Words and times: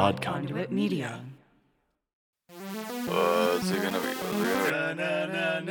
Odd 0.00 0.22
Conduit 0.22 0.72
Media. 0.72 1.20
What's 2.48 3.70
it 3.70 3.82
gonna 3.82 4.00
be? 4.00 4.06
What's 4.06 4.70
it 4.70 4.70
gonna 4.72 5.66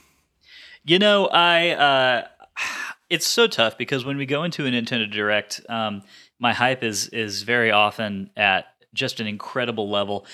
You 0.85 0.99
know, 0.99 1.27
I 1.29 1.71
uh, 1.71 2.29
it's 3.11 3.27
so 3.27 3.47
tough 3.47 3.79
because 3.79 4.05
when 4.05 4.19
we 4.19 4.27
go 4.27 4.45
into 4.45 4.67
a 4.67 4.71
Nintendo 4.71 5.11
Direct, 5.11 5.63
um, 5.69 6.03
my 6.39 6.53
hype 6.53 6.83
is 6.83 7.09
is 7.09 7.43
very 7.45 7.71
often 7.71 8.31
at 8.37 8.67
just 8.95 9.21
an 9.21 9.27
incredible 9.27 9.91
level, 9.91 10.27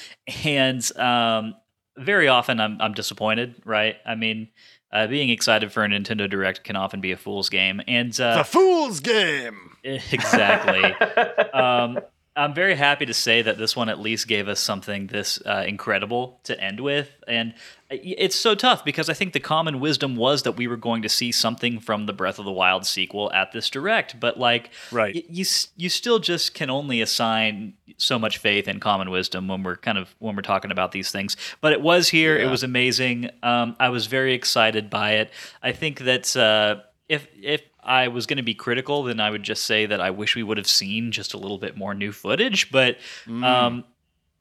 and 0.44 0.96
um, 0.96 1.54
very 1.96 2.28
often 2.28 2.60
I'm 2.60 2.80
I'm 2.80 2.94
disappointed. 2.94 3.54
Right? 3.64 3.96
I 4.06 4.14
mean, 4.14 4.48
uh, 4.92 5.06
being 5.08 5.28
excited 5.30 5.72
for 5.72 5.84
a 5.84 5.88
Nintendo 5.88 6.30
Direct 6.30 6.62
can 6.64 6.76
often 6.76 7.00
be 7.00 7.12
a 7.12 7.16
fool's 7.16 7.48
game, 7.48 7.82
and 7.88 8.18
uh, 8.20 8.38
The 8.38 8.44
Fool's 8.44 9.00
Game! 9.00 9.76
exactly. 9.84 10.82
um, 11.52 11.98
I'm 12.36 12.52
very 12.52 12.74
happy 12.74 13.06
to 13.06 13.14
say 13.14 13.42
that 13.42 13.58
this 13.58 13.76
one 13.76 13.88
at 13.88 14.00
least 14.00 14.26
gave 14.26 14.48
us 14.48 14.58
something 14.58 15.06
this 15.06 15.40
uh, 15.46 15.64
incredible 15.68 16.40
to 16.44 16.60
end 16.60 16.80
with, 16.80 17.08
and 17.28 17.54
it's 17.90 18.34
so 18.34 18.56
tough 18.56 18.84
because 18.84 19.08
I 19.08 19.12
think 19.14 19.34
the 19.34 19.40
common 19.40 19.78
wisdom 19.78 20.16
was 20.16 20.42
that 20.42 20.52
we 20.52 20.66
were 20.66 20.76
going 20.76 21.02
to 21.02 21.08
see 21.08 21.30
something 21.30 21.78
from 21.78 22.06
the 22.06 22.12
Breath 22.12 22.40
of 22.40 22.44
the 22.44 22.50
Wild 22.50 22.86
sequel 22.86 23.32
at 23.32 23.52
this 23.52 23.70
direct, 23.70 24.18
but 24.18 24.36
like, 24.36 24.70
Right. 24.90 25.14
y- 25.14 25.22
you 25.28 25.42
s- 25.42 25.68
you 25.76 25.88
still 25.88 26.18
just 26.18 26.54
can 26.54 26.70
only 26.70 27.00
assign 27.00 27.74
so 27.98 28.18
much 28.18 28.38
faith 28.38 28.66
in 28.66 28.80
common 28.80 29.10
wisdom 29.10 29.46
when 29.46 29.62
we're 29.62 29.76
kind 29.76 29.96
of 29.98 30.12
when 30.18 30.34
we're 30.34 30.42
talking 30.42 30.72
about 30.72 30.90
these 30.90 31.12
things. 31.12 31.36
But 31.60 31.72
it 31.72 31.80
was 31.82 32.08
here; 32.08 32.36
it 32.36 32.50
was 32.50 32.64
amazing. 32.64 33.30
Um, 33.44 33.76
I 33.78 33.90
was 33.90 34.06
very 34.06 34.34
excited 34.34 34.90
by 34.90 35.12
it. 35.12 35.30
I 35.62 35.70
think 35.70 36.00
that 36.00 36.36
uh, 36.36 36.80
if 37.08 37.28
if 37.40 37.62
I 37.84 38.08
was 38.08 38.26
going 38.26 38.38
to 38.38 38.42
be 38.42 38.54
critical, 38.54 39.02
then 39.04 39.20
I 39.20 39.30
would 39.30 39.42
just 39.42 39.64
say 39.64 39.86
that 39.86 40.00
I 40.00 40.10
wish 40.10 40.34
we 40.34 40.42
would 40.42 40.56
have 40.56 40.68
seen 40.68 41.12
just 41.12 41.34
a 41.34 41.38
little 41.38 41.58
bit 41.58 41.76
more 41.76 41.94
new 41.94 42.12
footage. 42.12 42.70
But 42.70 42.96
um, 43.44 43.84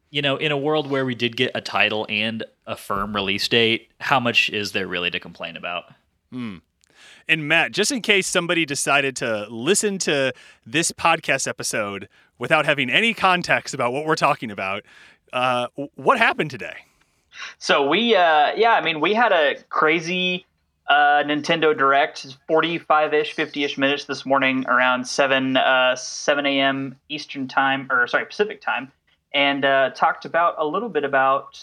you 0.09 0.21
know, 0.21 0.37
in 0.37 0.51
a 0.51 0.57
world 0.57 0.89
where 0.89 1.05
we 1.05 1.15
did 1.15 1.35
get 1.35 1.51
a 1.55 1.61
title 1.61 2.05
and 2.07 2.43
a 2.67 2.75
firm 2.75 3.15
release 3.15 3.47
date, 3.47 3.89
how 3.99 4.19
much 4.19 4.49
is 4.49 4.71
there 4.71 4.87
really 4.87 5.09
to 5.09 5.19
complain 5.19 5.57
about? 5.57 5.85
And 7.27 7.47
Matt, 7.47 7.71
just 7.71 7.91
in 7.91 8.01
case 8.01 8.27
somebody 8.27 8.65
decided 8.65 9.15
to 9.17 9.47
listen 9.49 9.97
to 9.99 10.33
this 10.65 10.91
podcast 10.91 11.47
episode 11.47 12.09
without 12.37 12.65
having 12.65 12.89
any 12.89 13.13
context 13.13 13.73
about 13.73 13.93
what 13.93 14.05
we're 14.05 14.15
talking 14.15 14.51
about, 14.51 14.83
uh, 15.31 15.67
what 15.95 16.17
happened 16.17 16.51
today? 16.51 16.75
So 17.57 17.87
we, 17.87 18.15
uh, 18.15 18.51
yeah, 18.55 18.73
I 18.73 18.81
mean, 18.81 18.99
we 18.99 19.13
had 19.13 19.31
a 19.31 19.55
crazy 19.69 20.45
uh, 20.87 21.23
Nintendo 21.23 21.77
Direct, 21.77 22.35
45-ish, 22.49 23.35
50-ish 23.35 23.77
minutes 23.77 24.05
this 24.05 24.25
morning 24.25 24.65
around 24.67 25.07
7, 25.07 25.57
uh, 25.57 25.95
7 25.95 26.45
a.m. 26.45 26.97
Eastern 27.09 27.47
time, 27.47 27.87
or 27.89 28.07
sorry, 28.07 28.25
Pacific 28.25 28.61
time, 28.61 28.91
and 29.33 29.65
uh, 29.65 29.91
talked 29.91 30.25
about 30.25 30.55
a 30.57 30.65
little 30.65 30.89
bit 30.89 31.03
about 31.03 31.59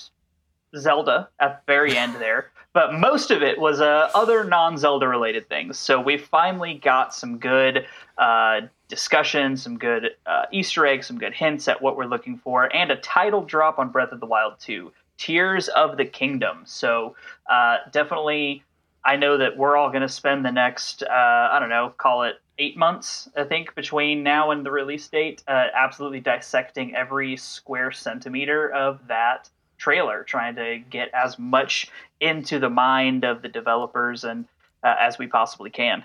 Zelda 0.77 1.29
at 1.39 1.63
the 1.67 1.73
very 1.73 1.97
end 1.97 2.15
there. 2.19 2.51
But 2.73 2.95
most 2.95 3.33
of 3.33 3.43
it 3.43 3.59
was 3.59 3.81
uh, 3.81 4.11
other 4.15 4.45
non-Zelda 4.45 5.09
related 5.09 5.49
things. 5.49 5.77
So 5.77 6.01
we 6.01 6.17
finally 6.17 6.75
got 6.75 7.13
some 7.13 7.39
good 7.39 7.85
uh, 8.17 8.61
discussion, 8.87 9.57
some 9.57 9.77
good 9.77 10.11
uh, 10.25 10.45
Easter 10.53 10.87
eggs, 10.87 11.09
some 11.09 11.19
good 11.19 11.35
hints 11.35 11.67
at 11.67 11.83
what 11.83 11.97
we're 11.97 12.05
looking 12.07 12.39
for, 12.39 12.75
and 12.75 12.93
a 12.93 12.97
title 12.97 13.43
drop 13.43 13.81
on 13.81 13.91
Breath 13.91 14.13
of 14.13 14.21
the 14.21 14.27
Wild 14.27 14.55
2, 14.61 14.93
Tears 15.19 15.69
of 15.69 15.97
the 15.97 16.05
Kingdom. 16.05 16.63
So 16.65 17.17
uh, 17.51 17.79
definitely, 17.91 18.63
I 19.05 19.16
know 19.16 19.38
that 19.38 19.56
we're 19.56 19.77
all 19.77 19.88
going 19.91 20.03
to 20.03 20.09
spend 20.09 20.44
the 20.44 20.53
next, 20.53 21.03
uh, 21.03 21.09
I 21.09 21.59
don't 21.59 21.71
know, 21.71 21.94
call 21.97 22.25
it 22.25 22.37
eight 22.59 22.77
months, 22.77 23.28
I 23.37 23.44
think, 23.44 23.75
between 23.75 24.22
now 24.22 24.50
and 24.50 24.65
the 24.65 24.71
release 24.71 25.09
date, 25.09 25.43
uh, 25.49 25.66
absolutely 25.75 26.21
dissecting 26.21 26.94
every 26.94 27.37
square 27.37 27.93
centimeter 27.93 28.71
of 28.71 29.00
that 29.09 29.49
trailer, 29.78 30.22
trying 30.25 30.55
to 30.56 30.78
get 30.91 31.09
as 31.15 31.39
much 31.39 31.91
into 32.21 32.59
the 32.59 32.69
mind 32.69 33.25
of 33.25 33.41
the 33.41 33.49
developers 33.49 34.25
and 34.25 34.44
uh, 34.83 34.94
as 35.00 35.19
we 35.19 35.27
possibly 35.27 35.71
can. 35.71 36.05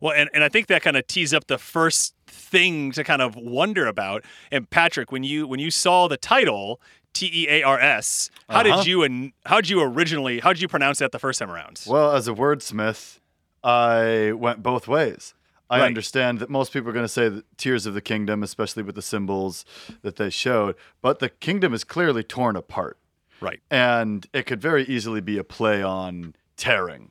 Well, 0.00 0.12
and, 0.14 0.28
and 0.34 0.44
I 0.44 0.50
think 0.50 0.66
that 0.66 0.82
kind 0.82 0.96
of 0.96 1.06
tees 1.06 1.32
up 1.32 1.46
the 1.46 1.56
first 1.56 2.14
thing 2.26 2.92
to 2.92 3.02
kind 3.02 3.22
of 3.22 3.34
wonder 3.34 3.86
about. 3.86 4.24
And 4.50 4.68
Patrick, 4.68 5.10
when 5.10 5.24
you 5.24 5.46
when 5.46 5.58
you 5.58 5.70
saw 5.70 6.06
the 6.06 6.18
title 6.18 6.80
T 7.16 7.30
E 7.32 7.48
A 7.48 7.62
R 7.62 7.78
S, 7.80 8.30
how 8.48 8.60
Uh-huh. 8.60 8.76
did 8.78 8.86
you 8.86 9.02
and 9.02 9.32
how 9.46 9.56
did 9.60 9.70
you 9.70 9.80
originally 9.82 10.40
how 10.40 10.52
did 10.52 10.60
you 10.62 10.68
pronounce 10.68 10.98
that 10.98 11.12
the 11.12 11.18
first 11.18 11.38
time 11.38 11.50
around? 11.50 11.82
Well, 11.86 12.12
as 12.12 12.28
a 12.28 12.32
wordsmith, 12.32 13.18
I 13.64 14.32
went 14.32 14.62
both 14.62 14.86
ways. 14.86 15.34
I 15.68 15.80
Right. 15.80 15.86
understand 15.86 16.38
that 16.38 16.48
most 16.48 16.72
people 16.72 16.88
are 16.90 16.92
going 16.92 17.04
to 17.04 17.08
say 17.08 17.28
that 17.28 17.44
Tears 17.58 17.86
of 17.86 17.94
the 17.94 18.00
Kingdom, 18.00 18.42
especially 18.44 18.84
with 18.84 18.94
the 18.94 19.02
symbols 19.02 19.64
that 20.02 20.14
they 20.16 20.30
showed, 20.30 20.76
but 21.02 21.18
the 21.18 21.28
kingdom 21.28 21.74
is 21.74 21.82
clearly 21.82 22.22
torn 22.22 22.54
apart. 22.54 22.98
Right. 23.40 23.60
And 23.70 24.26
it 24.32 24.44
could 24.46 24.60
very 24.62 24.84
easily 24.84 25.20
be 25.20 25.38
a 25.38 25.44
play 25.44 25.82
on 25.82 26.34
tearing, 26.56 27.10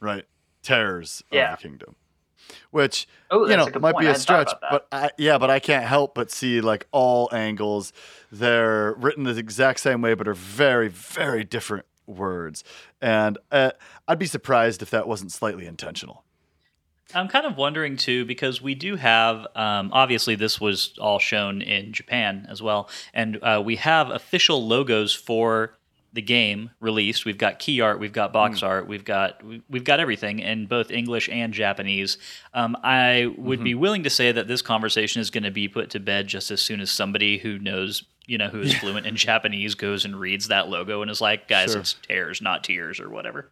right? 0.00 0.24
Tears 0.62 1.22
Yeah. 1.30 1.52
of 1.52 1.58
the 1.60 1.68
kingdom. 1.68 1.94
Which, 2.70 3.06
Oh, 3.30 3.48
you 3.48 3.56
know, 3.56 3.66
might 3.80 3.92
point. 3.92 4.00
be 4.00 4.06
a 4.06 4.14
stretch, 4.14 4.50
but 4.70 4.86
I, 4.92 5.10
yeah, 5.18 5.38
but 5.38 5.50
I 5.50 5.58
can't 5.58 5.84
help 5.84 6.14
but 6.14 6.30
see 6.30 6.60
like 6.60 6.86
all 6.90 7.28
angles. 7.32 7.92
They're 8.30 8.94
written 8.94 9.24
the 9.24 9.36
exact 9.38 9.80
same 9.80 10.02
way, 10.02 10.14
but 10.14 10.28
are 10.28 10.34
very, 10.34 10.88
very 10.88 11.44
different 11.44 11.86
words. 12.06 12.64
And 13.00 13.38
uh, 13.50 13.72
I'd 14.08 14.18
be 14.18 14.26
surprised 14.26 14.82
if 14.82 14.90
that 14.90 15.06
wasn't 15.06 15.32
slightly 15.32 15.66
intentional. 15.66 16.24
I'm 17.14 17.28
kind 17.28 17.44
of 17.46 17.56
wondering 17.56 17.96
too 17.96 18.24
because 18.24 18.62
we 18.62 18.74
do 18.74 18.96
have 18.96 19.46
um, 19.54 19.90
obviously 19.92 20.34
this 20.34 20.60
was 20.60 20.94
all 20.98 21.18
shown 21.18 21.60
in 21.60 21.92
Japan 21.92 22.46
as 22.48 22.62
well, 22.62 22.88
and 23.12 23.38
uh, 23.42 23.62
we 23.64 23.76
have 23.76 24.10
official 24.10 24.66
logos 24.66 25.12
for 25.12 25.74
the 26.14 26.22
game 26.22 26.70
released. 26.80 27.24
We've 27.24 27.38
got 27.38 27.58
key 27.58 27.80
art, 27.80 27.98
we've 27.98 28.12
got 28.12 28.32
box 28.32 28.62
art, 28.62 28.86
we've 28.86 29.04
got 29.04 29.42
we- 29.44 29.62
we've 29.70 29.84
got 29.84 29.98
everything 30.00 30.40
in 30.40 30.66
both 30.66 30.90
English 30.90 31.28
and 31.30 31.54
Japanese. 31.54 32.18
Um, 32.52 32.76
I 32.84 33.32
would 33.38 33.64
be 33.64 33.74
willing 33.74 34.02
to 34.02 34.10
say 34.10 34.30
that 34.32 34.46
this 34.48 34.60
conversation 34.62 35.20
is 35.22 35.30
going 35.30 35.44
to 35.44 35.50
be 35.50 35.68
put 35.68 35.90
to 35.90 36.00
bed 36.00 36.26
just 36.28 36.50
as 36.50 36.60
soon 36.60 36.80
as 36.80 36.90
somebody 36.90 37.38
who 37.38 37.58
knows. 37.58 38.04
You 38.24 38.38
know, 38.38 38.48
who 38.48 38.60
is 38.60 38.72
fluent 38.74 39.04
in 39.04 39.16
Japanese 39.16 39.74
goes 39.74 40.04
and 40.04 40.18
reads 40.18 40.46
that 40.46 40.68
logo 40.68 41.02
and 41.02 41.10
is 41.10 41.20
like, 41.20 41.48
guys, 41.48 41.72
Sure. 41.72 41.80
it's 41.80 41.94
tears, 42.06 42.40
not 42.40 42.62
tears, 42.62 43.00
or 43.00 43.10
whatever. 43.10 43.50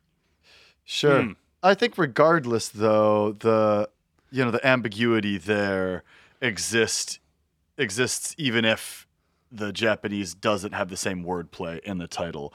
Sure. 0.84 1.22
Hmm. 1.22 1.32
I 1.62 1.74
think 1.74 1.98
regardless 1.98 2.68
though, 2.68 3.32
the 3.32 3.88
you 4.30 4.44
know, 4.44 4.52
the 4.52 4.64
ambiguity 4.64 5.38
there 5.38 6.04
exists 6.40 7.18
exists 7.78 8.34
even 8.38 8.64
if 8.64 9.06
the 9.50 9.72
Japanese 9.72 10.34
doesn't 10.34 10.72
have 10.72 10.88
the 10.88 10.96
same 10.96 11.24
wordplay 11.24 11.80
in 11.80 11.98
the 11.98 12.06
title. 12.06 12.54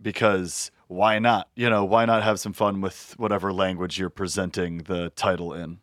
Because 0.00 0.70
why 0.88 1.18
not? 1.18 1.48
You 1.54 1.70
know, 1.70 1.84
why 1.84 2.04
not 2.04 2.22
have 2.22 2.38
some 2.38 2.52
fun 2.52 2.80
with 2.80 3.14
whatever 3.16 3.52
language 3.52 3.98
you're 3.98 4.10
presenting 4.10 4.78
the 4.78 5.10
title 5.10 5.52
in? 5.52 5.78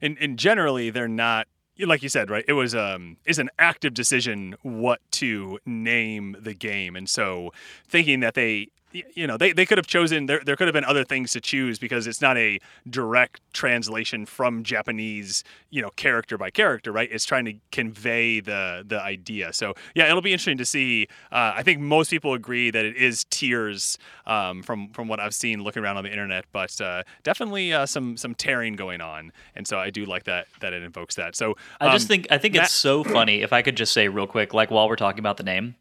and 0.00 0.16
and 0.20 0.38
generally 0.38 0.90
they're 0.90 1.08
not 1.08 1.46
like 1.80 2.04
you 2.04 2.08
said, 2.08 2.30
right? 2.30 2.44
It 2.46 2.52
was 2.52 2.74
um 2.74 3.16
is 3.24 3.38
an 3.38 3.50
active 3.58 3.94
decision 3.94 4.54
what 4.62 5.00
to 5.12 5.58
name 5.66 6.36
the 6.38 6.54
game, 6.54 6.94
and 6.94 7.08
so 7.08 7.52
thinking 7.88 8.20
that 8.20 8.34
they 8.34 8.68
you 9.14 9.26
know 9.26 9.36
they, 9.36 9.52
they 9.52 9.66
could 9.66 9.78
have 9.78 9.86
chosen 9.86 10.26
there 10.26 10.40
there 10.44 10.56
could 10.56 10.66
have 10.66 10.72
been 10.72 10.84
other 10.84 11.04
things 11.04 11.32
to 11.32 11.40
choose 11.40 11.78
because 11.78 12.06
it's 12.06 12.20
not 12.20 12.36
a 12.36 12.58
direct 12.88 13.40
translation 13.52 14.26
from 14.26 14.62
Japanese 14.62 15.44
you 15.70 15.82
know 15.82 15.90
character 15.96 16.38
by 16.38 16.50
character 16.50 16.92
right? 16.92 17.08
It's 17.10 17.24
trying 17.24 17.44
to 17.46 17.54
convey 17.72 18.40
the 18.40 18.84
the 18.86 19.00
idea. 19.00 19.52
So 19.52 19.74
yeah 19.94 20.06
it'll 20.06 20.22
be 20.22 20.32
interesting 20.32 20.58
to 20.58 20.66
see. 20.66 21.08
Uh, 21.32 21.52
I 21.56 21.62
think 21.62 21.80
most 21.80 22.10
people 22.10 22.34
agree 22.34 22.70
that 22.70 22.84
it 22.84 22.96
is 22.96 23.24
tears 23.30 23.98
um, 24.26 24.62
from 24.62 24.90
from 24.90 25.08
what 25.08 25.20
I've 25.20 25.34
seen 25.34 25.62
looking 25.62 25.82
around 25.82 25.96
on 25.96 26.04
the 26.04 26.10
internet 26.10 26.44
but 26.52 26.80
uh, 26.80 27.02
definitely 27.22 27.72
uh, 27.72 27.86
some 27.86 28.16
some 28.16 28.34
tearing 28.34 28.76
going 28.76 29.00
on. 29.00 29.32
And 29.54 29.66
so 29.66 29.78
I 29.78 29.90
do 29.90 30.04
like 30.04 30.24
that 30.24 30.46
that 30.60 30.72
it 30.72 30.82
invokes 30.82 31.16
that. 31.16 31.36
So 31.36 31.56
I 31.80 31.92
just 31.92 32.04
um, 32.04 32.08
think 32.08 32.26
I 32.30 32.38
think 32.38 32.54
Matt- 32.54 32.64
it's 32.64 32.72
so 32.72 33.04
funny. 33.04 33.42
If 33.42 33.52
I 33.52 33.62
could 33.62 33.76
just 33.76 33.92
say 33.92 34.08
real 34.08 34.26
quick, 34.26 34.54
like 34.54 34.70
while 34.70 34.88
we're 34.88 34.96
talking 34.96 35.18
about 35.18 35.36
the 35.36 35.42
name, 35.42 35.74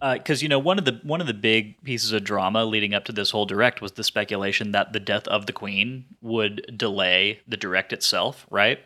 because 0.00 0.42
you 0.42 0.48
know 0.48 0.58
one 0.58 0.78
of 0.78 0.84
the 0.84 1.00
one 1.02 1.20
of 1.20 1.26
the 1.26 1.34
big 1.34 1.82
pieces 1.84 2.12
of 2.12 2.24
drama 2.24 2.64
leading 2.64 2.94
up 2.94 3.04
to 3.04 3.12
this 3.12 3.30
whole 3.30 3.46
direct 3.46 3.80
was 3.82 3.92
the 3.92 4.04
speculation 4.04 4.72
that 4.72 4.92
the 4.92 5.00
death 5.00 5.26
of 5.28 5.46
the 5.46 5.52
queen 5.52 6.04
would 6.22 6.74
delay 6.76 7.40
the 7.46 7.56
direct 7.56 7.92
itself, 7.92 8.46
right? 8.50 8.78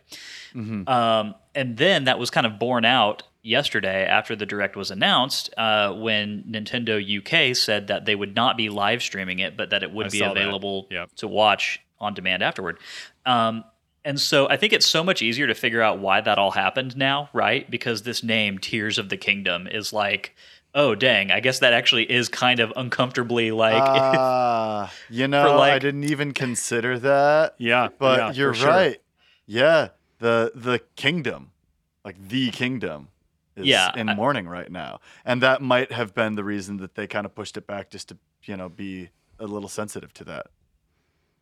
Um, 0.89 1.35
and 1.55 1.77
then 1.77 2.05
that 2.05 2.19
was 2.19 2.31
kind 2.31 2.47
of 2.47 2.59
borne 2.59 2.85
out 2.85 3.23
yesterday 3.43 4.07
after 4.07 4.35
the 4.37 4.47
direct 4.47 4.77
was 4.77 4.91
announced 4.91 5.53
uh, 5.57 5.93
when 5.93 6.45
Nintendo 6.49 6.97
UK 7.51 7.55
said 7.57 7.89
that 7.89 8.05
they 8.07 8.15
would 8.15 8.35
not 8.35 8.57
be 8.57 8.69
live 8.69 9.03
streaming 9.03 9.39
it, 9.41 9.57
but 9.57 9.71
that 9.71 9.83
it 9.83 9.93
would 9.93 10.07
I 10.07 10.11
be 10.11 10.21
available 10.23 10.87
Yep. 10.91 11.11
to 11.17 11.29
watch 11.29 11.81
on 12.01 12.15
demand 12.15 12.43
afterward. 12.43 12.79
Um, 13.27 13.65
and 14.05 14.21
so 14.21 14.49
I 14.49 14.57
think 14.57 14.73
it's 14.73 14.87
so 14.87 15.03
much 15.03 15.23
easier 15.23 15.47
to 15.47 15.55
figure 15.55 15.81
out 15.83 15.99
why 15.99 16.21
that 16.21 16.39
all 16.39 16.51
happened 16.53 16.97
now, 16.97 17.31
right? 17.33 17.69
Because 17.71 18.03
this 18.03 18.23
name, 18.23 18.59
Tears 18.59 18.99
of 18.99 19.09
the 19.09 19.17
Kingdom, 19.17 19.67
is 19.67 19.93
like, 19.93 20.35
oh, 20.75 20.95
dang, 20.95 21.31
I 21.31 21.41
guess 21.41 21.61
that 21.61 21.73
actually 21.73 22.11
is 22.11 22.29
kind 22.29 22.61
of 22.61 22.73
uncomfortably 22.77 23.51
like. 23.51 23.75
Ah, 23.85 24.93
you 25.09 25.29
know, 25.29 25.59
I 25.61 25.79
didn't 25.79 26.05
even 26.05 26.33
consider 26.33 26.99
that. 26.99 27.55
yeah 27.59 27.89
But 27.99 28.19
yeah, 28.19 28.33
you're 28.33 28.55
sure. 28.55 28.69
right. 28.69 29.01
Yeah, 29.47 29.89
the 30.19 30.53
the 30.55 30.81
kingdom, 30.97 31.53
like 32.05 32.17
the 32.29 32.51
kingdom, 32.51 33.09
is 33.57 33.67
Yeah, 33.67 33.93
in 33.97 34.09
I- 34.09 34.15
mourning 34.15 34.49
right 34.49 34.71
now, 34.71 35.01
and 35.25 35.43
that 35.43 35.63
might 35.63 35.93
have 35.93 36.15
been 36.15 36.35
the 36.35 36.45
reason 36.45 36.79
that 36.79 36.95
they 36.95 37.07
kind 37.07 37.25
of 37.27 37.35
pushed 37.35 37.57
it 37.57 37.67
back, 37.67 37.91
just 37.91 38.09
to 38.09 38.17
you 38.45 38.57
know 38.57 38.69
be 38.69 39.11
a 39.39 39.47
little 39.47 39.69
sensitive 39.69 40.13
to 40.15 40.25
that. 40.25 40.47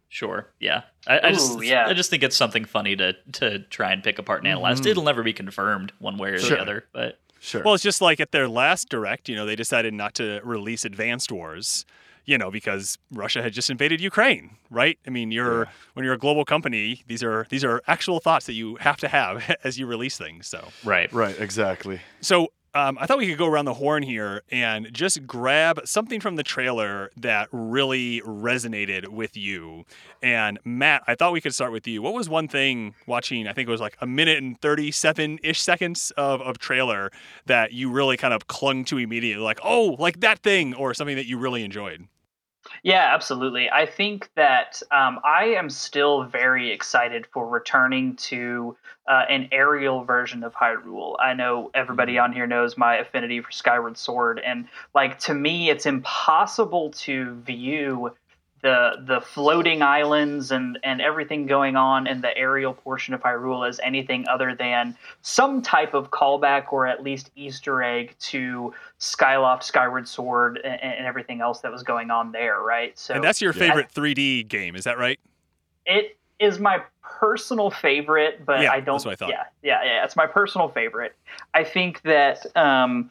Sure. 0.09 0.49
Yeah. 0.61 0.83
I, 1.07 1.21
I 1.29 1.33
just 1.33 1.63
yeah. 1.65 1.87
I 1.87 1.95
just 1.95 2.11
think 2.11 2.23
it's 2.23 2.37
something 2.37 2.67
funny 2.67 2.95
to 2.97 3.15
to 3.41 3.61
try 3.61 3.93
and 3.93 4.03
pick 4.05 4.19
apart 4.19 4.41
and 4.41 4.49
analyze. 4.49 4.81
Mhm. 4.83 4.87
It'll 4.89 5.05
never 5.05 5.23
be 5.23 5.33
confirmed 5.33 5.93
one 6.01 6.19
way 6.19 6.31
or 6.31 6.39
Sure. 6.39 6.57
the 6.57 6.63
other, 6.63 6.85
but 6.93 7.19
Sure. 7.43 7.63
Well, 7.65 7.75
it's 7.75 7.83
just 7.83 8.01
like 8.01 8.21
at 8.21 8.31
their 8.31 8.49
last 8.49 8.89
direct, 8.89 9.29
you 9.29 9.35
know, 9.35 9.45
they 9.45 9.57
decided 9.57 9.93
not 9.93 10.15
to 10.15 10.41
release 10.45 10.85
Advanced 10.85 11.33
Wars, 11.33 11.85
you 12.25 12.39
know, 12.39 12.53
because 12.53 12.99
Russia 13.11 13.43
had 13.43 13.53
just 13.53 13.69
invaded 13.69 14.01
Ukraine, 14.01 14.51
right? 14.71 14.97
I 15.07 15.11
mean, 15.11 15.33
you're 15.33 15.65
Yeah. 15.65 15.71
when 15.95 16.05
you're 16.05 16.15
a 16.15 16.19
global 16.19 16.45
company, 16.45 17.03
these 17.09 17.23
are 17.25 17.47
these 17.51 17.65
are 17.65 17.83
actual 17.89 18.21
thoughts 18.21 18.47
that 18.47 18.53
you 18.53 18.77
have 18.77 18.97
to 18.99 19.09
have 19.09 19.57
as 19.65 19.77
you 19.77 19.87
release 19.87 20.17
things. 20.17 20.47
So, 20.47 20.69
right. 20.85 21.13
right. 21.13 21.37
Exactly. 21.41 22.01
so 22.21 22.53
um, 22.75 22.97
I 23.01 23.07
thought 23.07 23.19
we 23.19 23.29
could 23.29 23.39
go 23.39 23.47
around 23.47 23.67
the 23.67 23.75
horn 23.75 24.03
here 24.03 24.43
and 24.51 24.93
just 24.93 25.27
grab 25.27 25.81
something 25.85 26.21
from 26.21 26.37
the 26.37 26.43
trailer 26.43 27.11
that 27.17 27.49
really 27.53 28.21
resonated 28.23 29.09
with 29.09 29.37
you. 29.37 29.85
And 30.23 30.59
Matt, 30.65 31.03
I 31.07 31.15
thought 31.15 31.33
we 31.33 31.41
could 31.41 31.55
start 31.55 31.73
with 31.73 31.87
you. 31.87 32.03
What 32.03 32.15
was 32.15 32.29
one 32.29 32.49
thing 32.49 32.95
watching? 33.07 33.47
I 33.47 33.53
think 33.53 33.69
it 33.69 33.73
was 33.73 33.81
like 33.81 33.97
a 34.01 34.07
minute 34.07 34.39
and 34.39 34.61
thirty-seven 34.61 35.41
ish 35.43 35.61
seconds 35.61 36.13
of, 36.17 36.41
of 36.41 36.59
trailer 36.59 37.11
that 37.47 37.73
you 37.73 37.91
really 37.91 38.17
kind 38.17 38.33
of 38.33 38.47
clung 38.47 38.85
to 38.87 38.99
immediately, 38.99 39.43
like 39.43 39.61
oh, 39.63 39.97
like 39.99 40.21
that 40.21 40.39
thing, 40.41 40.75
or 40.75 40.95
something 40.95 41.17
that 41.17 41.27
you 41.27 41.39
really 41.39 41.65
enjoyed. 41.65 42.07
Yeah, 42.83 43.11
absolutely. 43.15 43.71
I 43.71 43.87
think 43.87 44.31
that 44.35 44.83
um, 44.91 45.21
I 45.25 45.45
am 45.45 45.71
still 45.71 46.25
very 46.25 46.71
excited 46.71 47.27
for 47.27 47.49
returning 47.49 48.17
to 48.17 48.77
uh, 49.09 49.25
an 49.29 49.49
aerial 49.53 50.05
version 50.05 50.43
of 50.45 50.55
Hyrule. 50.55 51.17
I 51.21 51.35
know 51.35 51.71
everybody 51.75 52.19
on 52.19 52.33
here 52.33 52.47
knows 52.47 52.77
my 52.77 52.97
affinity 52.97 53.41
for 53.41 53.51
Skyward 53.51 53.97
Sword, 53.97 54.41
and 54.45 54.67
like 54.95 55.19
to 55.21 55.35
me, 55.35 55.71
it's 55.71 55.87
impossible 55.87 56.91
to 56.93 57.35
view 57.43 58.13
the 58.63 59.03
the 59.07 59.21
floating 59.21 59.83
islands 59.83 60.51
and 60.53 60.79
and 60.83 61.01
everything 61.01 61.47
going 61.47 61.77
on 61.77 62.07
in 62.07 62.21
the 62.21 62.37
aerial 62.37 62.73
portion 62.73 63.13
of 63.13 63.21
Hyrule 63.21 63.69
as 63.69 63.81
anything 63.83 64.27
other 64.29 64.55
than 64.55 64.97
some 65.23 65.61
type 65.63 65.95
of 65.95 66.11
callback 66.11 66.73
or 66.73 66.87
at 66.87 67.03
least 67.03 67.31
Easter 67.37 67.83
egg 67.83 68.15
to 68.21 68.73
Skyloft, 69.01 69.65
Skyward 69.65 70.07
Sword, 70.09 70.61
and, 70.65 70.81
and 70.83 71.07
everything 71.07 71.41
else 71.41 71.61
that 71.61 71.73
was 71.73 71.83
going 71.83 72.11
on 72.11 72.33
there, 72.33 72.61
right? 72.61 72.97
So 72.99 73.15
and 73.15 73.23
that's 73.25 73.43
your 73.43 73.53
Yeah. 73.53 73.59
favorite 73.61 73.89
3D 73.93 74.49
game, 74.49 74.77
is 74.77 74.85
that 74.85 74.97
right? 74.99 75.19
it 75.85 76.17
is 76.39 76.59
my 76.59 76.81
personal 77.03 77.71
favorite, 77.71 78.45
but 78.47 78.61
Yeah, 78.63 78.73
I 78.73 78.81
don't. 78.81 78.97
that's 78.97 79.05
what 79.05 79.13
I 79.13 79.17
thought. 79.17 79.31
Yeah, 79.31 79.45
yeah, 79.63 79.85
yeah. 79.85 80.05
It's 80.05 80.17
my 80.17 80.27
personal 80.27 80.69
favorite. 80.69 81.15
I 81.55 81.65
think 81.65 82.03
that 82.03 82.45
um, 82.57 83.11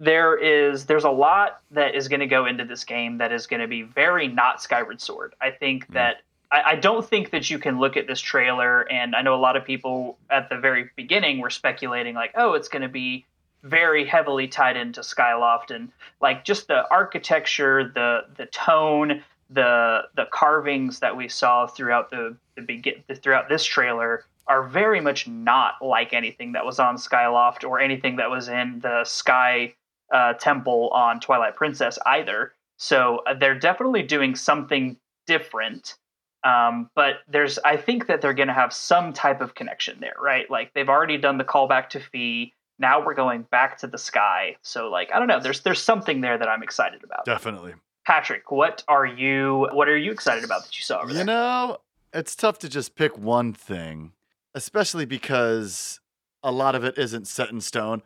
there 0.00 0.36
is 0.36 0.86
there's 0.86 1.04
a 1.04 1.10
lot 1.10 1.60
that 1.70 1.94
is 1.94 2.08
going 2.08 2.20
to 2.20 2.26
go 2.26 2.46
into 2.46 2.64
this 2.64 2.82
game 2.84 3.18
that 3.18 3.30
is 3.32 3.46
going 3.46 3.60
to 3.60 3.68
be 3.68 3.82
very 3.82 4.26
not 4.26 4.60
Skyward 4.62 5.00
Sword. 5.00 5.34
I 5.40 5.50
think 5.50 5.84
Mm-hmm. 5.84 5.94
that. 5.94 6.22
I, 6.50 6.62
I 6.72 6.74
don't 6.76 7.06
think 7.08 7.30
that 7.30 7.48
you 7.48 7.60
can 7.60 7.78
look 7.78 7.96
at 7.96 8.08
this 8.08 8.20
trailer, 8.20 8.90
and 8.90 9.14
I 9.14 9.22
know 9.22 9.34
a 9.34 9.36
lot 9.36 9.56
of 9.56 9.64
people 9.64 10.18
at 10.30 10.48
the 10.48 10.56
very 10.56 10.90
beginning 10.96 11.38
were 11.38 11.50
speculating, 11.50 12.14
like, 12.16 12.32
oh, 12.34 12.54
it's 12.54 12.66
going 12.68 12.82
to 12.82 12.88
be 12.88 13.24
very 13.62 14.04
heavily 14.04 14.48
tied 14.48 14.76
into 14.76 15.00
Skyloft 15.02 15.70
and 15.70 15.90
like 16.20 16.44
just 16.44 16.66
the 16.66 16.88
architecture, 16.90 17.92
the 17.94 18.24
the 18.36 18.46
tone, 18.46 19.22
the 19.50 20.02
the 20.16 20.26
carvings 20.32 20.98
that 21.00 21.14
we 21.16 21.28
saw 21.28 21.66
throughout 21.66 22.10
the 22.10 22.34
the 22.56 22.62
begin 22.62 22.94
throughout 23.16 23.48
this 23.48 23.64
trailer 23.64 24.24
are 24.46 24.62
very 24.64 25.00
much 25.00 25.28
not 25.28 25.74
like 25.82 26.12
anything 26.12 26.52
that 26.52 26.64
was 26.64 26.78
on 26.80 26.96
Skyloft 26.96 27.68
or 27.68 27.78
anything 27.80 28.16
that 28.16 28.30
was 28.30 28.48
in 28.48 28.80
the 28.80 29.04
Sky 29.04 29.74
uh, 30.12 30.34
Temple 30.34 30.88
on 30.90 31.20
Twilight 31.20 31.56
Princess 31.56 31.98
either. 32.06 32.52
So 32.78 33.20
uh, 33.26 33.34
they're 33.34 33.58
definitely 33.58 34.02
doing 34.02 34.34
something 34.34 34.96
different. 35.26 35.96
Um, 36.42 36.88
but 36.94 37.16
there's, 37.28 37.58
I 37.58 37.76
think 37.76 38.06
that 38.06 38.22
they're 38.22 38.32
going 38.32 38.48
to 38.48 38.54
have 38.54 38.72
some 38.72 39.12
type 39.12 39.40
of 39.42 39.54
connection 39.54 39.98
there, 40.00 40.14
right? 40.20 40.50
Like 40.50 40.72
they've 40.74 40.88
already 40.88 41.18
done 41.18 41.36
the 41.36 41.44
callback 41.44 41.90
to 41.90 42.00
Fi. 42.00 42.52
Now 42.78 43.04
we're 43.04 43.14
going 43.14 43.42
back 43.50 43.76
to 43.78 43.86
the 43.86 43.98
sky. 43.98 44.56
So 44.62 44.88
like, 44.88 45.12
I 45.12 45.18
don't 45.18 45.28
know. 45.28 45.38
There's 45.40 45.60
there's 45.60 45.82
something 45.82 46.22
there 46.22 46.38
that 46.38 46.48
I'm 46.48 46.62
excited 46.62 47.04
about. 47.04 47.26
Definitely. 47.26 47.74
Patrick, 48.06 48.50
what 48.50 48.82
are 48.88 49.04
you 49.04 49.68
what 49.72 49.86
are 49.88 49.98
you 49.98 50.10
excited 50.10 50.42
about 50.42 50.64
that 50.64 50.78
you 50.78 50.82
saw 50.82 51.00
over 51.00 51.08
You 51.10 51.16
there? 51.16 51.24
know, 51.26 51.76
it's 52.14 52.34
tough 52.34 52.58
to 52.60 52.70
just 52.70 52.94
pick 52.94 53.18
one 53.18 53.52
thing, 53.52 54.12
especially 54.54 55.04
because 55.04 56.00
a 56.42 56.50
lot 56.50 56.74
of 56.74 56.82
it 56.84 56.96
isn't 56.96 57.26
set 57.28 57.50
in 57.50 57.60
stone. 57.60 58.00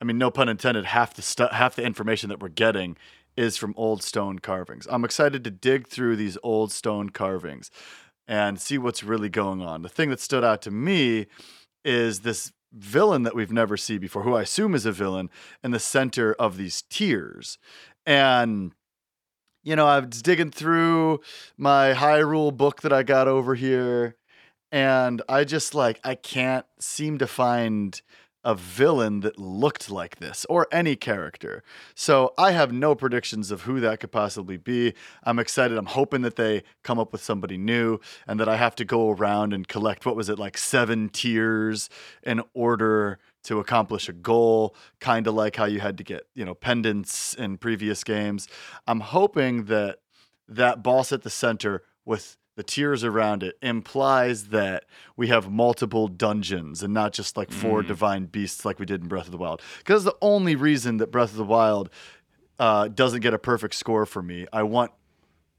I 0.00 0.04
mean, 0.04 0.18
no 0.18 0.30
pun 0.30 0.48
intended. 0.48 0.86
Half 0.86 1.14
the 1.14 1.22
stu- 1.22 1.48
half 1.52 1.76
the 1.76 1.84
information 1.84 2.28
that 2.30 2.40
we're 2.40 2.48
getting 2.48 2.96
is 3.36 3.56
from 3.56 3.74
old 3.76 4.02
stone 4.02 4.38
carvings. 4.38 4.86
I'm 4.90 5.04
excited 5.04 5.44
to 5.44 5.50
dig 5.50 5.86
through 5.86 6.16
these 6.16 6.38
old 6.42 6.72
stone 6.72 7.10
carvings 7.10 7.70
and 8.26 8.60
see 8.60 8.78
what's 8.78 9.02
really 9.02 9.28
going 9.28 9.62
on. 9.62 9.82
The 9.82 9.88
thing 9.88 10.10
that 10.10 10.20
stood 10.20 10.44
out 10.44 10.62
to 10.62 10.70
me 10.70 11.26
is 11.84 12.20
this 12.20 12.52
villain 12.72 13.24
that 13.24 13.34
we've 13.34 13.52
never 13.52 13.76
seen 13.76 13.98
before, 13.98 14.22
who 14.22 14.34
I 14.34 14.42
assume 14.42 14.74
is 14.74 14.86
a 14.86 14.92
villain, 14.92 15.28
in 15.62 15.70
the 15.72 15.80
center 15.80 16.34
of 16.34 16.56
these 16.56 16.82
tears. 16.82 17.58
And 18.06 18.72
you 19.62 19.76
know, 19.76 19.86
I 19.86 19.98
was 20.00 20.22
digging 20.22 20.50
through 20.50 21.20
my 21.58 21.92
Hyrule 21.92 22.56
book 22.56 22.80
that 22.80 22.92
I 22.92 23.02
got 23.02 23.28
over 23.28 23.54
here, 23.54 24.16
and 24.72 25.20
I 25.28 25.44
just 25.44 25.74
like 25.74 26.00
I 26.02 26.14
can't 26.14 26.64
seem 26.78 27.18
to 27.18 27.26
find 27.26 28.00
a 28.42 28.54
villain 28.54 29.20
that 29.20 29.38
looked 29.38 29.90
like 29.90 30.16
this 30.16 30.46
or 30.48 30.66
any 30.72 30.96
character. 30.96 31.62
So 31.94 32.32
I 32.38 32.52
have 32.52 32.72
no 32.72 32.94
predictions 32.94 33.50
of 33.50 33.62
who 33.62 33.80
that 33.80 34.00
could 34.00 34.12
possibly 34.12 34.56
be. 34.56 34.94
I'm 35.24 35.38
excited. 35.38 35.76
I'm 35.76 35.86
hoping 35.86 36.22
that 36.22 36.36
they 36.36 36.62
come 36.82 36.98
up 36.98 37.12
with 37.12 37.22
somebody 37.22 37.58
new 37.58 37.98
and 38.26 38.40
that 38.40 38.48
I 38.48 38.56
have 38.56 38.74
to 38.76 38.84
go 38.84 39.10
around 39.10 39.52
and 39.52 39.68
collect 39.68 40.06
what 40.06 40.16
was 40.16 40.28
it 40.28 40.38
like 40.38 40.56
seven 40.56 41.08
tears 41.10 41.90
in 42.22 42.42
order 42.54 43.18
to 43.42 43.58
accomplish 43.58 44.08
a 44.08 44.12
goal, 44.12 44.74
kind 45.00 45.26
of 45.26 45.34
like 45.34 45.56
how 45.56 45.64
you 45.64 45.80
had 45.80 45.98
to 45.98 46.04
get, 46.04 46.24
you 46.34 46.44
know, 46.44 46.54
pendants 46.54 47.34
in 47.34 47.58
previous 47.58 48.04
games. 48.04 48.48
I'm 48.86 49.00
hoping 49.00 49.64
that 49.64 49.98
that 50.48 50.82
boss 50.82 51.12
at 51.12 51.22
the 51.22 51.30
center 51.30 51.82
with 52.04 52.36
the 52.60 52.64
tears 52.64 53.04
around 53.04 53.42
it 53.42 53.56
implies 53.62 54.48
that 54.48 54.84
we 55.16 55.28
have 55.28 55.50
multiple 55.50 56.08
dungeons 56.08 56.82
and 56.82 56.92
not 56.92 57.14
just 57.14 57.34
like 57.34 57.50
four 57.50 57.82
Mm. 57.82 57.86
divine 57.86 58.24
beasts 58.26 58.66
like 58.66 58.78
we 58.78 58.84
did 58.84 59.00
in 59.00 59.08
Breath 59.08 59.24
of 59.24 59.30
the 59.32 59.38
Wild. 59.38 59.62
Because 59.78 60.04
the 60.04 60.14
only 60.20 60.54
reason 60.56 60.98
that 60.98 61.10
Breath 61.10 61.30
of 61.30 61.38
the 61.38 61.44
Wild 61.44 61.88
uh, 62.58 62.88
doesn't 62.88 63.20
get 63.20 63.32
a 63.32 63.38
perfect 63.38 63.74
score 63.76 64.04
for 64.04 64.22
me. 64.22 64.46
I 64.52 64.62
want 64.62 64.90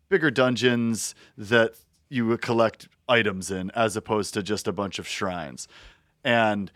bigger 0.09 0.29
dungeons 0.29 1.15
that 1.35 1.73
you 2.07 2.27
would 2.27 2.43
collect 2.43 2.87
items 3.09 3.49
in 3.49 3.71
as 3.71 3.95
opposed 3.95 4.35
to 4.35 4.43
just 4.43 4.67
a 4.67 4.71
bunch 4.71 4.99
of 4.99 5.07
shrines. 5.07 5.67
And 6.23 6.71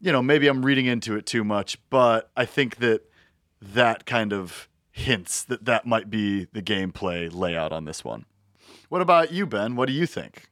you 0.00 0.10
know, 0.10 0.22
maybe 0.22 0.48
I'm 0.48 0.64
reading 0.66 0.86
into 0.86 1.14
it 1.14 1.24
too 1.24 1.44
much, 1.44 1.78
but 1.88 2.32
I 2.36 2.46
think 2.46 2.78
that 2.78 3.02
that 3.62 4.06
kind 4.06 4.32
of 4.32 4.68
hints 4.90 5.44
that 5.44 5.66
that 5.66 5.86
might 5.86 6.10
be 6.10 6.46
the 6.52 6.62
gameplay 6.62 7.32
layout 7.32 7.70
on 7.72 7.84
this 7.84 8.02
one. 8.04 8.24
What 8.88 9.02
about 9.02 9.32
you, 9.32 9.46
Ben? 9.46 9.76
What 9.76 9.86
do 9.86 9.92
you 9.92 10.06
think? 10.06 10.44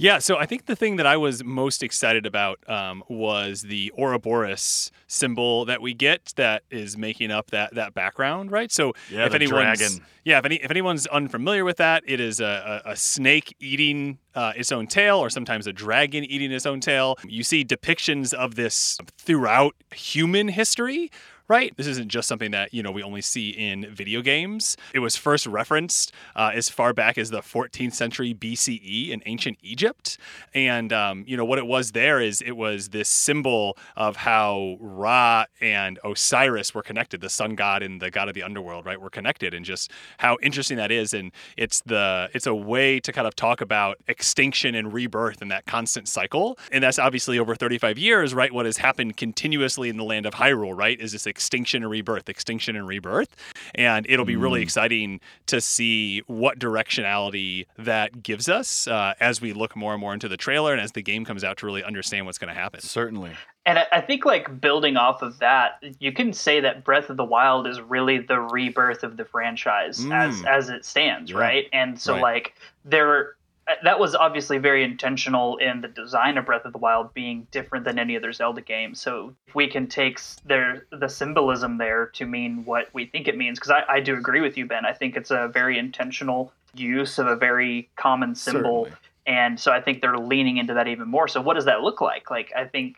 Yeah, 0.00 0.18
so 0.20 0.36
I 0.38 0.46
think 0.46 0.66
the 0.66 0.76
thing 0.76 0.94
that 0.96 1.06
I 1.06 1.16
was 1.16 1.42
most 1.42 1.82
excited 1.82 2.24
about 2.24 2.60
um, 2.70 3.02
was 3.08 3.62
the 3.62 3.92
Ouroboros 3.98 4.92
symbol 5.08 5.64
that 5.64 5.82
we 5.82 5.92
get 5.92 6.32
that 6.36 6.62
is 6.70 6.96
making 6.96 7.32
up 7.32 7.50
that 7.50 7.74
that 7.74 7.94
background, 7.94 8.52
right? 8.52 8.70
So 8.70 8.92
Yeah, 9.10 9.24
if 9.26 9.30
the 9.32 9.36
anyone's 9.36 9.78
dragon. 9.80 10.04
yeah, 10.24 10.38
if 10.38 10.44
any 10.44 10.56
if 10.62 10.70
anyone's 10.70 11.08
unfamiliar 11.08 11.64
with 11.64 11.78
that, 11.78 12.04
it 12.06 12.20
is 12.20 12.38
a, 12.38 12.82
a, 12.86 12.92
a 12.92 12.96
snake 12.96 13.56
eating 13.58 14.18
uh, 14.36 14.52
its 14.56 14.70
own 14.70 14.86
tail, 14.86 15.18
or 15.18 15.30
sometimes 15.30 15.66
a 15.66 15.72
dragon 15.72 16.24
eating 16.24 16.52
its 16.52 16.64
own 16.64 16.78
tail. 16.78 17.16
You 17.26 17.42
see 17.42 17.64
depictions 17.64 18.32
of 18.32 18.54
this 18.54 18.98
throughout 19.18 19.74
human 19.92 20.46
history. 20.46 21.10
Right. 21.48 21.74
This 21.78 21.86
isn't 21.86 22.08
just 22.08 22.28
something 22.28 22.50
that 22.50 22.74
you 22.74 22.82
know 22.82 22.90
we 22.90 23.02
only 23.02 23.22
see 23.22 23.48
in 23.48 23.86
video 23.94 24.20
games. 24.20 24.76
It 24.92 24.98
was 24.98 25.16
first 25.16 25.46
referenced 25.46 26.12
uh, 26.36 26.50
as 26.52 26.68
far 26.68 26.92
back 26.92 27.16
as 27.16 27.30
the 27.30 27.40
14th 27.40 27.94
century 27.94 28.34
BCE 28.34 29.08
in 29.08 29.22
ancient 29.24 29.56
Egypt, 29.62 30.18
and 30.52 30.92
um, 30.92 31.24
you 31.26 31.38
know 31.38 31.46
what 31.46 31.58
it 31.58 31.66
was 31.66 31.92
there 31.92 32.20
is 32.20 32.42
it 32.42 32.52
was 32.52 32.90
this 32.90 33.08
symbol 33.08 33.78
of 33.96 34.16
how 34.16 34.76
Ra 34.78 35.46
and 35.62 35.98
Osiris 36.04 36.74
were 36.74 36.82
connected, 36.82 37.22
the 37.22 37.30
sun 37.30 37.54
god 37.54 37.82
and 37.82 38.02
the 38.02 38.10
god 38.10 38.28
of 38.28 38.34
the 38.34 38.42
underworld, 38.42 38.84
right? 38.84 39.00
Were 39.00 39.08
connected, 39.08 39.54
and 39.54 39.64
just 39.64 39.90
how 40.18 40.36
interesting 40.42 40.76
that 40.76 40.90
is. 40.90 41.14
And 41.14 41.32
it's 41.56 41.80
the 41.80 42.28
it's 42.34 42.46
a 42.46 42.54
way 42.54 43.00
to 43.00 43.10
kind 43.10 43.26
of 43.26 43.34
talk 43.34 43.62
about 43.62 43.96
extinction 44.06 44.74
and 44.74 44.92
rebirth 44.92 45.40
and 45.40 45.50
that 45.50 45.64
constant 45.64 46.08
cycle. 46.08 46.58
And 46.70 46.84
that's 46.84 46.98
obviously 46.98 47.38
over 47.38 47.54
35 47.54 47.96
years, 47.96 48.34
right? 48.34 48.52
What 48.52 48.66
has 48.66 48.76
happened 48.76 49.16
continuously 49.16 49.88
in 49.88 49.96
the 49.96 50.04
land 50.04 50.26
of 50.26 50.34
Hyrule, 50.34 50.76
right? 50.76 51.00
Is 51.00 51.12
this 51.12 51.26
extinction 51.38 51.84
and 51.84 51.90
rebirth, 51.90 52.28
extinction 52.28 52.74
and 52.74 52.88
rebirth. 52.88 53.36
And 53.76 54.04
it'll 54.08 54.24
be 54.24 54.34
really 54.34 54.60
exciting 54.60 55.20
to 55.46 55.60
see 55.60 56.20
what 56.26 56.58
directionality 56.58 57.66
that 57.78 58.24
gives 58.24 58.48
us 58.48 58.88
uh, 58.88 59.14
as 59.20 59.40
we 59.40 59.52
look 59.52 59.76
more 59.76 59.92
and 59.92 60.00
more 60.00 60.12
into 60.12 60.26
the 60.28 60.36
trailer 60.36 60.72
and 60.72 60.80
as 60.80 60.90
the 60.92 61.02
game 61.02 61.24
comes 61.24 61.44
out 61.44 61.56
to 61.58 61.66
really 61.66 61.84
understand 61.84 62.26
what's 62.26 62.38
going 62.38 62.52
to 62.52 62.60
happen. 62.60 62.80
Certainly. 62.80 63.30
And 63.66 63.78
I- 63.78 63.86
I 63.92 64.00
think 64.00 64.24
like 64.24 64.60
building 64.60 64.96
off 64.96 65.22
of 65.22 65.38
that, 65.38 65.80
you 66.00 66.10
can 66.10 66.32
say 66.32 66.58
that 66.58 66.82
Breath 66.82 67.08
of 67.08 67.16
the 67.16 67.24
Wild 67.24 67.68
is 67.68 67.80
really 67.80 68.18
the 68.18 68.40
rebirth 68.40 69.04
of 69.04 69.16
the 69.16 69.24
franchise 69.24 70.00
as 70.10 70.42
Mm. 70.42 70.46
as 70.46 70.68
it 70.70 70.84
stands, 70.84 71.30
Yeah. 71.30 71.38
right? 71.38 71.66
And 71.72 72.00
so 72.00 72.14
Right. 72.14 72.22
like 72.22 72.54
there 72.84 73.36
that 73.82 73.98
was 73.98 74.14
obviously 74.14 74.58
very 74.58 74.82
intentional 74.82 75.56
in 75.58 75.80
the 75.80 75.88
design 75.88 76.38
of 76.38 76.46
Breath 76.46 76.64
of 76.64 76.72
the 76.72 76.78
Wild 76.78 77.12
being 77.14 77.46
different 77.50 77.84
than 77.84 77.98
any 77.98 78.16
other 78.16 78.32
Zelda 78.32 78.60
game. 78.60 78.94
So 78.94 79.34
if 79.46 79.54
we 79.54 79.68
can 79.68 79.86
take 79.86 80.20
their 80.44 80.86
the 80.90 81.08
symbolism 81.08 81.78
there 81.78 82.06
to 82.14 82.26
mean 82.26 82.64
what 82.64 82.88
we 82.92 83.06
think 83.06 83.28
it 83.28 83.36
means, 83.36 83.58
because 83.58 83.70
I, 83.70 83.84
I 83.88 84.00
do 84.00 84.14
agree 84.16 84.40
with 84.40 84.56
you, 84.56 84.66
Ben. 84.66 84.86
I 84.86 84.92
think 84.92 85.16
it's 85.16 85.30
a 85.30 85.48
very 85.48 85.78
intentional 85.78 86.52
use 86.74 87.18
of 87.18 87.26
a 87.26 87.36
very 87.36 87.88
common 87.96 88.34
symbol. 88.34 88.84
Certainly. 88.84 88.98
And 89.26 89.60
so 89.60 89.72
I 89.72 89.80
think 89.80 90.00
they're 90.00 90.16
leaning 90.16 90.56
into 90.56 90.72
that 90.74 90.88
even 90.88 91.06
more. 91.08 91.28
So 91.28 91.40
what 91.40 91.54
does 91.54 91.66
that 91.66 91.82
look 91.82 92.00
like? 92.00 92.30
Like 92.30 92.50
I 92.56 92.64
think 92.64 92.96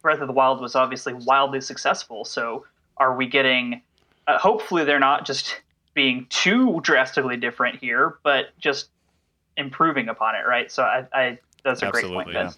Breath 0.00 0.20
of 0.20 0.28
the 0.28 0.32
Wild 0.32 0.60
was 0.60 0.76
obviously 0.76 1.14
wildly 1.14 1.60
successful. 1.60 2.24
So 2.24 2.64
are 2.96 3.16
we 3.16 3.26
getting? 3.26 3.82
Uh, 4.28 4.38
hopefully, 4.38 4.84
they're 4.84 5.00
not 5.00 5.26
just 5.26 5.60
being 5.94 6.26
too 6.30 6.80
drastically 6.82 7.36
different 7.36 7.80
here, 7.80 8.18
but 8.22 8.56
just 8.58 8.88
improving 9.56 10.08
upon 10.08 10.34
it, 10.34 10.46
right? 10.46 10.70
So 10.70 10.82
I, 10.82 11.06
I 11.12 11.38
that's 11.64 11.82
a 11.82 11.90
great 11.90 12.06
point. 12.06 12.32
Yeah. 12.32 12.50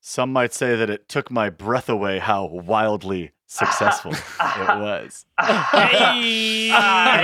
Some 0.00 0.32
might 0.32 0.54
say 0.54 0.76
that 0.76 0.88
it 0.88 1.08
took 1.08 1.30
my 1.30 1.50
breath 1.50 1.88
away 1.88 2.18
how 2.18 2.46
wildly 2.46 3.32
successful 3.46 4.12
it 4.12 4.78
was. 4.78 5.26
Hey! 5.38 6.70
And 6.70 6.76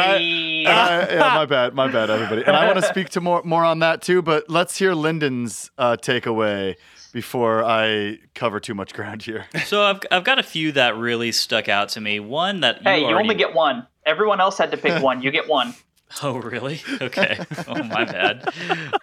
I- 0.03 0.17
yeah, 0.19 1.35
my 1.35 1.47
bad, 1.47 1.75
my 1.75 1.89
bad, 1.89 2.11
everybody. 2.11 2.43
And 2.45 2.57
I 2.57 2.67
want 2.67 2.79
to 2.79 2.87
speak 2.89 3.09
to 3.11 3.21
more 3.21 3.43
more 3.45 3.65
on 3.65 3.79
that 3.81 4.03
too, 4.03 4.23
but 4.23 4.51
let's 4.51 4.77
hear 4.77 4.93
Lyndon's 4.95 5.71
uh, 5.79 5.97
takeaway 5.97 6.75
before 7.13 7.65
I 7.65 8.19
cover 8.35 8.61
too 8.61 8.75
much 8.75 8.93
ground 8.93 9.23
here. 9.23 9.47
So 9.67 9.83
I've 9.83 10.01
I've 10.11 10.25
got 10.25 10.39
a 10.39 10.43
few 10.43 10.73
that 10.73 10.97
really 10.97 11.33
stuck 11.33 11.69
out 11.69 11.89
to 11.91 12.01
me. 12.01 12.21
One 12.21 12.61
that 12.61 12.83
hey, 12.83 12.97
you 12.97 13.07
you 13.07 13.13
already... 13.13 13.25
only 13.25 13.35
get 13.35 13.55
one. 13.55 13.87
Everyone 14.05 14.41
else 14.41 14.59
had 14.59 14.71
to 14.73 14.77
pick 14.77 15.03
one. 15.03 15.23
You 15.23 15.31
get 15.31 15.49
one. 15.49 15.75
Oh, 16.23 16.37
really? 16.37 16.81
Okay. 17.01 17.39
Oh, 17.69 17.83
my 17.83 18.05
bad. 18.05 18.49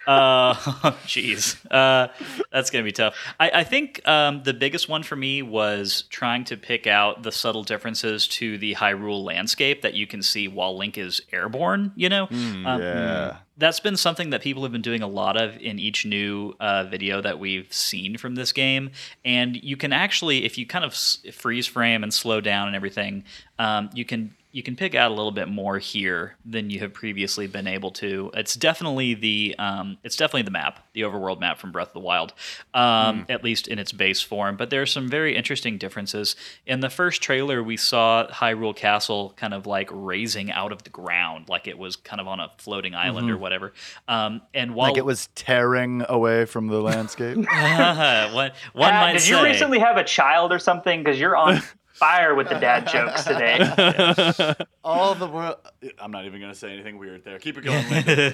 Uh, 0.06 0.54
Jeez. 1.06 1.56
Uh, 1.70 2.08
that's 2.50 2.70
going 2.70 2.82
to 2.82 2.88
be 2.88 2.92
tough. 2.92 3.14
I, 3.38 3.50
I 3.56 3.64
think 3.64 4.06
um, 4.08 4.42
the 4.42 4.54
biggest 4.54 4.88
one 4.88 5.02
for 5.02 5.14
me 5.16 5.42
was 5.42 6.04
trying 6.08 6.44
to 6.44 6.56
pick 6.56 6.86
out 6.86 7.22
the 7.22 7.30
subtle 7.30 7.62
differences 7.62 8.26
to 8.28 8.56
the 8.58 8.74
Hyrule 8.74 9.22
landscape 9.22 9.82
that 9.82 9.94
you 9.94 10.06
can 10.06 10.22
see 10.22 10.48
while 10.48 10.76
Link 10.76 10.96
is 10.96 11.20
airborne, 11.30 11.92
you 11.94 12.08
know? 12.08 12.26
Um, 12.30 12.64
yeah. 12.80 13.36
that's 13.58 13.80
been 13.80 13.96
something 13.98 14.30
that 14.30 14.40
people 14.42 14.62
have 14.62 14.72
been 14.72 14.82
doing 14.82 15.02
a 15.02 15.06
lot 15.08 15.36
of 15.40 15.56
in 15.58 15.78
each 15.78 16.06
new 16.06 16.54
uh, 16.58 16.84
video 16.84 17.20
that 17.20 17.38
we've 17.38 17.70
seen 17.72 18.16
from 18.16 18.34
this 18.34 18.50
game. 18.52 18.90
And 19.24 19.56
you 19.62 19.76
can 19.76 19.92
actually, 19.92 20.44
if 20.46 20.56
you 20.56 20.66
kind 20.66 20.84
of 20.84 20.92
s- 20.92 21.18
freeze 21.32 21.66
frame 21.66 22.02
and 22.02 22.12
slow 22.14 22.40
down 22.40 22.66
and 22.68 22.74
everything, 22.76 23.24
um, 23.58 23.90
you 23.94 24.04
can 24.06 24.34
you 24.54 24.62
can 24.62 24.76
pick 24.76 24.94
out 24.94 25.10
a 25.10 25.14
little 25.14 25.32
bit 25.32 25.48
more 25.48 25.78
here 25.78 26.36
than 26.44 26.70
you 26.70 26.78
have 26.78 26.92
previously 26.92 27.48
been 27.48 27.66
able 27.66 27.90
to. 27.90 28.30
It's 28.34 28.54
definitely 28.54 29.14
the 29.14 29.56
um, 29.58 29.98
it's 30.04 30.14
definitely 30.14 30.42
the 30.42 30.52
map, 30.52 30.78
the 30.92 31.00
overworld 31.00 31.40
map 31.40 31.58
from 31.58 31.72
Breath 31.72 31.88
of 31.88 31.94
the 31.94 31.98
Wild, 31.98 32.32
um, 32.72 33.26
at 33.28 33.42
least 33.42 33.66
in 33.66 33.80
its 33.80 33.90
base 33.90 34.20
form. 34.20 34.56
But 34.56 34.70
there 34.70 34.80
are 34.80 34.86
some 34.86 35.08
very 35.08 35.34
interesting 35.34 35.76
differences. 35.76 36.36
In 36.66 36.78
the 36.78 36.88
first 36.88 37.20
trailer, 37.20 37.64
we 37.64 37.76
saw 37.76 38.28
Hyrule 38.28 38.76
Castle 38.76 39.34
kind 39.36 39.54
of 39.54 39.66
like 39.66 39.88
raising 39.90 40.52
out 40.52 40.70
of 40.70 40.84
the 40.84 40.90
ground, 40.90 41.48
like 41.48 41.66
it 41.66 41.76
was 41.76 41.96
kind 41.96 42.20
of 42.20 42.28
on 42.28 42.38
a 42.38 42.48
floating 42.58 42.94
island 42.94 43.28
or 43.32 43.36
whatever. 43.36 43.72
Um, 44.06 44.40
and 44.54 44.76
while 44.76 44.92
Like 44.92 44.98
it 44.98 45.04
was 45.04 45.30
tearing 45.34 46.04
away 46.08 46.44
from 46.44 46.68
the 46.68 46.80
landscape. 46.80 47.36
one, 47.38 47.44
one 47.44 48.32
Pat, 48.32 48.52
might 48.72 49.12
did 49.14 49.22
say, 49.22 49.30
you 49.30 49.42
recently 49.42 49.80
have 49.80 49.96
a 49.96 50.04
child 50.04 50.52
or 50.52 50.60
something? 50.60 51.02
Because 51.02 51.18
you're 51.18 51.36
on 51.36 51.60
fire 52.04 52.34
with 52.34 52.48
the 52.48 52.58
dad 52.58 52.86
jokes 52.86 53.24
today. 53.24 54.54
All 54.84 55.14
the 55.14 55.26
world. 55.26 55.56
I'm 55.98 56.10
not 56.10 56.26
even 56.26 56.40
going 56.40 56.52
to 56.52 56.58
say 56.58 56.72
anything 56.72 56.98
weird 56.98 57.24
there. 57.24 57.38
Keep 57.38 57.58
it 57.58 57.64
going, 57.64 57.88
Lyndon. 57.90 58.32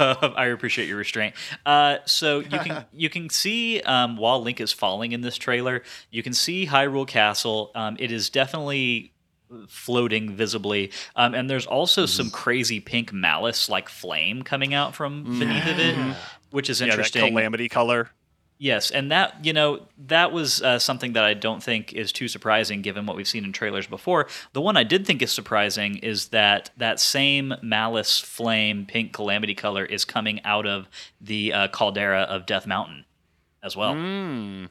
Um, 0.00 0.34
I 0.36 0.46
appreciate 0.46 0.88
your 0.88 0.96
restraint. 0.98 1.34
Uh, 1.64 1.98
so 2.04 2.40
you 2.40 2.58
can 2.58 2.84
you 2.92 3.08
can 3.08 3.30
see 3.30 3.80
um, 3.82 4.16
while 4.16 4.42
Link 4.42 4.60
is 4.60 4.72
falling 4.72 5.12
in 5.12 5.20
this 5.20 5.36
trailer, 5.36 5.82
you 6.10 6.22
can 6.22 6.32
see 6.32 6.66
Hyrule 6.66 7.06
Castle. 7.06 7.70
Um, 7.74 7.96
it 8.00 8.10
is 8.10 8.28
definitely 8.30 9.12
floating 9.68 10.34
visibly, 10.34 10.90
um, 11.14 11.32
and 11.34 11.48
there's 11.48 11.66
also 11.66 12.04
some 12.06 12.30
crazy 12.30 12.80
pink 12.80 13.12
malice 13.12 13.68
like 13.68 13.88
flame 13.88 14.42
coming 14.42 14.74
out 14.74 14.94
from 14.96 15.38
beneath 15.38 15.66
of 15.68 15.78
it, 15.78 16.16
which 16.50 16.68
is 16.68 16.80
Yeah, 16.80 16.86
that 16.86 16.92
interesting. 16.94 17.28
calamity 17.32 17.68
color. 17.68 18.10
Yes, 18.58 18.90
and 18.90 19.12
that 19.12 19.44
you 19.44 19.52
know 19.52 19.80
that 20.06 20.32
was 20.32 20.62
uh, 20.62 20.78
something 20.78 21.12
that 21.12 21.24
I 21.24 21.34
don't 21.34 21.62
think 21.62 21.92
is 21.92 22.10
too 22.10 22.26
surprising 22.26 22.80
given 22.80 23.04
what 23.04 23.14
we've 23.16 23.28
seen 23.28 23.44
in 23.44 23.52
trailers 23.52 23.86
before. 23.86 24.28
The 24.54 24.62
one 24.62 24.76
I 24.78 24.82
did 24.82 25.06
think 25.06 25.20
is 25.20 25.30
surprising 25.30 25.96
is 25.98 26.28
that 26.28 26.70
that 26.78 26.98
same 26.98 27.54
malice 27.62 28.18
flame 28.18 28.86
pink 28.86 29.12
calamity 29.12 29.54
color 29.54 29.84
is 29.84 30.06
coming 30.06 30.42
out 30.44 30.66
of 30.66 30.88
the 31.20 31.52
uh, 31.52 31.68
caldera 31.68 32.22
of 32.22 32.46
Death 32.46 32.66
Mountain 32.66 33.04
as 33.62 33.76
well. 33.76 33.94
Mm, 33.94 34.68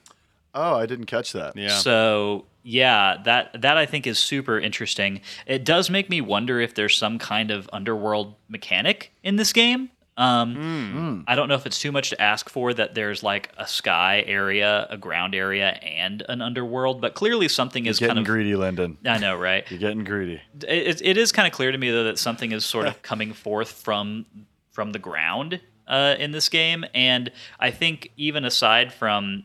Oh, 0.56 0.76
I 0.76 0.86
didn't 0.86 1.06
catch 1.06 1.34
that. 1.34 1.56
yeah. 1.56 1.78
So 1.78 2.46
yeah, 2.64 3.18
that 3.26 3.62
that 3.62 3.78
I 3.78 3.86
think 3.86 4.08
is 4.08 4.18
super 4.18 4.58
interesting. 4.60 5.22
It 5.46 5.64
does 5.64 5.92
make 5.92 6.10
me 6.10 6.22
wonder 6.22 6.60
if 6.60 6.74
there's 6.74 6.98
some 6.98 7.20
kind 7.20 7.52
of 7.52 7.70
underworld 7.72 8.34
mechanic 8.50 9.12
in 9.22 9.36
this 9.36 9.54
game. 9.54 9.92
Um, 10.18 10.56
Mm. 10.56 11.24
I 11.28 11.36
don't 11.36 11.50
know 11.50 11.56
if 11.56 11.66
it's 11.66 11.80
too 11.80 11.92
much 11.92 12.10
to 12.12 12.22
ask 12.22 12.50
for 12.50 12.74
that 12.74 12.96
there's 12.96 13.22
like 13.22 13.52
a 13.58 13.68
sky 13.68 14.24
area, 14.26 14.88
a 14.90 14.98
ground 14.98 15.36
area, 15.36 15.72
and 15.72 16.24
an 16.30 16.42
underworld, 16.42 17.02
but 17.02 17.14
clearly 17.16 17.48
something 17.48 17.86
You're 17.86 17.92
is 17.92 18.00
kind 18.00 18.18
of. 18.18 18.26
greedy, 18.26 18.56
Lyndon. 18.56 18.98
I 19.06 19.18
know, 19.18 19.36
right? 19.36 19.70
You're 19.70 19.80
getting 19.80 20.04
greedy. 20.04 20.42
It, 20.68 21.02
it 21.02 21.18
is 21.18 21.32
kind 21.32 21.48
of 21.48 21.54
clear 21.54 21.72
to 21.72 21.78
me 21.78 21.92
though 21.92 22.06
that 22.06 22.18
something 22.20 22.52
is 22.52 22.64
sort 22.64 22.88
of 22.88 23.02
coming 23.02 23.34
forth 23.34 23.72
from 23.72 24.26
from 24.72 24.92
the 24.92 25.00
ground 25.00 25.60
uh, 25.88 26.16
in 26.18 26.32
this 26.32 26.50
game, 26.50 26.86
and 26.94 27.32
I 27.60 27.72
think 27.72 28.12
even 28.18 28.46
aside 28.46 28.94
from 28.94 29.44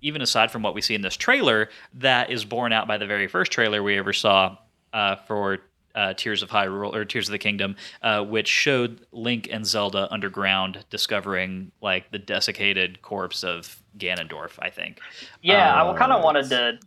even 0.00 0.20
aside 0.20 0.50
from 0.50 0.62
what 0.62 0.74
we 0.74 0.82
see 0.82 0.94
in 0.94 1.00
this 1.00 1.16
trailer, 1.16 1.70
that 1.94 2.30
is 2.30 2.44
borne 2.44 2.72
out 2.72 2.86
by 2.86 2.98
the 2.98 3.06
very 3.06 3.26
first 3.26 3.50
trailer 3.50 3.82
we 3.82 3.96
ever 3.98 4.12
saw 4.12 4.56
uh, 4.92 5.16
for 5.16 5.58
uh, 5.94 6.14
Tears 6.14 6.42
of 6.42 6.50
Hyrule 6.50 6.94
or 6.94 7.04
Tears 7.04 7.28
of 7.28 7.32
the 7.32 7.38
Kingdom, 7.38 7.76
uh, 8.02 8.22
which 8.24 8.48
showed 8.48 9.06
Link 9.12 9.48
and 9.50 9.66
Zelda 9.66 10.08
underground 10.10 10.84
discovering 10.90 11.70
like 11.80 12.10
the 12.10 12.18
desiccated 12.18 13.02
corpse 13.02 13.44
of 13.44 13.80
Ganondorf. 13.98 14.52
I 14.58 14.70
think. 14.70 15.00
Yeah, 15.42 15.82
Uh, 15.82 15.92
I 15.92 15.98
kind 15.98 16.12
of 16.12 16.22
wanted 16.22 16.48
to 16.50 16.78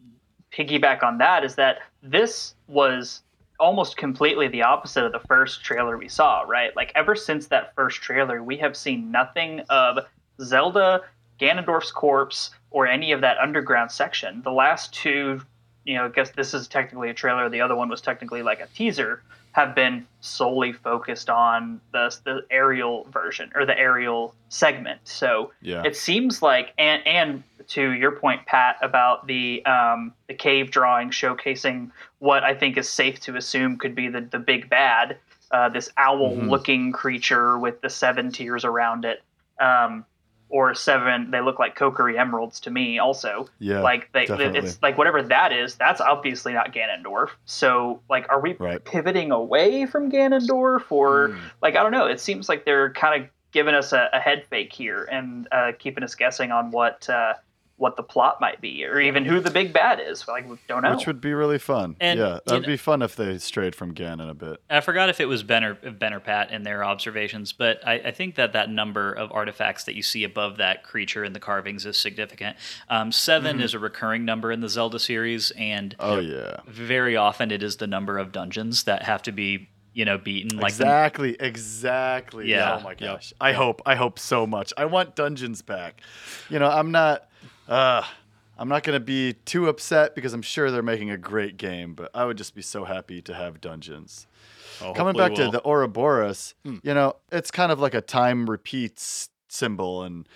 piggyback 0.52 1.04
on 1.04 1.18
that. 1.20 1.44
Is 1.44 1.56
that 1.56 1.80
this 2.04 2.56
was 2.68 3.22
almost 3.60 3.98
completely 3.98 4.48
the 4.48 4.62
opposite 4.62 5.04
of 5.04 5.12
the 5.12 5.20
first 5.28 5.64
trailer 5.64 5.98
we 5.98 6.08
saw, 6.08 6.42
right? 6.42 6.76
Like 6.76 6.92
ever 6.96 7.16
since 7.16 7.48
that 7.48 7.74
first 7.76 8.02
trailer, 8.02 8.44
we 8.44 8.58
have 8.58 8.78
seen 8.78 9.10
nothing 9.12 9.62
of 9.70 10.00
Zelda, 10.42 11.02
Ganondorf's 11.40 11.92
corpse, 11.92 12.52
or 12.70 12.88
any 12.88 13.12
of 13.12 13.22
that 13.22 13.38
underground 13.40 13.92
section. 13.92 14.42
The 14.44 14.52
last 14.52 14.94
two, 14.94 15.42
you 15.88 15.96
know, 15.96 16.06
I 16.06 16.10
guess 16.10 16.32
this 16.32 16.54
is 16.54 16.68
technically 16.68 17.10
a 17.10 17.14
trailer. 17.14 17.50
The 17.50 17.62
other 17.62 17.76
one 17.76 17.88
was 17.88 18.02
technically 18.02 18.44
like 18.44 18.60
a 18.60 18.68
teaser. 18.68 19.24
Have 19.54 19.74
been 19.74 20.06
solely 20.20 20.74
focused 20.74 21.30
on 21.30 21.80
the 21.94 22.16
the 22.26 22.46
aerial 22.52 23.06
version 23.06 23.50
or 23.56 23.66
the 23.66 23.76
aerial 23.80 24.36
segment. 24.50 25.00
So 25.06 25.52
Yeah. 25.62 25.82
it 25.84 25.96
seems 25.96 26.42
like, 26.44 26.74
and 26.78 27.02
and 27.08 27.44
to 27.70 27.92
your 27.94 28.12
point, 28.12 28.46
Pat, 28.46 28.76
about 28.82 29.26
the 29.28 29.66
um, 29.66 30.14
the 30.28 30.34
cave 30.36 30.70
drawing 30.70 31.10
showcasing 31.10 31.90
what 32.20 32.44
I 32.44 32.54
think 32.54 32.78
is 32.78 32.88
safe 32.88 33.20
to 33.22 33.38
assume 33.38 33.78
could 33.78 33.96
be 33.96 34.10
the 34.10 34.22
the 34.22 34.40
big 34.40 34.70
bad, 34.70 35.18
uh, 35.52 35.70
this 35.70 35.90
owl 35.98 36.36
looking 36.36 36.92
creature 36.92 37.58
with 37.58 37.82
the 37.82 37.90
seven 37.90 38.32
tears 38.32 38.64
around 38.66 39.06
it. 39.06 39.24
Um, 39.60 40.06
or 40.50 40.74
seven, 40.74 41.32
they 41.32 41.42
look 41.42 41.60
like 41.60 41.78
Kokiri 41.78 42.18
emeralds 42.18 42.60
to 42.62 42.72
me. 42.72 43.00
Also, 43.00 43.48
Yeah, 43.60 43.82
like 43.82 44.12
they, 44.14 44.26
definitely. 44.26 44.60
it's 44.60 44.82
like 44.82 44.98
whatever 44.98 45.22
that 45.24 45.52
is. 45.52 45.76
That's 45.76 46.00
obviously 46.00 46.54
not 46.54 46.74
Ganondorf. 46.74 47.30
So, 47.46 48.02
like, 48.10 48.26
are 48.30 48.40
we 48.40 48.54
Right. 48.54 48.84
pivoting 48.84 49.32
away 49.32 49.86
from 49.86 50.12
Ganondorf, 50.12 50.92
or 50.92 51.30
Hmm. 51.30 51.38
like 51.62 51.76
I 51.76 51.84
don't 51.84 51.92
know? 51.92 52.06
It 52.08 52.20
seems 52.20 52.48
like 52.50 52.64
they're 52.66 52.92
kind 52.94 53.24
of 53.24 53.30
giving 53.52 53.76
us 53.76 53.92
a, 53.94 54.10
a 54.14 54.20
head 54.20 54.46
fake 54.50 54.72
here 54.74 55.08
and 55.12 55.48
uh, 55.52 55.72
keeping 55.80 56.04
us 56.04 56.16
guessing 56.16 56.52
on 56.52 56.72
what 56.72 57.10
uh, 57.10 57.34
what 57.78 57.96
the 57.96 58.02
plot 58.04 58.42
might 58.42 58.60
be, 58.60 58.84
or 58.86 59.00
even 59.00 59.24
who 59.24 59.40
the 59.40 59.52
big 59.52 59.72
bad 59.72 60.00
is. 60.00 60.28
Like, 60.28 60.46
don't 60.68 60.82
know. 60.82 60.96
Which 60.96 61.06
would 61.06 61.22
be 61.22 61.34
really 61.34 61.60
fun. 61.60 61.96
And, 62.00 62.20
yeah, 62.20 62.40
that'd 62.46 62.64
know- 62.64 62.68
be 62.68 62.76
fun 62.78 63.04
if 63.04 63.16
they 63.16 63.38
strayed 63.38 63.76
from 63.76 63.94
Ganon 63.94 64.30
a 64.30 64.34
bit. 64.34 64.60
I 64.70 64.82
forgot 64.82 65.10
if 65.10 65.20
it 65.22 65.26
was 65.26 65.44
Ben 65.44 65.64
or, 65.64 65.76
ben 65.76 66.12
or 66.14 66.20
Pat 66.20 66.50
in 66.52 66.64
their 66.64 66.84
observations, 66.84 67.54
but 67.54 67.80
I, 67.88 67.94
I 68.00 68.12
think 68.12 68.34
that 68.36 68.54
that 68.54 68.72
number 68.72 69.14
of 69.14 69.32
artifacts 69.32 69.84
that 69.84 69.94
you 69.96 70.02
see 70.02 70.24
above 70.24 70.58
that 70.58 70.84
creature 70.84 71.24
in 71.24 71.34
the 71.34 71.40
carvings 71.40 71.86
is 71.86 71.98
significant. 71.98 72.58
Um, 72.90 73.12
7 73.12 73.62
is 73.62 73.76
a 73.76 73.80
recurring 73.80 74.26
number 74.26 74.52
in 74.52 74.62
the 74.62 74.70
Zelda 74.70 74.98
series, 74.98 75.52
and 75.52 75.96
Oh 76.00 76.18
yeah. 76.20 76.58
very 76.68 77.16
often 77.16 77.52
it 77.52 77.62
is 77.62 77.78
the 77.78 77.88
number 77.88 78.18
of 78.18 78.32
dungeons 78.32 78.86
that 78.86 79.04
have 79.04 79.22
to 79.24 79.32
be 79.32 79.70
you 79.94 80.06
know 80.06 80.18
beaten. 80.18 80.58
Like 80.60 80.74
the, 80.76 80.84
exactly, 80.84 81.36
exactly. 81.40 82.50
Yeah. 82.50 82.78
Oh 82.80 82.84
my 82.84 82.94
gosh. 82.94 83.34
I 83.42 83.54
hope. 83.54 83.82
I 83.86 83.96
hope 83.96 84.20
so 84.20 84.46
much. 84.46 84.72
I 84.78 84.86
want 84.86 85.16
dungeons 85.16 85.62
back. 85.62 86.02
You 86.50 86.60
know, 86.60 86.70
I'm 86.70 86.92
not. 86.92 87.28
Uh, 87.68 88.04
I'm 88.58 88.70
not 88.70 88.84
gonna 88.84 89.00
be 89.00 89.34
too 89.34 89.68
upset 89.68 90.16
because 90.16 90.34
I'm 90.34 90.42
sure 90.42 90.72
they're 90.72 90.82
making 90.82 91.12
a 91.12 91.18
great 91.18 91.58
game, 91.58 91.94
but 91.94 92.10
I 92.14 92.26
would 92.26 92.38
just 92.38 92.56
be 92.56 92.62
so 92.62 92.86
happy 92.86 93.22
to 93.24 93.34
have 93.34 93.62
dungeons. 93.62 94.26
Oh, 94.82 94.94
Coming 94.94 95.16
back 95.16 95.34
we'll- 95.34 95.52
to 95.52 95.58
the 95.58 95.62
Ouroboros, 95.68 96.54
you 96.64 96.94
know, 96.94 97.16
it's 97.32 97.52
kind 97.52 97.72
of 97.72 97.80
like 97.80 97.94
a 97.94 98.02
time 98.02 98.50
repeats 98.50 99.30
symbol, 99.48 100.04
and 100.04 100.28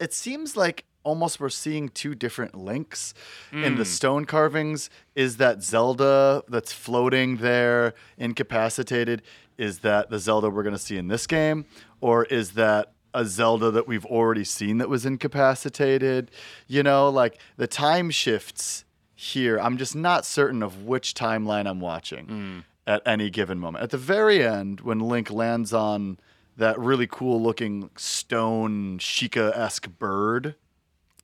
it 0.00 0.12
seems 0.14 0.56
like 0.56 0.84
almost 1.04 1.40
we're 1.40 1.48
seeing 1.48 1.88
two 1.88 2.14
different 2.14 2.54
links 2.54 3.14
in 3.52 3.76
the 3.76 3.84
stone 3.84 4.24
carvings. 4.26 4.90
Is 5.14 5.38
that 5.38 5.62
Zelda 5.62 6.42
that's 6.48 6.72
floating 6.72 7.38
there, 7.38 7.94
incapacitated? 8.18 9.22
Is 9.56 9.78
that 9.80 10.10
the 10.10 10.18
Zelda 10.18 10.50
we're 10.50 10.62
going 10.62 10.74
to 10.74 10.78
see 10.78 10.98
in 10.98 11.08
this 11.08 11.26
game, 11.26 11.64
or 12.00 12.24
is 12.26 12.52
that 12.52 12.92
a 13.14 13.24
Zelda 13.24 13.70
that 13.70 13.86
we've 13.86 14.06
already 14.06 14.44
seen 14.44 14.78
that 14.78 14.88
was 14.88 15.06
incapacitated? 15.06 16.30
You 16.66 16.82
know, 16.82 17.08
like 17.08 17.38
the 17.56 17.66
time 17.66 18.10
shifts 18.10 18.84
here. 19.14 19.58
I'm 19.58 19.76
just 19.76 19.96
not 19.96 20.24
certain 20.24 20.62
of 20.62 20.84
which 20.84 21.14
timeline 21.14 21.66
I'm 21.66 21.80
watching 21.80 22.26
mm. 22.26 22.64
at 22.86 23.02
any 23.04 23.30
given 23.30 23.58
moment. 23.58 23.82
At 23.82 23.90
the 23.90 23.98
very 23.98 24.46
end, 24.46 24.80
when 24.80 25.00
Link 25.00 25.30
lands 25.30 25.72
on 25.72 26.18
that 26.56 26.78
really 26.78 27.06
cool 27.06 27.42
looking 27.42 27.90
stone 27.96 28.98
Sheikah 28.98 29.56
esque 29.56 29.88
bird, 29.98 30.54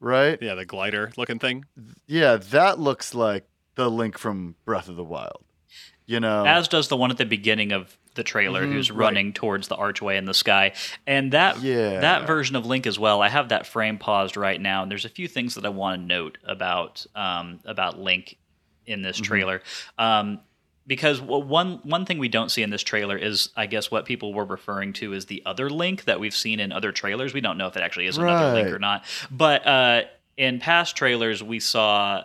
right? 0.01 0.39
yeah, 0.43 0.55
the 0.55 0.65
glider 0.65 1.13
looking 1.17 1.39
thing. 1.39 1.65
Yeah, 2.07 2.37
that 2.37 2.79
looks 2.79 3.15
like 3.15 3.47
the 3.75 3.91
Link 3.91 4.19
from 4.19 4.57
Breath 4.65 4.89
of 4.89 4.97
the 4.97 5.05
Wild. 5.05 5.45
You 6.07 6.21
know, 6.21 6.45
as 6.47 6.69
does 6.69 6.89
the 6.89 6.97
one 6.97 7.11
at 7.11 7.17
the 7.17 7.25
beginning 7.27 7.73
of 7.73 7.97
the 8.15 8.23
trailer 8.23 8.65
who's 8.67 8.91
running 8.91 9.33
towards 9.33 9.69
the 9.69 9.75
archway 9.75 10.17
in 10.17 10.25
the 10.25 10.35
sky. 10.35 10.73
And 11.07 11.33
that 11.33 11.61
Yeah. 11.63 12.01
that 12.01 12.27
version 12.27 12.55
of 12.57 12.65
link 12.65 12.87
as 12.87 12.99
well 12.99 13.21
i 13.23 13.29
have 13.29 13.49
that 13.49 13.67
frame 13.67 13.99
paused 13.99 14.37
right 14.37 14.61
now 14.61 14.83
and 14.83 14.91
there's 14.91 15.05
a 15.05 15.09
few 15.09 15.27
things 15.27 15.57
that 15.57 15.67
i 15.67 15.69
want 15.69 16.01
to 16.01 16.07
note 16.07 16.39
about 16.45 17.05
um, 17.17 17.59
about 17.65 17.99
link 17.99 18.37
in 18.87 19.03
this 19.03 19.19
trailer. 19.19 19.63
Um, 19.99 20.41
because 20.87 21.19
one 21.21 21.81
one 21.83 22.05
thing 22.05 22.19
we 22.19 22.29
don't 22.29 22.51
see 22.51 22.63
in 22.63 22.69
this 22.69 22.83
trailer 22.83 23.17
is 23.17 23.49
I 23.57 23.65
guess 23.67 23.91
what 23.91 24.05
people 24.05 24.35
were 24.35 24.45
referring 24.45 24.93
to 24.95 25.15
as 25.15 25.25
the 25.27 25.43
other 25.47 25.71
link 25.71 26.05
that 26.05 26.21
we've 26.21 26.35
seen 26.35 26.61
in 26.61 26.73
other 26.73 26.93
trailers. 26.93 27.33
We 27.33 27.41
don't 27.41 27.57
know 27.57 27.67
if 27.69 27.77
it 27.77 27.81
actually 27.83 28.07
is 28.07 28.19
another 28.19 28.53
link 28.53 28.69
or 28.75 28.79
not. 28.79 29.05
But 29.31 29.67
uh, 29.67 30.03
in 30.37 30.61
past 30.61 30.95
trailers, 30.95 31.43
we 31.43 31.59
saw 31.59 32.25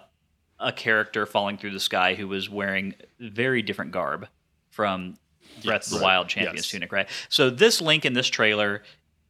a 0.60 0.72
character 0.72 1.26
falling 1.26 1.58
through 1.58 1.72
the 1.72 1.80
sky 1.80 2.16
who 2.16 2.28
was 2.28 2.50
wearing 2.50 2.94
very 3.20 3.62
different 3.62 3.92
garb 3.92 4.28
from 4.70 5.18
Breath 5.64 5.86
of 5.86 5.90
the 5.92 5.96
Yes. 5.98 6.04
Wild 6.04 6.28
Champion's 6.30 6.66
Yes. 6.66 6.70
tunic, 6.72 6.92
right? 6.92 7.08
So 7.30 7.50
this 7.50 7.82
link 7.82 8.06
in 8.06 8.14
this 8.14 8.28
trailer. 8.28 8.84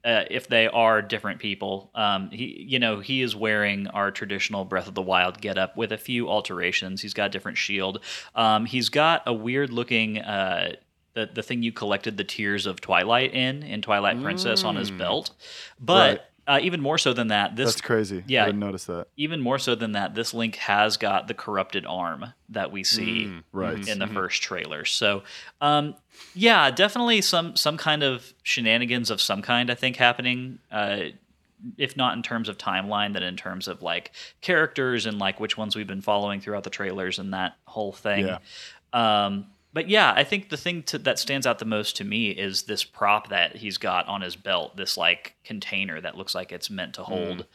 Uh, 0.05 0.23
if 0.31 0.47
they 0.47 0.65
are 0.69 1.01
different 1.01 1.39
people, 1.41 1.91
um, 1.93 2.29
he, 2.31 2.65
you 2.69 2.79
know, 2.79 3.01
he 3.01 3.21
is 3.21 3.35
wearing 3.35 3.85
our 3.87 4.11
traditional 4.11 4.63
Breath 4.63 4.87
of 4.87 4.93
the 4.95 5.01
Wild 5.01 5.41
getup 5.41 5.75
with 5.75 5.91
a 5.91 5.97
few 5.97 6.29
alterations. 6.29 7.01
He's 7.01 7.13
got 7.13 7.25
a 7.25 7.29
different 7.29 7.57
shield. 7.57 7.99
Um, 8.33 8.65
he's 8.65 8.87
got 8.87 9.23
a 9.25 9.33
weird 9.33 9.71
looking, 9.73 10.19
uh, 10.19 10.75
the 11.15 11.29
the 11.33 11.43
thing 11.43 11.63
you 11.63 11.73
collected 11.73 12.15
the 12.15 12.23
tears 12.23 12.65
of 12.65 12.79
Twilight 12.79 13.33
in 13.33 13.61
in 13.61 13.81
Twilight 13.81 14.21
Princess 14.23 14.63
on 14.63 14.77
his 14.77 14.89
belt. 14.89 15.31
But 15.81 16.28
uh, 16.49 16.59
even 16.61 16.81
more 16.81 16.97
so 16.97 17.13
than 17.13 17.27
that, 17.27 17.55
this 17.55 17.69
that's 17.69 17.81
crazy. 17.81 18.23
yeah. 18.27 18.43
I 18.43 18.47
didn't 18.47 18.59
notice 18.59 18.85
that. 18.85 19.07
even 19.15 19.39
more 19.39 19.59
so 19.59 19.75
than 19.75 19.91
that, 19.93 20.15
this 20.15 20.33
Link 20.33 20.55
has 20.55 20.97
got 20.97 21.27
the 21.27 21.33
corrupted 21.33 21.85
arm 21.85 22.33
that 22.49 22.71
we 22.71 22.83
see 22.83 23.31
Right. 23.53 23.87
in 23.87 23.99
the 23.99 24.07
first 24.07 24.41
trailer. 24.41 24.83
So, 24.83 25.23
um, 25.61 25.95
yeah, 26.33 26.71
definitely 26.71 27.21
some 27.21 27.55
some 27.55 27.77
kind 27.77 28.03
of 28.03 28.33
shenanigans 28.43 29.09
of 29.11 29.21
some 29.21 29.41
kind. 29.41 29.69
I 29.71 29.75
think 29.75 29.95
happening. 29.95 30.59
Uh, 30.71 30.99
if 31.77 31.95
not 31.97 32.15
in 32.15 32.23
terms 32.23 32.47
of 32.49 32.57
timeline, 32.57 33.11
then 33.13 33.21
in 33.23 33.35
terms 33.35 33.67
of 33.67 33.81
like 33.81 34.11
characters 34.41 35.05
and 35.05 35.19
like 35.19 35.39
which 35.41 35.57
ones 35.57 35.75
we've 35.75 35.87
been 35.87 36.01
following 36.01 36.39
throughout 36.41 36.63
the 36.63 36.69
trailers 36.69 37.19
and 37.19 37.33
that 37.33 37.57
whole 37.65 37.91
thing. 37.91 38.25
Yeah. 38.27 38.37
Um, 38.93 39.47
but 39.73 39.87
yeah, 39.89 40.13
I 40.15 40.23
think 40.23 40.49
the 40.49 40.57
thing 40.57 40.83
to, 40.83 40.97
that 40.99 41.19
stands 41.19 41.45
out 41.45 41.59
the 41.59 41.65
most 41.65 41.95
to 41.97 42.03
me 42.03 42.31
is 42.31 42.63
this 42.63 42.83
prop 42.83 43.29
that 43.29 43.57
he's 43.57 43.77
got 43.77 44.07
on 44.07 44.21
his 44.21 44.35
belt, 44.35 44.77
this 44.77 44.97
like 44.97 45.35
container 45.43 46.01
that 46.01 46.17
looks 46.17 46.33
like 46.33 46.51
it's 46.51 46.69
meant 46.69 46.95
to 46.95 47.03
hold 47.03 47.45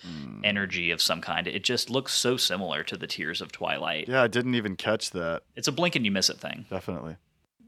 energy 0.45 0.91
of 0.91 1.03
some 1.03 1.21
kind. 1.21 1.47
It 1.49 1.65
just 1.65 1.91
looks 1.91 2.15
so 2.15 2.37
similar 2.37 2.83
to 2.85 2.97
the 2.97 3.07
Tears 3.07 3.41
of 3.41 3.51
Twilight. 3.51 4.09
Yeah, 4.09 4.23
I 4.23 4.29
didn't 4.29 4.55
even 4.55 4.77
catch 4.77 5.11
that. 5.11 5.43
It's 5.57 5.69
a 5.69 5.73
blink 5.73 5.97
and 5.97 6.05
you 6.05 6.11
miss 6.13 6.31
it 6.31 6.39
thing. 6.39 6.67
Definitely. 6.71 7.17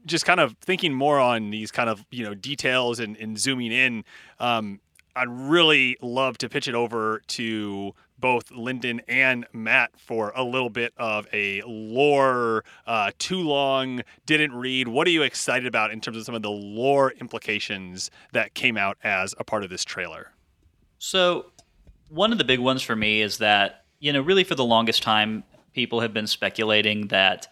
just 0.05 0.25
kind 0.25 0.39
of 0.39 0.55
thinking 0.61 0.93
more 0.93 1.19
on 1.19 1.49
these 1.49 1.71
kind 1.71 1.89
of 1.89 2.05
you 2.11 2.23
know 2.23 2.33
details 2.33 2.99
and, 2.99 3.17
and 3.17 3.37
zooming 3.37 3.73
in 3.73 4.05
um, 4.39 4.79
i'd 5.17 5.27
really 5.27 5.97
love 6.01 6.37
to 6.37 6.47
pitch 6.47 6.67
it 6.69 6.75
over 6.75 7.21
to 7.27 7.93
both 8.19 8.51
lyndon 8.51 9.01
and 9.07 9.45
matt 9.53 9.91
for 9.97 10.31
a 10.35 10.43
little 10.43 10.69
bit 10.69 10.93
of 10.97 11.27
a 11.31 11.61
lore 11.65 12.63
uh, 12.85 13.11
too 13.19 13.41
long 13.41 14.01
didn't 14.25 14.53
read. 14.53 14.87
What 14.87 15.07
are 15.07 15.11
you 15.11 15.23
excited 15.23 15.67
about 15.67 15.91
in 15.91 16.01
terms 16.01 16.17
of 16.17 16.23
some 16.23 16.35
of 16.35 16.41
the 16.41 16.51
lore 16.51 17.11
implications 17.11 18.09
that 18.33 18.53
came 18.53 18.77
out 18.77 18.97
as 19.03 19.33
a 19.37 19.43
part 19.43 19.63
of 19.63 19.69
this 19.69 19.83
trailer? 19.83 20.31
So, 20.99 21.47
one 22.09 22.31
of 22.31 22.37
the 22.37 22.45
big 22.45 22.59
ones 22.59 22.81
for 22.81 22.95
me 22.95 23.21
is 23.21 23.37
that 23.39 23.83
you 23.99 24.13
know, 24.13 24.21
really 24.21 24.43
for 24.43 24.55
the 24.55 24.65
longest 24.65 25.03
time, 25.03 25.43
people 25.73 26.01
have 26.01 26.13
been 26.13 26.27
speculating 26.27 27.07
that 27.07 27.47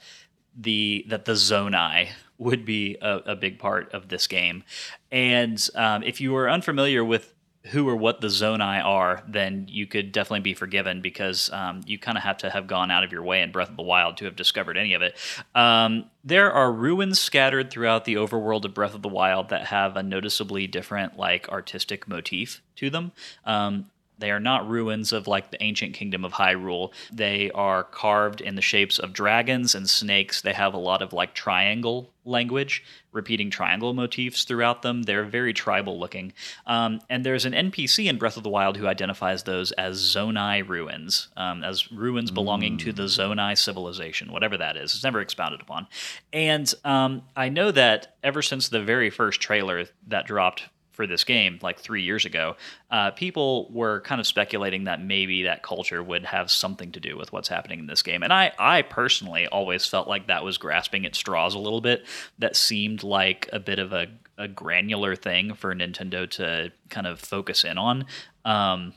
the 0.57 1.05
that 1.09 1.25
the 1.25 1.33
Zonai 1.33 2.09
would 2.37 2.65
be 2.65 2.97
a, 3.01 3.17
a 3.17 3.35
big 3.35 3.59
part 3.59 3.91
of 3.93 4.09
this 4.09 4.27
game, 4.27 4.63
and 5.11 5.69
um, 5.75 6.03
if 6.03 6.21
you 6.21 6.35
are 6.35 6.49
unfamiliar 6.49 7.03
with 7.03 7.33
who 7.71 7.87
or 7.89 7.95
what 7.95 8.21
the 8.21 8.27
Zonai 8.27 8.83
are, 8.83 9.23
then 9.27 9.65
you 9.69 9.87
could 9.87 10.11
definitely 10.11 10.41
be 10.41 10.53
forgiven 10.53 11.01
because 11.01 11.49
um, 11.51 11.81
you 11.85 11.97
kind 11.97 12.17
of 12.17 12.23
have 12.23 12.37
to 12.37 12.49
have 12.49 12.67
gone 12.67 12.91
out 12.91 13.03
of 13.03 13.11
your 13.11 13.23
way 13.23 13.41
in 13.41 13.51
Breath 13.51 13.69
of 13.69 13.75
the 13.75 13.83
Wild 13.83 14.17
to 14.17 14.25
have 14.25 14.35
discovered 14.35 14.77
any 14.77 14.93
of 14.93 15.01
it. 15.01 15.15
Um, 15.55 16.05
there 16.23 16.51
are 16.51 16.71
ruins 16.71 17.19
scattered 17.19 17.71
throughout 17.71 18.05
the 18.05 18.15
overworld 18.15 18.65
of 18.65 18.73
Breath 18.73 18.93
of 18.93 19.01
the 19.01 19.09
Wild 19.09 19.49
that 19.49 19.67
have 19.67 19.97
a 19.97 20.03
noticeably 20.03 20.67
different, 20.67 21.17
like, 21.17 21.49
artistic 21.49 22.07
motif 22.07 22.61
to 22.75 22.89
them. 22.89 23.11
Um, 23.45 23.85
they 24.17 24.31
are 24.31 24.39
not 24.39 24.67
ruins 24.67 25.11
of 25.11 25.27
like 25.27 25.51
the 25.51 25.61
ancient 25.61 25.93
kingdom 25.93 26.23
of 26.23 26.33
Hyrule. 26.33 26.93
They 27.11 27.51
are 27.51 27.83
carved 27.83 28.39
in 28.41 28.55
the 28.55 28.61
shapes 28.61 28.97
of 28.97 29.11
dragons 29.11 29.75
and 29.75 29.89
snakes. 29.89 30.41
They 30.41 30.53
have 30.53 30.73
a 30.73 30.77
lot 30.77 31.01
of 31.01 31.11
like 31.11 31.33
triangle 31.33 32.11
language, 32.25 32.83
repeating 33.11 33.49
triangle 33.49 33.93
motifs 33.93 34.43
throughout 34.43 34.81
them. 34.81 35.03
They're 35.03 35.23
very 35.23 35.53
tribal 35.53 35.99
looking. 35.99 36.33
Um, 36.65 36.99
and 37.09 37.25
there's 37.25 37.45
an 37.45 37.53
NPC 37.53 38.07
in 38.07 38.17
Breath 38.17 38.37
of 38.37 38.43
the 38.43 38.49
Wild 38.49 38.77
who 38.77 38.87
identifies 38.87 39.43
those 39.43 39.71
as 39.73 39.99
Zonai 40.01 40.67
ruins, 40.67 41.29
um, 41.37 41.63
as 41.63 41.91
ruins 41.91 42.31
belonging 42.31 42.77
to 42.79 42.91
the 42.91 43.03
Zonai 43.03 43.57
civilization, 43.57 44.31
whatever 44.31 44.57
that 44.57 44.77
is. 44.77 44.93
It's 44.93 45.03
never 45.03 45.21
expounded 45.21 45.61
upon. 45.61 45.87
And 46.33 46.73
um, 46.83 47.23
I 47.35 47.49
know 47.49 47.71
that 47.71 48.15
ever 48.23 48.41
since 48.41 48.69
the 48.69 48.81
very 48.81 49.09
first 49.09 49.41
trailer 49.41 49.85
that 50.07 50.27
dropped 50.27 50.63
for 50.95 51.05
this 51.05 51.23
game 51.23 51.59
like 51.61 51.79
three 51.79 52.01
years 52.01 52.25
ago, 52.25 52.55
uh, 52.89 53.11
people 53.11 53.69
were 53.71 54.01
kind 54.01 54.19
of 54.21 54.25
speculating 54.25 54.85
that 54.85 55.01
maybe 55.03 55.43
that 55.43 55.61
culture 55.61 56.01
would 56.01 56.25
have 56.25 56.49
something 56.49 56.91
to 56.93 56.99
do 56.99 57.17
with 57.17 57.31
what's 57.33 57.49
happening 57.49 57.79
in 57.79 57.87
this 57.87 58.01
game. 58.01 58.23
And 58.23 58.31
I, 58.33 58.53
I 58.57 58.81
personally 58.81 59.47
always 59.47 59.85
felt 59.85 60.07
like 60.07 60.27
that 60.27 60.43
was 60.43 60.57
grasping 60.57 61.05
at 61.05 61.15
straws 61.15 61.53
a 61.53 61.59
little 61.59 61.81
bit. 61.81 62.05
That 62.39 62.55
seemed 62.55 63.03
like 63.03 63.49
a 63.53 63.59
bit 63.59 63.77
of 63.79 63.93
a, 63.93 64.07
a 64.37 64.47
granular 64.47 65.15
thing 65.15 65.53
for 65.53 65.75
Nintendo 65.75 66.29
to 66.31 66.71
kind 66.89 67.05
of 67.07 67.19
focus 67.19 67.63
in 67.63 67.77
on. 67.77 68.05
Um, 68.45 68.93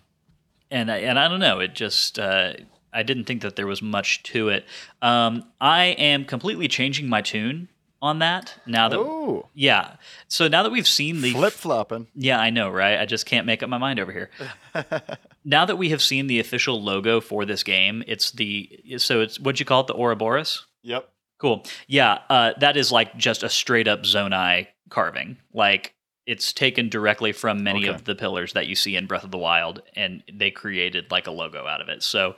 and 0.71 0.91
I- 0.91 0.99
and 0.99 1.19
I 1.19 1.29
don't 1.29 1.41
know, 1.41 1.61
it 1.61 1.75
just 1.75 2.19
uh, 2.19 2.53
I 2.93 3.03
didn't 3.03 3.25
think 3.25 3.43
that 3.43 3.57
there 3.57 3.67
was 3.67 3.83
much 3.83 4.23
to 4.25 4.49
it. 4.49 4.65
Um, 5.03 5.45
I 5.61 5.87
am 5.87 6.25
completely 6.25 6.69
changing 6.69 7.09
my 7.09 7.23
tune 7.23 7.69
on 8.01 8.21
that 8.21 8.55
now 8.67 8.89
that 8.89 8.99
Oh, 8.99 9.49
yeah. 9.55 9.97
So 10.29 10.47
now 10.49 10.63
that 10.63 10.71
we've 10.71 10.87
seen 10.87 11.21
the 11.21 11.33
flip 11.33 11.53
flopping. 11.53 12.07
yeah, 12.15 12.39
I 12.41 12.51
know, 12.51 12.71
right? 12.71 12.99
I 13.01 13.07
just 13.07 13.27
can't 13.27 13.47
make 13.47 13.63
up 13.63 13.69
my 13.69 13.79
mind 13.79 13.99
over 14.01 14.13
here. 14.13 14.31
now 15.45 15.65
that 15.65 15.77
we 15.77 15.91
have 15.91 16.03
seen 16.03 16.27
the 16.27 16.41
official 16.41 16.81
logo 16.83 17.21
for 17.21 17.45
this 17.45 17.63
game, 17.63 18.03
it's 18.07 18.31
the 18.33 18.81
so 18.99 19.21
it's 19.21 19.39
what 19.41 19.59
you 19.61 19.67
call 19.67 19.81
it, 19.83 19.87
the 19.89 19.95
Ouroboros. 19.97 20.67
Yep. 20.83 21.09
Cool. 21.41 21.65
Yeah, 21.87 22.19
uh, 22.31 22.53
that 22.61 22.77
is 22.77 22.91
like 22.91 23.17
just 23.17 23.43
a 23.43 23.49
straight 23.49 23.87
up 23.89 24.03
Zonai 24.03 24.69
carving. 24.91 25.37
Like 25.53 25.95
it's 26.27 26.53
taken 26.53 26.89
directly 26.89 27.33
from 27.33 27.63
many 27.63 27.85
Okay. 27.89 27.95
of 27.95 28.05
the 28.05 28.15
pillars 28.15 28.53
that 28.53 28.67
you 28.67 28.75
see 28.75 28.97
in 28.97 29.07
Breath 29.07 29.25
of 29.25 29.31
the 29.31 29.39
Wild, 29.39 29.83
and 29.97 30.23
they 30.33 30.51
created 30.51 31.11
like 31.11 31.27
a 31.27 31.31
logo 31.31 31.67
out 31.67 31.81
of 31.81 31.89
it. 31.89 32.03
So 32.03 32.37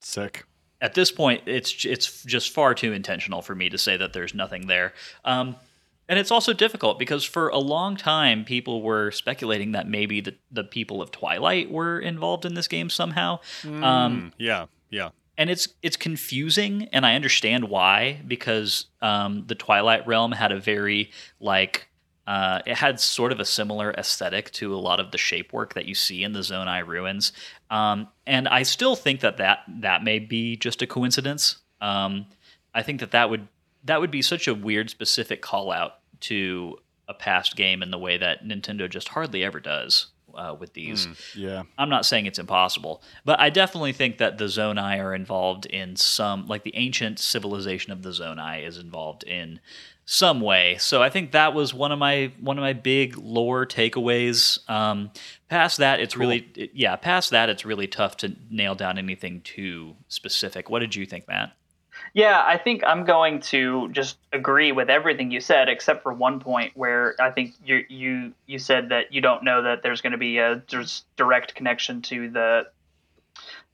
Sick. 0.00 0.44
At 0.82 0.92
this 0.94 1.10
point, 1.10 1.42
it's 1.46 1.86
it's 1.86 2.24
just 2.24 2.50
far 2.50 2.74
too 2.74 2.92
intentional 2.92 3.40
for 3.40 3.54
me 3.54 3.70
to 3.70 3.78
say 3.78 3.96
that 3.96 4.12
there's 4.12 4.34
nothing 4.34 4.66
there. 4.66 4.92
Um, 5.24 5.56
and 6.08 6.18
it's 6.18 6.32
also 6.32 6.52
difficult 6.52 6.98
because 6.98 7.24
for 7.24 7.48
a 7.48 7.58
long 7.58 7.96
time, 7.96 8.44
people 8.44 8.82
were 8.82 9.10
speculating 9.12 9.72
that 9.72 9.88
maybe 9.88 10.20
the, 10.20 10.34
the 10.50 10.64
people 10.64 11.00
of 11.00 11.10
Twilight 11.12 11.70
were 11.70 11.98
involved 12.00 12.44
in 12.44 12.54
this 12.54 12.68
game 12.68 12.90
somehow. 12.90 13.38
Um, 13.64 13.72
Mm, 13.82 14.32
yeah, 14.36 14.66
yeah. 14.90 15.10
and 15.38 15.48
it's 15.48 15.68
it's 15.82 15.96
confusing, 15.96 16.88
and 16.92 17.06
I 17.06 17.14
understand 17.14 17.68
why 17.70 18.20
because 18.26 18.86
um, 19.00 19.44
the 19.46 19.54
Twilight 19.54 20.06
Realm 20.06 20.32
had 20.32 20.50
a 20.52 20.58
very 20.60 21.12
like 21.40 21.88
uh, 22.26 22.60
it 22.66 22.76
had 22.76 23.00
sort 23.00 23.32
of 23.32 23.40
a 23.40 23.44
similar 23.44 23.90
aesthetic 23.92 24.50
to 24.52 24.74
a 24.74 24.78
lot 24.78 25.00
of 25.00 25.10
the 25.10 25.18
shape 25.18 25.52
work 25.52 25.74
that 25.74 25.86
you 25.86 25.94
see 25.94 26.22
in 26.22 26.32
the 26.32 26.40
Zonai 26.40 26.86
ruins, 26.86 27.32
um, 27.70 28.08
and 28.26 28.46
I 28.48 28.62
still 28.62 28.96
think 28.96 29.20
that 29.20 29.38
that 29.38 29.60
that 29.68 30.04
may 30.04 30.18
be 30.18 30.56
just 30.56 30.82
a 30.82 30.86
coincidence. 30.86 31.56
Um, 31.80 32.26
I 32.74 32.82
think 32.82 33.00
that 33.00 33.10
that 33.10 33.30
would 33.30 33.48
that 33.84 34.00
would 34.00 34.10
be 34.10 34.22
such 34.22 34.46
a 34.46 34.54
weird 34.54 34.90
specific 34.90 35.42
call 35.42 35.72
out 35.72 35.98
to 36.20 36.78
a 37.08 37.14
past 37.14 37.56
game 37.56 37.82
in 37.82 37.90
the 37.90 37.98
way 37.98 38.16
that 38.16 38.44
Nintendo 38.44 38.88
just 38.88 39.08
hardly 39.08 39.44
ever 39.44 39.60
does 39.60 40.06
uh, 40.34 40.56
with 40.58 40.72
these. 40.74 41.06
Yeah. 41.36 41.64
I'm 41.78 41.88
not 41.88 42.06
saying 42.06 42.26
it's 42.26 42.38
impossible, 42.38 43.02
but 43.24 43.40
I 43.40 43.50
definitely 43.50 43.92
think 43.92 44.18
that 44.18 44.38
the 44.38 44.46
Zonai 44.46 44.98
are 44.98 45.14
involved 45.14 45.66
in 45.66 45.96
some, 45.96 46.46
like 46.46 46.62
the 46.62 46.74
ancient 46.76 47.18
civilization 47.18 47.92
of 47.92 48.02
the 48.02 48.10
Zonai 48.10 48.66
is 48.66 48.78
involved 48.78 49.24
in 49.24 49.60
some 50.12 50.42
way. 50.42 50.76
So 50.78 51.02
I 51.02 51.08
think 51.08 51.32
that 51.32 51.54
was 51.54 51.72
one 51.72 51.90
of 51.90 51.98
my 51.98 52.32
one 52.38 52.58
of 52.58 52.62
my 52.62 52.74
big 52.74 53.16
lore 53.16 53.64
takeaways. 53.64 54.68
Um, 54.68 55.10
past 55.48 55.78
that, 55.78 56.00
it's 56.00 56.18
really 56.18 56.46
it- 56.54 56.72
yeah. 56.74 56.96
Past 56.96 57.30
that, 57.30 57.48
it's 57.48 57.64
really 57.64 57.86
tough 57.86 58.18
to 58.18 58.36
nail 58.50 58.74
down 58.74 58.98
anything 58.98 59.40
too 59.40 59.96
specific. 60.08 60.68
What 60.68 60.80
did 60.80 60.94
you 60.94 61.06
think, 61.06 61.26
Matt? 61.28 61.56
Yeah, 62.12 62.42
I 62.44 62.58
think 62.58 62.82
I'm 62.84 63.06
going 63.06 63.40
to 63.40 63.88
just 63.88 64.18
agree 64.34 64.70
with 64.70 64.90
everything 64.90 65.30
you 65.30 65.40
said, 65.40 65.70
except 65.70 66.02
for 66.02 66.12
one 66.12 66.40
point 66.40 66.72
where 66.76 67.14
I 67.18 67.30
think 67.30 67.54
you 67.64 67.86
you 67.88 68.34
you 68.46 68.58
said 68.58 68.90
that 68.90 69.14
you 69.14 69.22
don't 69.22 69.42
know 69.42 69.62
that 69.62 69.82
there's 69.82 70.02
going 70.02 70.12
to 70.12 70.18
be 70.18 70.36
a 70.36 70.62
there's 70.68 71.04
direct 71.16 71.54
connection 71.54 72.02
to 72.02 72.28
the 72.28 72.66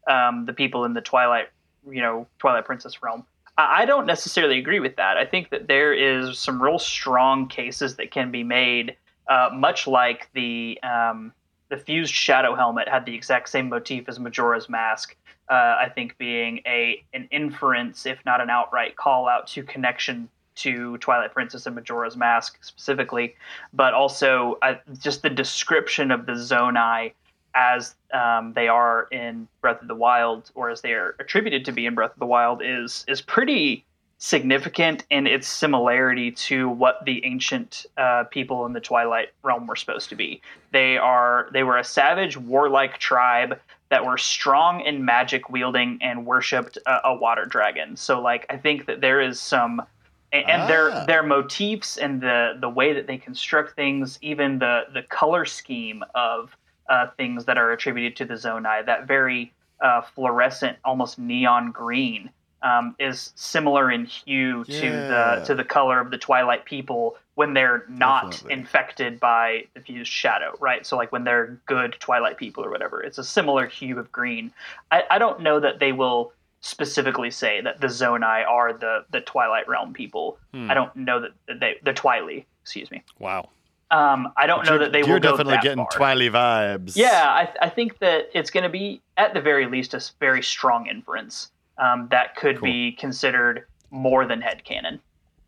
um, 0.07 0.46
the 0.46 0.53
people 0.53 0.85
in 0.85 0.94
the 0.94 1.01
Twilight, 1.01 1.48
you 1.90 2.01
know, 2.01 2.29
Twilight 2.38 2.64
Princess 2.64 3.03
realm. 3.03 3.27
I 3.59 3.87
don't 3.87 4.07
necessarily 4.07 4.59
agree 4.59 4.79
with 4.79 4.94
that. 4.97 5.16
I 5.16 5.25
think 5.25 5.51
that 5.51 5.66
there 5.66 5.92
is 5.92 6.38
some 6.38 6.62
real 6.62 6.79
strong 6.79 7.49
cases 7.49 7.97
that 7.97 8.12
can 8.12 8.31
be 8.31 8.44
made, 8.44 8.97
uh, 9.29 9.51
much 9.53 9.88
like 9.88 10.29
the 10.33 10.79
um, 10.85 11.33
the 11.68 11.77
fused 11.77 12.14
shadow 12.14 12.55
helmet 12.55 12.88
had 12.88 13.05
the 13.05 13.14
exact 13.14 13.49
same 13.49 13.68
motif 13.68 14.09
as 14.09 14.21
Majora's 14.21 14.68
Mask. 14.68 15.16
Uh, 15.51 15.77
I 15.81 15.90
think 15.92 16.16
being 16.18 16.61
a 16.66 17.05
an 17.12 17.27
inference, 17.33 18.07
if 18.07 18.25
not 18.25 18.40
an 18.40 18.49
outright 18.49 18.97
call 18.97 19.29
out 19.29 19.49
to 19.49 19.64
connection 19.64 20.29
to 20.55 20.97
Twilight 20.99 21.35
Princess 21.35 21.66
and 21.66 21.75
Majora's 21.75 22.16
Mask 22.16 22.59
specifically, 22.61 23.35
but 23.73 23.92
also 23.92 24.59
uh, 24.62 24.75
just 24.99 25.23
the 25.23 25.31
description 25.31 26.12
of 26.12 26.27
the 26.27 26.33
Zonai 26.33 27.12
as 27.54 27.94
um, 28.12 28.52
they 28.54 28.68
are 28.68 29.08
in 29.11 29.48
Breath 29.61 29.82
of 29.82 29.88
the 29.88 29.94
Wild, 29.94 30.50
or 30.54 30.70
as 30.70 30.80
they 30.80 30.92
are 30.92 31.14
attributed 31.18 31.64
to 31.66 31.72
be 31.72 31.87
in 31.87 31.94
Breath 31.94 32.12
of 32.12 32.18
the 32.18 32.26
Wild, 32.26 32.62
is 32.62 33.04
is 33.08 33.20
pretty 33.20 33.84
significant 34.20 35.04
in 35.11 35.26
its 35.28 35.46
similarity 35.46 36.32
to 36.32 36.68
what 36.68 37.04
the 37.04 37.24
ancient 37.24 37.87
uh, 37.96 38.24
people 38.24 38.66
in 38.66 38.72
the 38.72 38.80
Twilight 38.80 39.28
realm 39.44 39.66
were 39.66 39.76
supposed 39.76 40.08
to 40.08 40.16
be. 40.16 40.40
They 40.72 40.96
are 40.98 41.48
they 41.52 41.62
were 41.62 41.78
a 41.78 41.84
savage, 41.84 42.37
warlike 42.37 42.98
tribe 42.98 43.58
that 43.90 44.04
were 44.04 44.18
strong 44.18 44.80
in 44.80 45.04
magic 45.04 45.48
wielding 45.48 45.98
and 46.02 46.26
worshipped 46.26 46.78
a, 46.87 47.08
a 47.08 47.14
water 47.14 47.46
dragon. 47.46 47.96
So, 47.96 48.20
like, 48.20 48.44
I 48.50 48.56
think 48.56 48.87
that 48.87 49.00
there 49.00 49.20
is 49.20 49.40
some. 49.40 49.82
And, 50.30 50.44
and 50.50 50.62
Ah. 50.62 50.66
their 50.66 51.06
their 51.06 51.22
motifs 51.22 51.96
and 51.96 52.20
the 52.20 52.58
the 52.61 52.68
way 52.68 52.92
that 52.92 53.06
they 53.06 53.16
construct 53.16 53.74
things, 53.76 54.18
even 54.20 54.58
the 54.58 54.82
the 54.92 55.02
color 55.04 55.46
scheme 55.46 56.04
of 56.14 56.54
uh, 56.88 57.09
things 57.16 57.44
that 57.46 57.59
are 57.59 57.72
attributed 57.72 58.16
to 58.16 58.24
the 58.24 58.35
Zonai, 58.35 58.85
that 58.87 59.07
very 59.07 59.53
uh, 59.81 60.03
fluorescent, 60.03 60.79
almost 60.85 61.18
neon 61.18 61.70
green, 61.70 62.31
um, 62.62 62.96
is 62.98 63.33
similar 63.37 63.90
in 63.90 64.05
hue 64.05 64.64
to 64.64 64.90
the 64.90 65.44
to 65.46 65.55
the 65.55 65.64
color 65.64 66.01
of 66.01 66.11
the 66.11 66.18
Twilight 66.18 66.64
people 66.64 67.16
when 67.35 67.55
they're 67.55 67.85
not 67.88 68.33
Definitely. 68.33 68.53
infected 68.53 69.20
by 69.20 69.64
the 69.74 69.81
fused 69.81 70.11
shadow, 70.11 70.57
right? 70.59 70.85
So 70.85 70.96
like 70.96 71.12
when 71.12 71.22
they're 71.22 71.61
good 71.66 71.96
Twilight 72.01 72.37
people 72.37 72.64
or 72.64 72.70
whatever, 72.70 73.01
it's 73.01 73.18
a 73.18 73.24
similar 73.24 73.66
hue 73.66 73.96
of 73.98 74.11
green. 74.11 74.53
I, 74.90 75.05
I 75.09 75.18
don't 75.18 75.40
know 75.40 75.61
that 75.61 75.79
they 75.79 75.92
will 75.92 76.33
specifically 76.61 77.31
say 77.31 77.61
that 77.61 77.81
the 77.81 77.87
Zonai 77.87 78.44
are 78.44 78.72
the 78.72 79.05
the 79.11 79.20
Twilight 79.20 79.68
realm 79.68 79.92
people. 79.92 80.38
Hmm. 80.53 80.68
I 80.70 80.74
don't 80.74 80.94
know 80.96 81.20
that 81.20 81.31
that 81.46 81.61
they 81.61 81.77
the 81.85 81.92
Twily, 81.92 82.44
excuse 82.62 82.90
me. 82.90 83.05
Wow. 83.20 83.51
Um, 83.90 84.33
I 84.37 84.46
don't 84.46 84.64
know 84.66 84.72
You're- 84.74 84.85
that 84.85 84.92
they 84.92 84.98
You're 84.98 85.14
will 85.14 85.20
go 85.20 85.31
definitely 85.31 85.55
that 85.55 85.62
getting 85.62 85.87
far. 85.90 85.98
Twily 86.14 86.31
vibes. 86.31 86.94
Yeah, 86.96 87.24
I, 87.24 87.66
I 87.66 87.68
think 87.70 87.98
that 88.01 88.29
it's 88.35 88.51
going 88.51 88.64
to 88.64 88.68
be, 88.68 89.01
at 89.16 89.33
the 89.35 89.40
very 89.40 89.66
least, 89.66 89.94
a 89.94 90.03
very 90.20 90.42
strong 90.42 90.87
inference 90.88 91.51
um, 91.79 92.09
that 92.11 92.37
could 92.37 92.57
Cool. 92.59 92.66
be 92.66 92.92
considered 92.92 93.64
more 93.90 94.27
than 94.27 94.42
headcanon. 94.42 94.98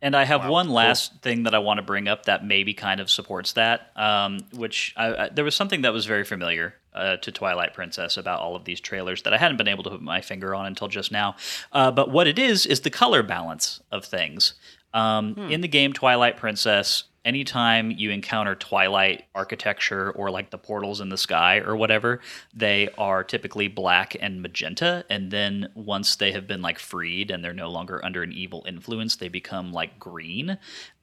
And 0.03 0.17
I 0.17 0.25
have 0.25 0.45
Wow, 0.45 0.51
one 0.53 0.67
cool. 0.69 0.77
last 0.77 1.21
thing 1.21 1.43
that 1.43 1.55
I 1.55 1.59
want 1.59 1.77
to 1.77 1.83
bring 1.83 2.09
up 2.09 2.25
that 2.25 2.43
maybe 2.43 2.73
kind 2.73 3.01
of 3.01 3.11
supports 3.11 3.53
that. 3.53 3.91
Um, 3.97 4.39
which 4.55 4.95
I, 4.97 5.25
I, 5.25 5.29
there 5.29 5.45
was 5.45 5.55
something 5.55 5.83
that 5.83 5.93
was 5.93 6.07
very 6.07 6.25
familiar 6.25 6.75
uh, 6.95 7.17
to 7.19 7.31
Twilight 7.31 7.75
Princess 7.75 8.17
about 8.17 8.41
all 8.41 8.57
of 8.57 8.65
these 8.65 8.81
trailers 8.81 9.23
that 9.25 9.35
I 9.35 9.37
hadn't 9.37 9.59
been 9.59 9.69
able 9.69 9.85
to 9.85 9.91
put 9.91 10.01
my 10.01 10.23
finger 10.23 10.55
on 10.55 10.65
until 10.65 10.89
just 10.89 11.13
now. 11.13 11.37
Uh, 11.73 11.91
but 11.91 12.11
what 12.11 12.27
it 12.27 12.39
is 12.39 12.65
is 12.65 12.81
the 12.81 12.89
color 12.91 13.23
balance 13.23 13.83
of 13.93 14.07
things. 14.07 14.55
Um, 14.95 15.37
In 15.51 15.61
the 15.61 15.69
game 15.69 15.93
Twilight 15.93 16.39
Princess, 16.39 17.05
anytime 17.25 17.91
you 17.91 18.11
encounter 18.11 18.55
Twilight 18.55 19.25
architecture 19.35 20.11
or 20.13 20.31
like 20.31 20.51
the 20.51 20.59
portals 20.59 21.01
in 21.01 21.09
the 21.09 21.19
sky 21.19 21.59
or 21.59 21.77
whatever, 21.77 22.21
they 22.55 22.89
are 22.99 23.23
typically 23.25 23.69
black 23.69 24.17
and 24.21 24.43
magenta. 24.43 25.05
And 25.11 25.31
then 25.31 25.71
once 25.75 26.17
they 26.17 26.33
have 26.33 26.47
been 26.47 26.63
like 26.63 26.79
freed 26.79 27.31
and 27.31 27.45
they're 27.45 27.53
no 27.53 27.71
longer 27.71 28.05
under 28.05 28.23
an 28.23 28.33
evil 28.33 28.65
influence, 28.67 29.17
they 29.17 29.29
become 29.29 29.73
like 29.73 29.99
green. 29.99 30.59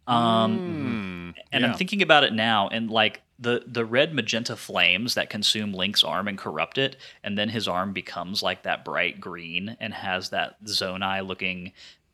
Um, 0.08 0.58
Hmm. 0.58 1.30
and 1.52 1.62
yeah. 1.64 1.68
I'm 1.72 1.78
thinking 1.78 2.02
about 2.02 2.24
it 2.24 2.32
now, 2.32 2.70
and 2.70 2.90
like 2.90 3.22
the 3.40 3.64
the 3.68 3.84
red 3.84 4.14
magenta 4.14 4.56
flames 4.56 5.16
that 5.16 5.30
consume 5.30 5.74
Link's 5.74 6.02
arm 6.02 6.30
and 6.30 6.38
corrupt 6.38 6.78
it, 6.78 6.96
and 7.26 7.38
then 7.38 7.50
his 7.50 7.68
arm 7.68 7.92
becomes 7.92 8.42
like 8.42 8.64
that 8.64 8.86
bright 8.86 9.20
green 9.20 9.76
and 9.82 9.94
has 9.94 10.30
that 10.30 10.64
Zonai 10.64 11.28
looking 11.28 11.74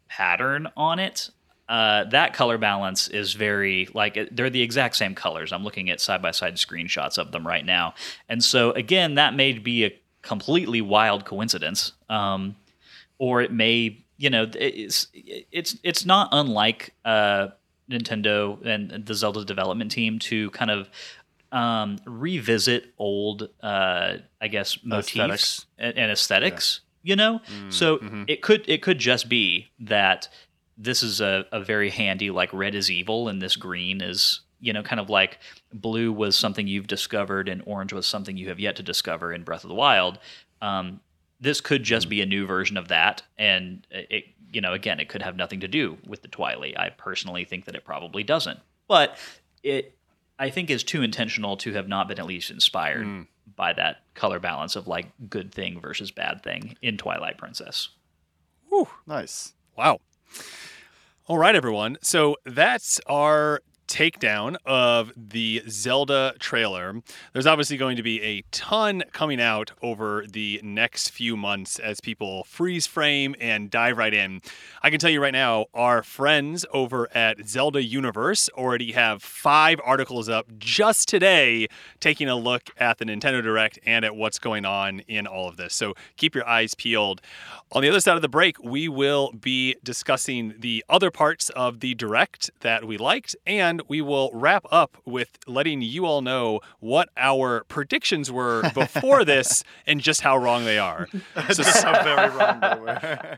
pattern 0.10 0.68
on 0.76 0.98
it. 0.98 1.30
Uh, 1.74 2.04
that 2.04 2.36
color 2.36 2.60
balance 2.60 3.08
is 3.08 3.34
very 3.34 3.90
like 3.96 4.30
they're 4.32 4.52
the 4.52 4.62
exact 4.62 4.96
same 4.96 5.16
colors. 5.16 5.52
I'm 5.52 5.64
looking 5.64 5.90
at 5.90 6.00
side 6.00 6.22
by 6.22 6.30
side 6.30 6.58
screenshots 6.58 7.18
of 7.18 7.32
them 7.32 7.48
right 7.48 7.66
now, 7.66 7.96
and 8.30 8.44
so 8.44 8.74
again, 8.74 9.16
that 9.16 9.34
may 9.34 9.54
be 9.54 9.86
a 9.86 10.00
completely 10.22 10.82
wild 10.82 11.26
coincidence, 11.26 11.94
um, 12.10 12.56
or 13.18 13.42
it 13.42 13.52
may 13.52 13.98
you 14.18 14.30
know 14.30 14.46
it's 14.54 15.08
it's 15.16 15.76
it's 15.82 16.06
not 16.06 16.30
unlike 16.32 16.94
uh, 17.06 17.48
Nintendo 17.90 18.64
and 18.64 19.04
the 19.08 19.16
Zelda 19.16 19.44
development 19.44 19.90
team 19.92 20.20
to 20.20 20.52
kind 20.52 20.70
of 20.70 20.92
um, 21.52 21.98
revisit 22.06 22.94
old, 23.00 23.50
uh, 23.64 24.18
I 24.40 24.48
guess, 24.48 24.78
motifs 24.84 25.16
Aesthetics. 25.16 25.66
and, 25.80 25.98
and 25.98 26.12
aesthetics. 26.12 26.82
You 27.02 27.16
know, 27.16 27.42
so 27.70 27.98
mhm. 27.98 28.26
it 28.28 28.44
could 28.44 28.64
it 28.70 28.84
could 28.84 29.00
just 29.00 29.28
be 29.28 29.72
that 29.80 30.30
this 30.78 31.04
is 31.04 31.22
a, 31.22 31.46
a 31.52 31.64
very 31.64 31.90
handy 31.90 32.32
like 32.32 32.52
red 32.54 32.76
is 32.76 32.90
evil 32.90 33.28
and 33.28 33.42
this 33.42 33.56
green 33.56 34.02
is 34.02 34.42
you 34.64 34.72
know, 34.72 34.82
kind 34.82 35.02
of 35.02 35.10
like 35.10 35.40
blue 35.74 36.12
was 36.14 36.38
something 36.38 36.68
you've 36.68 36.88
discovered 36.88 37.50
and 37.50 37.62
orange 37.66 37.92
was 37.92 38.08
something 38.08 38.38
you 38.38 38.48
have 38.48 38.62
yet 38.62 38.78
to 38.78 38.84
discover 38.84 39.34
in 39.34 39.44
Breath 39.44 39.66
of 39.66 39.68
the 39.68 39.76
Wild. 39.76 40.20
Um, 40.62 41.02
this 41.42 41.60
could 41.60 41.84
just 41.84 42.08
be 42.08 42.22
a 42.22 42.26
new 42.26 42.46
version 42.46 42.78
of 42.78 42.88
that, 42.88 43.24
and 43.38 43.86
it, 43.92 44.24
you 44.54 44.62
know, 44.62 44.72
again, 44.72 45.02
it 45.02 45.10
could 45.10 45.22
have 45.22 45.36
nothing 45.36 45.60
to 45.60 45.68
do 45.68 45.98
with 46.08 46.22
the 46.22 46.30
Twilight. 46.30 46.80
I 46.80 46.92
personally 46.92 47.44
think 47.44 47.66
that 47.66 47.76
it 47.76 47.84
probably 47.84 48.24
doesn't, 48.24 48.60
but 48.88 49.18
it, 49.64 49.98
I 50.40 50.50
think, 50.50 50.70
is 50.70 50.86
too 50.86 51.02
intentional 51.02 51.58
to 51.58 51.74
have 51.74 51.90
not 51.90 52.08
been 52.08 52.18
at 52.18 52.26
least 52.26 52.50
inspired 52.50 53.28
by 53.58 53.74
that 53.74 53.98
color 54.14 54.40
balance 54.40 54.78
of 54.78 54.88
like 54.88 55.08
good 55.30 55.52
thing 55.52 55.82
versus 55.82 56.10
bad 56.10 56.42
thing 56.42 56.78
in 56.82 56.96
Twilight 56.96 57.38
Princess. 57.38 57.90
Nice. 59.06 59.52
Wow. 59.76 60.00
All 61.28 61.38
right, 61.38 61.56
everyone. 61.56 61.98
So 62.02 62.36
that's 62.46 63.00
our 63.08 63.62
takedown 63.94 64.56
of 64.66 65.14
the 65.16 65.62
Zelda 65.70 66.34
trailer. 66.40 67.00
There's 67.32 67.46
obviously 67.46 67.78
going 67.78 67.96
to 67.96 68.04
be 68.04 68.20
a 68.24 68.44
ton 68.50 69.04
coming 69.12 69.40
out 69.40 69.72
over 69.84 70.26
the 70.28 70.60
next 70.64 71.10
few 71.10 71.38
months 71.38 71.78
as 71.78 72.02
people 72.02 72.44
freeze 72.46 72.88
frame 72.88 73.36
and 73.40 73.70
dive 73.70 74.00
right 74.00 74.14
in. 74.14 74.42
I 74.82 74.90
can 74.90 75.00
tell 75.00 75.12
you 75.12 75.22
right 75.22 75.32
now, 75.32 75.68
our 75.76 76.02
friends 76.02 76.66
over 76.74 77.08
at 77.16 77.48
Zelda 77.48 77.84
Universe 77.84 78.50
already 78.50 78.94
have 78.94 79.22
five 79.22 79.80
articles 79.86 80.28
up 80.28 80.48
just 80.58 81.08
today 81.08 81.68
taking 82.00 82.28
a 82.28 82.36
look 82.36 82.72
at 82.78 82.98
the 82.98 83.06
Nintendo 83.06 83.44
Direct 83.44 83.78
and 83.86 84.04
at 84.04 84.16
what's 84.16 84.40
going 84.40 84.66
on 84.66 85.02
in 85.02 85.28
all 85.28 85.48
of 85.48 85.58
this. 85.58 85.76
So 85.76 85.94
keep 86.18 86.34
your 86.34 86.48
eyes 86.48 86.74
peeled. 86.74 87.22
On 87.72 87.84
the 87.84 87.90
other 87.90 88.00
side 88.00 88.16
of 88.16 88.24
the 88.24 88.30
break, 88.30 88.58
we 88.64 88.88
will 88.88 89.32
be 89.34 89.76
discussing 89.84 90.56
the 90.58 90.84
other 90.90 91.12
parts 91.12 91.50
of 91.52 91.80
the 91.80 91.94
Direct 91.94 92.50
that 92.62 92.86
we 92.86 92.98
liked, 92.98 93.36
and 93.46 93.83
we 93.88 94.02
will 94.02 94.30
wrap 94.34 94.66
up 94.72 94.98
with 95.06 95.38
letting 95.48 95.82
you 95.82 96.06
all 96.06 96.22
know 96.22 96.60
what 96.80 97.10
our 97.18 97.64
predictions 97.68 98.32
were 98.32 98.70
before 98.74 99.26
this 99.26 99.64
and 99.86 100.02
just 100.02 100.22
how 100.22 100.38
wrong 100.38 100.66
they 100.66 100.78
are. 100.78 101.08
So, 101.54 101.64
how 101.64 102.04
very 102.04 102.30
wrong 102.30 102.60
they 102.60 102.80
were. 102.80 103.38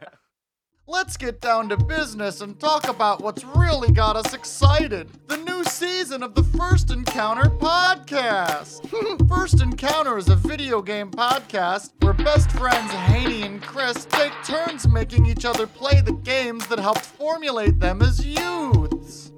Let's 0.87 1.17
get 1.17 1.41
down 1.41 1.69
to 1.69 1.77
business 1.77 2.41
and 2.41 2.59
talk 2.59 2.87
about 2.87 3.21
what's 3.21 3.43
really 3.43 3.91
got 3.91 4.15
us 4.15 4.35
excited. 4.35 5.09
The 5.27 5.37
new 5.37 5.63
season 5.63 6.21
of 6.21 6.35
the 6.35 6.43
First 6.43 6.91
Encounter 6.91 7.49
podcast. 7.49 9.27
First 9.27 9.61
Encounter 9.63 10.17
is 10.19 10.29
a 10.29 10.35
video 10.35 10.83
game 10.83 11.09
podcast 11.09 11.91
where 12.01 12.13
best 12.13 12.51
friends 12.51 12.91
Haney 12.91 13.41
and 13.41 13.61
Chris 13.63 14.05
take 14.05 14.31
turns 14.43 14.87
making 14.87 15.25
each 15.25 15.43
other 15.43 15.65
play 15.65 16.01
the 16.01 16.13
games 16.13 16.67
that 16.67 16.77
helped 16.77 17.01
formulate 17.01 17.79
them 17.79 18.03
as 18.03 18.23
youths. 19.15 19.31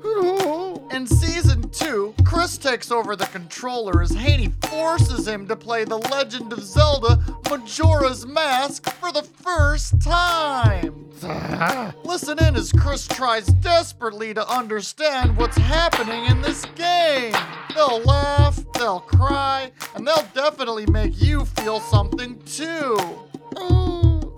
In 0.92 1.06
season 1.06 1.70
two, 1.70 2.14
Chris 2.24 2.58
takes 2.58 2.92
over 2.92 3.16
the 3.16 3.26
controller 3.28 4.02
as 4.02 4.12
Haney 4.12 4.52
forces 4.68 5.28
him 5.28 5.48
to 5.48 5.56
play 5.56 5.84
The 5.84 5.98
Legend 5.98 6.54
of 6.54 6.64
Zelda 6.64 7.20
Majora's 7.50 8.26
Mask 8.26 8.90
for 8.96 9.12
the 9.12 9.24
first 9.24 10.02
time. 10.02 11.10
Listen 12.04 12.38
in 12.44 12.56
as 12.56 12.72
Chris 12.72 13.08
tries 13.08 13.48
desperately 13.48 14.34
to 14.34 14.48
understand 14.50 15.36
what's 15.36 15.58
happening 15.58 16.26
in 16.26 16.42
this 16.42 16.66
game. 16.76 17.34
They'll 17.76 18.02
laugh, 18.02 18.60
they'll 18.74 19.02
cry, 19.02 19.72
and 19.96 20.08
they'll 20.08 20.28
definitely 20.34 20.86
make 20.88 21.22
you 21.22 21.46
feel 21.46 21.80
something 21.80 22.40
too. 22.44 22.98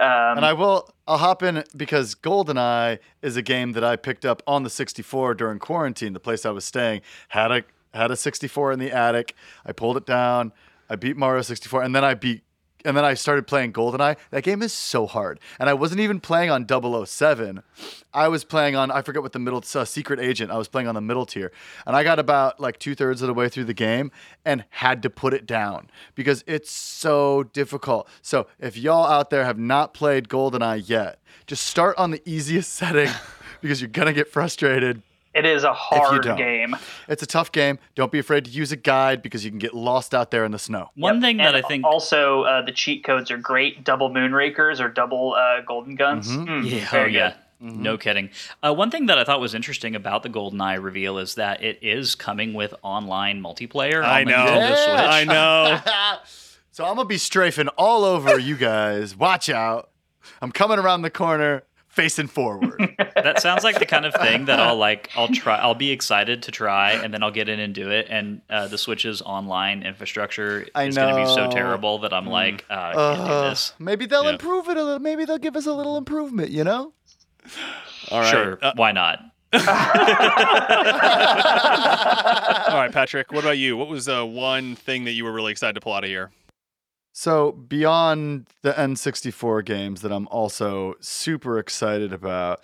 Um, 0.00 0.38
And 0.38 0.46
I 0.46 0.52
will. 0.52 0.88
I'll 1.06 1.18
hop 1.18 1.42
in 1.42 1.64
because 1.76 2.14
GoldenEye 2.14 2.98
is 3.22 3.36
a 3.36 3.42
game 3.42 3.72
that 3.72 3.84
I 3.84 3.96
picked 3.96 4.24
up 4.24 4.42
on 4.46 4.62
the 4.62 4.70
64 4.70 5.34
during 5.34 5.58
quarantine. 5.58 6.12
The 6.12 6.20
place 6.20 6.46
I 6.46 6.50
was 6.50 6.64
staying 6.64 7.02
had 7.28 7.50
a 7.52 7.62
had 7.92 8.10
a 8.10 8.16
64 8.16 8.72
in 8.72 8.78
the 8.78 8.90
attic. 8.90 9.34
I 9.66 9.72
pulled 9.72 9.96
it 9.98 10.06
down. 10.06 10.52
I 10.88 10.96
beat 10.96 11.16
Mario 11.16 11.42
64, 11.42 11.82
and 11.82 11.94
then 11.94 12.04
I 12.04 12.14
beat. 12.14 12.42
And 12.84 12.96
then 12.96 13.04
I 13.04 13.14
started 13.14 13.46
playing 13.46 13.72
GoldenEye. 13.72 14.16
That 14.30 14.42
game 14.42 14.62
is 14.62 14.72
so 14.72 15.06
hard. 15.06 15.40
And 15.58 15.68
I 15.68 15.74
wasn't 15.74 16.00
even 16.00 16.20
playing 16.20 16.50
on 16.50 16.66
007. 16.68 17.62
I 18.14 18.28
was 18.28 18.44
playing 18.44 18.76
on, 18.76 18.90
I 18.90 19.02
forget 19.02 19.22
what 19.22 19.32
the 19.32 19.38
middle, 19.38 19.62
uh, 19.74 19.84
Secret 19.84 20.20
Agent. 20.20 20.50
I 20.50 20.58
was 20.58 20.68
playing 20.68 20.88
on 20.88 20.94
the 20.94 21.00
middle 21.00 21.26
tier. 21.26 21.52
And 21.86 21.96
I 21.96 22.04
got 22.04 22.18
about 22.18 22.60
like 22.60 22.78
two 22.78 22.94
thirds 22.94 23.22
of 23.22 23.28
the 23.28 23.34
way 23.34 23.48
through 23.48 23.64
the 23.64 23.74
game 23.74 24.10
and 24.44 24.64
had 24.70 25.02
to 25.02 25.10
put 25.10 25.34
it 25.34 25.46
down 25.46 25.90
because 26.14 26.44
it's 26.46 26.70
so 26.70 27.44
difficult. 27.44 28.08
So 28.20 28.46
if 28.58 28.76
y'all 28.76 29.06
out 29.06 29.30
there 29.30 29.44
have 29.44 29.58
not 29.58 29.94
played 29.94 30.28
GoldenEye 30.28 30.88
yet, 30.88 31.20
just 31.46 31.66
start 31.66 31.96
on 31.98 32.10
the 32.10 32.22
easiest 32.24 32.72
setting 32.74 33.10
because 33.60 33.80
you're 33.80 33.88
going 33.88 34.06
to 34.06 34.12
get 34.12 34.28
frustrated. 34.28 35.02
It 35.34 35.44
is 35.46 35.64
a 35.64 35.72
hard 35.72 36.22
don't. 36.22 36.36
game. 36.36 36.76
It's 37.08 37.22
a 37.22 37.26
tough 37.26 37.52
game. 37.52 37.78
Don't 37.94 38.12
be 38.12 38.18
afraid 38.18 38.44
to 38.44 38.50
use 38.50 38.72
a 38.72 38.76
guide 38.76 39.22
because 39.22 39.44
you 39.44 39.50
can 39.50 39.58
get 39.58 39.74
lost 39.74 40.14
out 40.14 40.30
there 40.30 40.44
in 40.44 40.52
the 40.52 40.58
snow. 40.58 40.90
One 40.94 41.14
Yep. 41.16 41.22
thing 41.22 41.36
that 41.38 41.54
I 41.54 41.62
think 41.62 41.84
also 41.84 42.42
uh, 42.42 42.62
the 42.62 42.72
cheat 42.72 43.04
codes 43.04 43.30
are 43.30 43.38
great. 43.38 43.84
Double 43.84 44.10
Moonrakers 44.10 44.80
or 44.80 44.88
double 44.88 45.34
uh, 45.34 45.60
Golden 45.62 45.94
Guns. 45.94 46.28
Mhm. 46.28 46.46
Mm, 46.46 46.70
Yeah, 46.70 46.84
oh 46.84 46.90
very 46.90 47.14
yeah. 47.14 47.28
good. 47.30 47.36
No 47.76 47.96
kidding. 47.96 48.30
Uh, 48.60 48.74
one 48.74 48.90
thing 48.90 49.06
that 49.06 49.18
I 49.18 49.24
thought 49.24 49.40
was 49.40 49.54
interesting 49.54 49.94
about 49.94 50.24
the 50.24 50.28
GoldenEye 50.28 50.82
reveal 50.82 51.18
is 51.18 51.36
that 51.36 51.62
it 51.62 51.78
is 51.80 52.16
coming 52.16 52.54
with 52.54 52.74
online 52.82 53.40
multiplayer. 53.40 54.02
I 54.02 54.22
on 54.22 54.24
the 54.26 54.30
know. 54.32 54.36
Nintendo 54.46 54.68
Switch. 54.84 55.10
I 55.10 55.24
know. 55.24 55.80
so 56.72 56.84
I'm 56.84 56.96
gonna 56.96 57.06
be 57.08 57.18
strafing 57.18 57.68
all 57.78 58.04
over 58.04 58.36
you 58.36 58.56
guys. 58.56 59.16
Watch 59.16 59.48
out. 59.48 59.90
I'm 60.40 60.50
coming 60.50 60.80
around 60.80 61.02
the 61.02 61.10
corner, 61.10 61.62
facing 61.92 62.26
forward. 62.26 62.94
that 63.14 63.40
sounds 63.40 63.62
like 63.64 63.78
the 63.78 63.86
kind 63.86 64.04
of 64.04 64.14
thing 64.14 64.46
that 64.46 64.58
I'll 64.58 64.76
like. 64.76 65.10
I'll 65.16 65.28
try. 65.28 65.56
I'll 65.58 65.74
be 65.74 65.90
excited 65.92 66.42
to 66.44 66.50
try, 66.50 66.92
and 66.92 67.14
then 67.14 67.22
I'll 67.22 67.30
get 67.30 67.48
in 67.48 67.60
and 67.60 67.74
do 67.74 67.90
it. 67.90 68.06
And 68.10 68.40
uh, 68.50 68.66
the 68.68 68.76
Switch's 68.78 69.22
online 69.22 69.82
infrastructure 69.84 70.66
I 70.74 70.84
is 70.84 70.96
going 70.96 71.14
to 71.14 71.20
be 71.20 71.26
so 71.26 71.48
terrible 71.50 71.98
that 72.00 72.12
I'm 72.12 72.26
like, 72.26 72.64
uh, 72.70 72.74
I 72.74 72.92
can't 72.94 73.26
do 73.26 73.32
Uh, 73.32 73.50
this. 73.50 73.74
maybe 73.78 74.06
they'll 74.06 74.24
Yeah. 74.24 74.30
improve 74.30 74.68
it 74.68 74.76
a 74.76 74.82
little. 74.82 74.98
Maybe 74.98 75.24
they'll 75.24 75.38
give 75.38 75.54
us 75.56 75.66
a 75.66 75.72
little 75.72 75.96
improvement. 75.96 76.50
You 76.50 76.64
know. 76.64 76.92
All 78.10 78.20
right. 78.20 78.30
Sure, 78.30 78.58
Uh, 78.62 78.72
why 78.76 78.92
not? 78.92 79.20
all 79.52 79.60
right, 82.78 82.90
Patrick. 82.92 83.30
What 83.32 83.44
about 83.44 83.58
you? 83.58 83.76
What 83.76 83.88
was 83.88 84.08
uh, 84.08 84.24
one 84.24 84.76
thing 84.76 85.04
that 85.04 85.12
you 85.12 85.24
were 85.24 85.32
really 85.32 85.52
excited 85.52 85.74
to 85.74 85.80
pull 85.80 85.92
out 85.92 86.04
of 86.04 86.10
here? 86.10 86.30
So 87.12 87.52
beyond 87.52 88.46
the 88.62 88.72
N64 88.72 89.64
games 89.64 90.00
that 90.02 90.10
I'm 90.12 90.26
also 90.28 90.94
super 91.00 91.58
excited 91.58 92.12
about, 92.12 92.60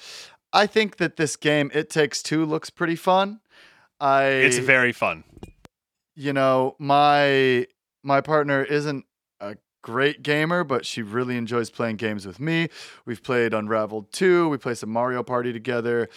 I 0.53 0.67
think 0.67 0.97
that 0.97 1.17
this 1.17 1.37
game 1.37 1.71
It 1.75 1.91
Takes 1.91 2.23
Two 2.23 2.45
looks 2.47 2.71
pretty 2.71 2.97
fun. 2.97 3.41
I 4.01 4.25
It's 4.25 4.59
very 4.59 4.93
fun. 4.93 5.25
you 6.15 6.33
know, 6.33 6.77
my 6.79 7.67
my 8.03 8.21
partner 8.21 8.63
isn't 8.65 9.05
a 9.41 9.57
great 9.83 10.23
gamer, 10.23 10.65
but 10.65 10.87
she 10.87 11.03
really 11.03 11.37
enjoys 11.37 11.69
playing 11.69 11.97
games 11.97 12.27
with 12.27 12.41
me. 12.41 12.69
We've 13.05 13.23
played 13.23 13.53
Unraveled 13.53 14.13
2, 14.13 14.49
we 14.49 14.57
play 14.57 14.75
some 14.75 14.91
Mario 14.91 15.23
Party 15.23 15.53
together. 15.53 16.09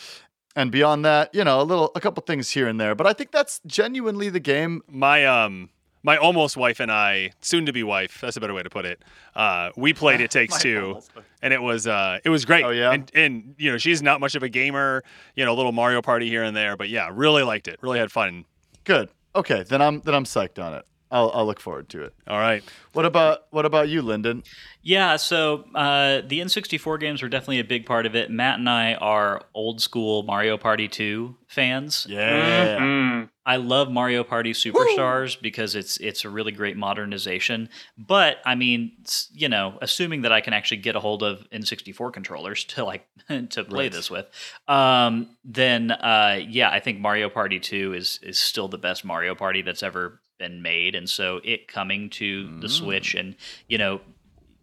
And 0.55 0.69
beyond 0.71 1.03
that, 1.05 1.33
you 1.33 1.43
know, 1.43 1.59
a 1.61 1.63
little 1.63 1.91
a 1.95 1.99
couple 1.99 2.23
things 2.23 2.51
here 2.51 2.67
and 2.67 2.79
there, 2.79 2.95
but 2.95 3.07
I 3.07 3.13
think 3.13 3.31
that's 3.31 3.59
genuinely 3.65 4.29
the 4.29 4.39
game. 4.39 4.81
My 4.87 5.25
um 5.25 5.69
my 6.03 6.17
almost 6.17 6.57
wife 6.57 6.79
and 6.79 6.91
I, 6.91 7.31
soon 7.41 7.65
to 7.65 7.73
be 7.73 7.83
wife, 7.83 8.19
that's 8.21 8.37
a 8.37 8.39
better 8.39 8.53
way 8.53 8.63
to 8.63 8.69
put 8.69 8.85
it. 8.85 9.03
Uh, 9.35 9.71
we 9.75 9.93
played 9.93 10.21
It 10.21 10.31
Takes 10.31 10.59
Two, 10.59 10.87
almost 10.87 11.11
and 11.41 11.53
it 11.53 11.61
was 11.61 11.87
uh, 11.87 12.19
it 12.23 12.29
was 12.29 12.45
great. 12.45 12.65
Oh, 12.65 12.69
yeah? 12.69 12.91
and, 12.91 13.11
and 13.13 13.55
you 13.57 13.71
know 13.71 13.77
she's 13.77 14.01
not 14.01 14.19
much 14.19 14.35
of 14.35 14.43
a 14.43 14.49
gamer, 14.49 15.03
you 15.35 15.45
know, 15.45 15.53
a 15.53 15.55
little 15.55 15.71
Mario 15.71 16.01
Party 16.01 16.29
here 16.29 16.43
and 16.43 16.55
there, 16.55 16.75
but 16.75 16.89
yeah, 16.89 17.09
really 17.11 17.43
liked 17.43 17.67
it. 17.67 17.79
Really 17.81 17.99
had 17.99 18.11
fun. 18.11 18.45
Good. 18.83 19.09
Okay, 19.35 19.63
then 19.63 19.81
I'm 19.81 20.01
then 20.01 20.15
I'm 20.15 20.25
psyched 20.25 20.63
on 20.63 20.73
it. 20.73 20.85
I'll 21.12 21.32
I'll 21.34 21.45
look 21.45 21.60
forward 21.60 21.89
to 21.89 22.04
it. 22.04 22.13
All 22.28 22.39
right, 22.39 22.63
What 22.93 23.06
about 23.06 23.39
what 23.52 23.65
about 23.65 23.89
you, 23.89 24.02
Lyndon? 24.02 24.43
Yeah, 24.84 25.17
so 25.17 25.65
uh, 25.76 26.21
the 26.26 26.39
N64 26.39 27.00
games 27.00 27.21
were 27.21 27.30
definitely 27.30 27.60
a 27.60 27.63
big 27.63 27.86
part 27.86 28.08
of 28.08 28.15
it. 28.15 28.32
Matt 28.32 28.58
and 28.58 28.67
I 28.67 28.95
are 28.95 29.43
old 29.54 29.80
school 29.80 30.24
Mario 30.24 30.58
Party 30.58 30.88
2 30.88 31.36
fans. 31.47 32.08
Yeah. 32.10 32.80
Mm. 32.80 33.30
I 33.45 33.58
love 33.58 33.91
Mario 33.91 34.24
Party 34.24 34.54
Superstars 34.54 35.39
because 35.39 35.76
it's 35.76 35.97
it's 35.97 36.24
a 36.26 36.30
really 36.30 36.52
great 36.52 36.78
modernization. 36.78 37.69
But 37.97 38.38
I 38.45 38.56
mean, 38.56 38.93
you 39.34 39.50
know, 39.50 39.78
assuming 39.82 40.21
that 40.21 40.32
I 40.32 40.41
can 40.41 40.54
actually 40.54 40.78
get 40.78 40.95
a 40.95 41.00
hold 41.00 41.21
of 41.24 41.47
N64 41.52 42.13
controllers 42.13 42.63
to 42.65 42.84
like 42.86 43.08
to 43.50 43.63
play 43.63 43.86
Right. 43.86 43.91
this 43.91 44.10
with, 44.10 44.28
um, 44.67 45.36
then 45.43 45.91
uh, 45.91 46.39
yeah, 46.47 46.69
I 46.69 46.80
think 46.80 47.00
Mario 47.00 47.30
Party 47.30 47.60
2 47.60 47.93
is 47.93 48.19
is 48.24 48.39
still 48.39 48.67
the 48.67 48.78
best 48.78 49.04
Mario 49.04 49.36
Party 49.36 49.62
that's 49.63 49.84
ever 49.84 50.20
been 50.41 50.62
made. 50.62 50.95
And 50.95 51.10
so 51.10 51.39
it 51.43 51.67
coming 51.67 52.10
to 52.12 52.60
the 52.60 52.67
Switch 52.69 53.13
and 53.15 53.36
you 53.69 53.77
know 53.77 54.01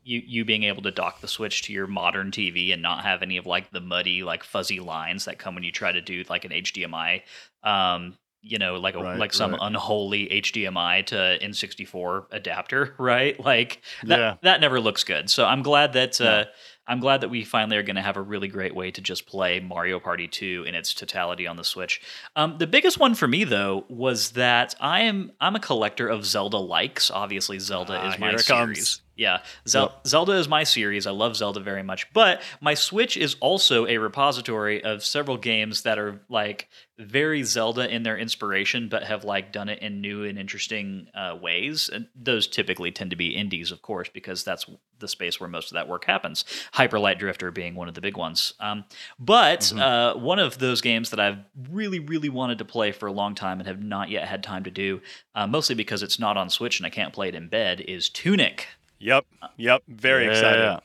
you 0.04 0.22
you 0.26 0.44
being 0.44 0.64
able 0.64 0.82
to 0.82 0.90
dock 0.90 1.20
the 1.20 1.28
switch 1.28 1.62
to 1.62 1.72
your 1.72 1.86
modern 1.86 2.30
TV 2.30 2.72
and 2.72 2.80
not 2.82 3.04
have 3.04 3.22
any 3.22 3.36
of 3.36 3.46
like 3.46 3.70
the 3.70 3.80
muddy 3.80 4.22
like 4.22 4.42
fuzzy 4.42 4.80
lines 4.80 5.24
that 5.26 5.38
come 5.38 5.54
when 5.54 5.62
you 5.64 5.70
try 5.72 5.92
to 5.92 6.00
do 6.00 6.24
like 6.30 6.44
an 6.46 6.50
HDMI 6.50 7.22
um 7.62 8.16
you 8.40 8.56
know 8.58 8.76
like 8.76 8.94
a, 8.94 9.00
Right, 9.02 9.18
like 9.18 9.34
some 9.34 9.52
right. 9.52 9.60
unholy 9.62 10.26
HDMI 10.28 11.04
to 11.06 11.38
N64 11.42 12.26
adapter 12.30 12.94
right 12.98 13.38
like 13.44 13.82
that 14.04 14.18
Yeah. 14.18 14.34
that 14.42 14.60
never 14.62 14.80
looks 14.80 15.04
good 15.04 15.28
so 15.28 15.44
I'm 15.44 15.62
glad 15.62 15.92
that 15.92 16.18
uh 16.20 16.44
I'm 16.88 17.00
glad 17.00 17.20
that 17.20 17.28
we 17.28 17.44
finally 17.44 17.76
are 17.76 17.82
going 17.82 17.96
to 17.96 18.02
have 18.02 18.16
a 18.16 18.22
really 18.22 18.48
great 18.48 18.74
way 18.74 18.90
to 18.90 19.00
just 19.00 19.26
play 19.26 19.60
Mario 19.60 20.00
Party 20.00 20.26
2 20.26 20.64
in 20.66 20.74
its 20.74 20.94
totality 20.94 21.46
on 21.46 21.56
the 21.56 21.64
Switch. 21.64 22.00
Um, 22.34 22.56
the 22.58 22.66
biggest 22.66 22.98
one 22.98 23.14
for 23.14 23.28
me 23.28 23.44
though 23.44 23.84
was 23.88 24.30
that 24.32 24.74
I 24.80 25.00
am 25.02 25.32
I'm 25.40 25.54
a 25.54 25.60
collector 25.60 26.08
of 26.08 26.24
Zelda 26.24 26.56
likes. 26.56 27.10
Obviously, 27.10 27.58
Zelda 27.58 27.92
Ah, 28.02 28.12
is 28.12 28.18
my 28.18 28.30
series. 28.36 28.46
comes. 28.46 29.02
Yeah, 29.18 29.40
Zel- 29.66 30.00
Zelda 30.06 30.34
is 30.34 30.48
my 30.48 30.62
series. 30.62 31.04
I 31.04 31.10
love 31.10 31.36
Zelda 31.36 31.58
very 31.58 31.82
much. 31.82 32.10
But 32.12 32.40
my 32.60 32.74
Switch 32.74 33.16
is 33.16 33.34
also 33.40 33.84
a 33.84 33.98
repository 33.98 34.84
of 34.84 35.04
several 35.04 35.36
games 35.36 35.82
that 35.82 35.98
are 35.98 36.20
like 36.28 36.68
very 36.98 37.42
Zelda 37.42 37.92
in 37.92 38.04
their 38.04 38.16
inspiration, 38.16 38.88
but 38.88 39.02
have 39.02 39.24
like 39.24 39.50
done 39.52 39.68
it 39.68 39.80
in 39.80 40.00
new 40.00 40.22
and 40.22 40.38
interesting 40.38 41.08
uh, 41.16 41.36
ways. 41.40 41.90
And 41.92 42.06
those 42.14 42.46
typically 42.46 42.92
tend 42.92 43.10
to 43.10 43.16
be 43.16 43.34
indies, 43.34 43.72
of 43.72 43.82
course, 43.82 44.08
because 44.08 44.44
that's 44.44 44.66
the 45.00 45.08
space 45.08 45.40
where 45.40 45.48
most 45.48 45.72
of 45.72 45.74
that 45.74 45.88
work 45.88 46.04
happens. 46.04 46.44
Hyper 46.72 47.00
Light 47.00 47.18
Drifter 47.18 47.50
being 47.50 47.74
one 47.74 47.88
of 47.88 47.94
the 47.94 48.00
big 48.00 48.16
ones. 48.16 48.54
Um, 48.60 48.84
but 49.18 49.72
uh, 49.72 50.14
one 50.14 50.38
of 50.38 50.58
those 50.58 50.80
games 50.80 51.10
that 51.10 51.18
I've 51.18 51.38
really, 51.68 51.98
really 51.98 52.28
wanted 52.28 52.58
to 52.58 52.64
play 52.64 52.92
for 52.92 53.06
a 53.06 53.12
long 53.12 53.34
time 53.34 53.58
and 53.58 53.66
have 53.66 53.82
not 53.82 54.10
yet 54.10 54.28
had 54.28 54.44
time 54.44 54.62
to 54.62 54.70
do, 54.70 55.00
uh, 55.34 55.48
mostly 55.48 55.74
because 55.74 56.04
it's 56.04 56.20
not 56.20 56.36
on 56.36 56.50
Switch 56.50 56.78
and 56.78 56.86
I 56.86 56.90
can't 56.90 57.12
play 57.12 57.26
it 57.26 57.34
in 57.34 57.48
bed, 57.48 57.80
is 57.80 58.08
Tunic. 58.08 58.68
Yep, 58.98 59.24
yep, 59.56 59.82
very 59.88 60.24
Yeah. 60.24 60.30
excited. 60.30 60.80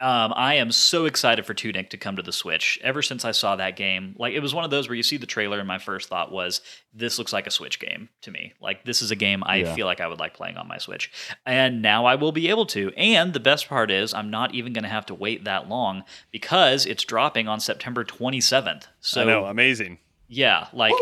Um, 0.00 0.32
I 0.36 0.54
am 0.54 0.70
so 0.70 1.06
excited 1.06 1.44
for 1.44 1.54
Tunic 1.54 1.90
to 1.90 1.96
come 1.96 2.14
to 2.14 2.22
the 2.22 2.30
Switch. 2.30 2.78
Ever 2.84 3.02
since 3.02 3.24
I 3.24 3.32
saw 3.32 3.56
that 3.56 3.74
game, 3.74 4.14
like 4.16 4.32
it 4.32 4.38
was 4.38 4.54
one 4.54 4.62
of 4.64 4.70
those 4.70 4.88
where 4.88 4.94
you 4.94 5.02
see 5.02 5.16
the 5.16 5.26
trailer, 5.26 5.58
and 5.58 5.66
my 5.66 5.78
first 5.78 6.08
thought 6.08 6.30
was, 6.30 6.60
"This 6.94 7.18
looks 7.18 7.32
like 7.32 7.48
a 7.48 7.50
Switch 7.50 7.80
game 7.80 8.08
to 8.20 8.30
me. 8.30 8.52
Like 8.60 8.84
this 8.84 9.02
is 9.02 9.10
a 9.10 9.16
game 9.16 9.42
I 9.44 9.56
Yeah. 9.56 9.74
feel 9.74 9.86
like 9.86 10.00
I 10.00 10.06
would 10.06 10.20
like 10.20 10.34
playing 10.34 10.56
on 10.56 10.68
my 10.68 10.78
Switch." 10.78 11.10
And 11.44 11.82
now 11.82 12.04
I 12.06 12.14
will 12.14 12.30
be 12.30 12.48
able 12.48 12.64
to. 12.66 12.92
And 12.96 13.32
the 13.32 13.40
best 13.40 13.68
part 13.68 13.90
is, 13.90 14.14
I'm 14.14 14.30
not 14.30 14.54
even 14.54 14.72
going 14.72 14.84
to 14.84 14.88
have 14.88 15.06
to 15.06 15.14
wait 15.14 15.42
that 15.46 15.68
long 15.68 16.04
because 16.30 16.86
it's 16.86 17.02
dropping 17.02 17.48
on 17.48 17.58
September 17.58 18.04
27th. 18.04 18.86
So 19.00 19.22
I 19.22 19.24
know, 19.24 19.46
amazing. 19.46 19.98
yeah, 20.28 20.68
like 20.72 20.94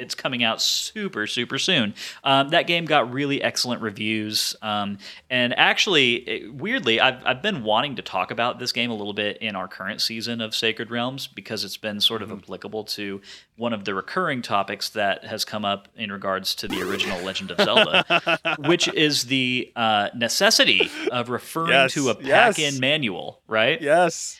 it's 0.00 0.14
coming 0.14 0.42
out 0.42 0.60
super, 0.62 1.26
super 1.26 1.58
soon. 1.58 1.94
Um, 2.24 2.48
that 2.50 2.66
game 2.66 2.84
got 2.86 3.12
really 3.12 3.42
excellent 3.42 3.82
reviews. 3.82 4.56
Um, 4.62 4.98
and 5.28 5.56
actually, 5.58 6.14
it- 6.14 6.54
weirdly, 6.54 7.00
I've, 7.00 7.24
I've 7.24 7.42
been 7.42 7.62
wanting 7.62 7.96
to 7.96 8.02
talk 8.02 8.30
about 8.30 8.58
this 8.58 8.72
game 8.72 8.90
a 8.90 8.94
little 8.94 9.12
bit 9.12 9.36
in 9.38 9.54
our 9.56 9.68
current 9.68 10.00
season 10.00 10.40
of 10.40 10.54
Sacred 10.54 10.90
Realms 10.90 11.26
because 11.26 11.64
it's 11.64 11.76
been 11.76 12.00
sort 12.00 12.22
of 12.22 12.32
applicable 12.32 12.84
to 12.84 13.20
one 13.56 13.72
of 13.72 13.84
the 13.84 13.94
recurring 13.94 14.42
topics 14.42 14.88
that 14.90 15.24
has 15.24 15.44
come 15.44 15.64
up 15.64 15.88
in 15.96 16.10
regards 16.10 16.54
to 16.56 16.68
the 16.68 16.80
original 16.82 17.20
Legend 17.22 17.50
of 17.50 17.60
Zelda, 17.62 18.38
which 18.66 18.88
is 18.88 19.24
the 19.24 19.70
uh, 19.76 20.08
necessity 20.16 20.90
of 21.12 21.28
referring 21.28 21.70
Yes, 21.70 21.94
to 21.94 22.10
a 22.10 22.16
yes. 22.22 22.56
pack 22.56 22.58
in 22.58 22.80
manual, 22.80 23.40
right? 23.46 23.80
Yes. 23.80 24.38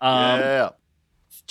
Um, 0.00 0.40
yeah. 0.40 0.68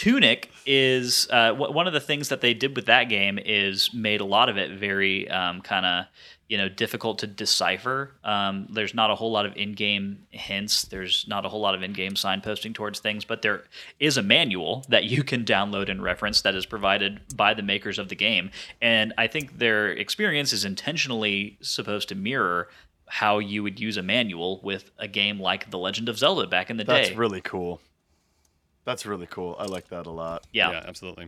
Tunic 0.01 0.49
is 0.65 1.27
uh, 1.29 1.49
w- 1.49 1.71
one 1.71 1.85
of 1.85 1.93
the 1.93 1.99
things 1.99 2.29
that 2.29 2.41
they 2.41 2.55
did 2.55 2.75
with 2.75 2.87
that 2.87 3.03
game 3.03 3.37
is 3.37 3.93
made 3.93 4.19
a 4.19 4.25
lot 4.25 4.49
of 4.49 4.57
it 4.57 4.71
very 4.71 5.29
um, 5.29 5.61
kind 5.61 5.85
of 5.85 6.05
you 6.47 6.57
know 6.57 6.67
difficult 6.67 7.19
to 7.19 7.27
decipher. 7.27 8.11
Um, 8.23 8.65
there's 8.71 8.95
not 8.95 9.11
a 9.11 9.15
whole 9.15 9.31
lot 9.31 9.45
of 9.45 9.55
in-game 9.55 10.25
hints. 10.31 10.85
There's 10.85 11.27
not 11.27 11.45
a 11.45 11.49
whole 11.49 11.61
lot 11.61 11.75
of 11.75 11.83
in-game 11.83 12.13
signposting 12.13 12.73
towards 12.73 12.99
things, 12.99 13.25
but 13.25 13.43
there 13.43 13.65
is 13.99 14.17
a 14.17 14.23
manual 14.23 14.83
that 14.89 15.03
you 15.03 15.23
can 15.23 15.45
download 15.45 15.87
and 15.87 16.01
reference 16.01 16.41
that 16.41 16.55
is 16.55 16.65
provided 16.65 17.19
by 17.35 17.53
the 17.53 17.61
makers 17.61 17.99
of 17.99 18.09
the 18.09 18.15
game. 18.15 18.49
And 18.81 19.13
I 19.19 19.27
think 19.27 19.59
their 19.59 19.91
experience 19.91 20.51
is 20.51 20.65
intentionally 20.65 21.59
supposed 21.61 22.09
to 22.09 22.15
mirror 22.15 22.69
how 23.05 23.37
you 23.37 23.61
would 23.61 23.79
use 23.79 23.97
a 23.97 24.03
manual 24.03 24.61
with 24.63 24.89
a 24.97 25.07
game 25.07 25.39
like 25.39 25.69
The 25.69 25.77
Legend 25.77 26.09
of 26.09 26.17
Zelda 26.17 26.47
back 26.47 26.71
in 26.71 26.77
the 26.77 26.85
That's 26.85 27.01
day. 27.01 27.05
That's 27.09 27.19
really 27.19 27.41
cool. 27.41 27.81
That's 28.85 29.05
really 29.05 29.27
cool. 29.27 29.55
I 29.59 29.65
like 29.65 29.87
that 29.89 30.05
a 30.07 30.11
lot. 30.11 30.45
yeah. 30.51 30.71
yeah, 30.71 30.83
absolutely. 30.87 31.27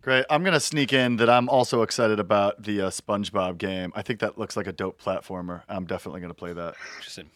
Great. 0.00 0.24
I'm 0.28 0.42
gonna 0.42 0.58
sneak 0.58 0.92
in 0.92 1.16
that 1.18 1.30
I'm 1.30 1.48
also 1.48 1.82
excited 1.82 2.18
about 2.18 2.60
the 2.62 2.80
uh, 2.82 2.90
SpongeBob 2.90 3.56
game. 3.58 3.92
I 3.94 4.02
think 4.02 4.18
that 4.18 4.36
looks 4.36 4.56
like 4.56 4.66
a 4.66 4.72
dope 4.72 5.00
platformer. 5.00 5.62
I'm 5.68 5.84
definitely 5.86 6.20
gonna 6.20 6.34
play 6.34 6.52
that. 6.52 6.74
Interesting. 6.96 7.30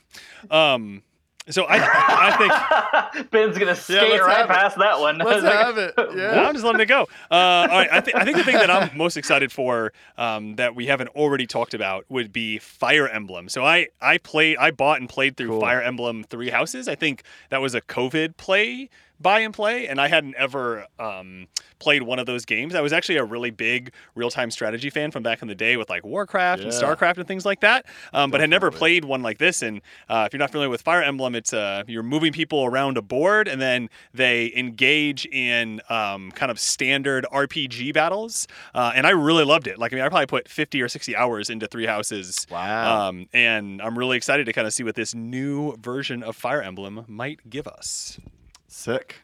Um, 0.51 1.03
so 1.49 1.63
I, 1.69 1.77
I 1.79 3.13
think 3.15 3.31
Ben's 3.31 3.57
gonna 3.57 3.77
skate 3.77 4.11
let's 4.11 4.21
right 4.25 4.37
have 4.39 4.47
it. 4.47 4.53
past 4.53 4.79
that 4.79 4.99
one. 4.99 5.19
Let's 5.19 5.43
Like, 5.45 5.53
have 5.53 5.79
it. 5.79 5.95
Well, 5.97 6.17
Yeah. 6.19 6.45
I'm 6.45 6.55
just 6.55 6.65
letting 6.65 6.81
it 6.81 6.87
go. 6.87 7.03
Uh, 7.31 7.35
all 7.35 7.69
right, 7.69 7.89
I, 7.93 8.01
think 8.01 8.17
I 8.17 8.25
think 8.25 8.37
the 8.37 8.43
thing 8.43 8.57
that 8.57 8.69
I'm 8.69 8.97
most 8.99 9.17
excited 9.17 9.53
for 9.53 9.93
um, 10.19 10.57
that 10.57 10.75
we 10.75 10.87
haven't 10.87 11.11
already 11.11 11.47
talked 11.47 11.73
about 11.73 12.05
would 12.09 12.33
be 12.33 12.59
Fire 12.59 13.07
Emblem. 13.07 13.49
So 13.49 13.65
I 13.65 13.87
I 14.01 14.19
played, 14.19 14.57
I 14.57 14.73
bought 14.73 14.99
and 14.99 15.09
played 15.09 15.37
through 15.37 15.51
Cool. 15.51 15.61
Fire 15.61 15.81
Emblem 15.81 16.25
Three 16.25 16.51
Houses. 16.51 16.89
I 16.89 16.97
think 16.97 17.23
that 17.51 17.61
was 17.61 17.77
a 17.77 17.81
COVID 17.81 18.37
play, 18.39 18.91
buy 19.21 19.41
and 19.41 19.53
play, 19.55 19.89
and 19.89 20.01
I 20.01 20.09
hadn't 20.09 20.35
ever 20.37 20.87
um, 20.99 21.49
played 21.79 22.03
one 22.03 22.19
of 22.19 22.27
those 22.27 22.45
games. 22.45 22.75
I 22.75 22.81
was 22.81 22.93
actually 22.93 23.17
a 23.17 23.25
really 23.25 23.51
big 23.51 23.93
real 24.15 24.31
time 24.31 24.51
strategy 24.51 24.91
fan 24.91 25.11
from 25.11 25.23
back 25.23 25.43
in 25.43 25.49
the 25.49 25.55
day 25.55 25.77
with 25.77 25.91
like 25.91 26.05
Warcraft 26.05 26.63
and 26.63 26.73
StarCraft 26.73 27.19
and 27.19 27.27
things 27.27 27.45
like 27.45 27.61
that. 27.61 27.87
Um, 28.13 28.31
but 28.31 28.41
had 28.41 28.51
never 28.51 28.71
played 28.71 29.05
one 29.05 29.23
like 29.23 29.39
this. 29.39 29.63
And 29.63 29.81
uh, 30.09 30.25
if 30.27 30.33
you're 30.33 30.39
not 30.39 30.51
familiar 30.51 30.71
with 30.71 30.83
Fire 30.83 31.03
Emblem, 31.03 31.35
it's 31.35 31.53
uh, 31.53 31.83
you're 31.87 32.03
moving 32.03 32.33
people 32.33 32.65
around 32.65 32.97
a 32.97 33.03
board, 33.03 33.49
and 33.49 33.61
then 33.61 33.89
they 34.13 34.53
engage 34.57 35.27
in 35.27 35.81
um, 35.89 36.31
kind 36.33 36.51
of 36.51 36.59
standard 36.59 37.27
RPG 37.33 37.95
battles. 37.95 38.47
Uh, 38.75 38.93
and 38.95 39.07
I 39.07 39.11
really 39.11 39.45
loved 39.45 39.67
it. 39.67 39.79
Like, 39.79 39.93
I 39.93 39.97
mean, 39.97 40.05
I 40.05 40.09
probably 40.09 40.27
put 40.27 40.49
50 40.49 40.81
or 40.83 40.89
60 40.89 41.17
hours 41.17 41.51
into 41.51 41.67
Three 41.67 41.87
Houses. 41.87 42.47
Wow. 42.51 43.09
Um, 43.09 43.29
and 43.33 43.81
I'm 43.83 43.99
really 43.99 44.17
excited 44.17 44.47
to 44.47 44.53
kind 44.53 44.67
of 44.67 44.73
see 44.73 44.85
what 44.85 44.95
this 44.95 45.15
new 45.15 45.77
version 45.77 46.23
of 46.23 46.37
Fire 46.37 46.63
Emblem 46.63 47.05
might 47.09 47.49
give 47.49 47.67
us. 47.67 48.19
Sick. 48.77 49.23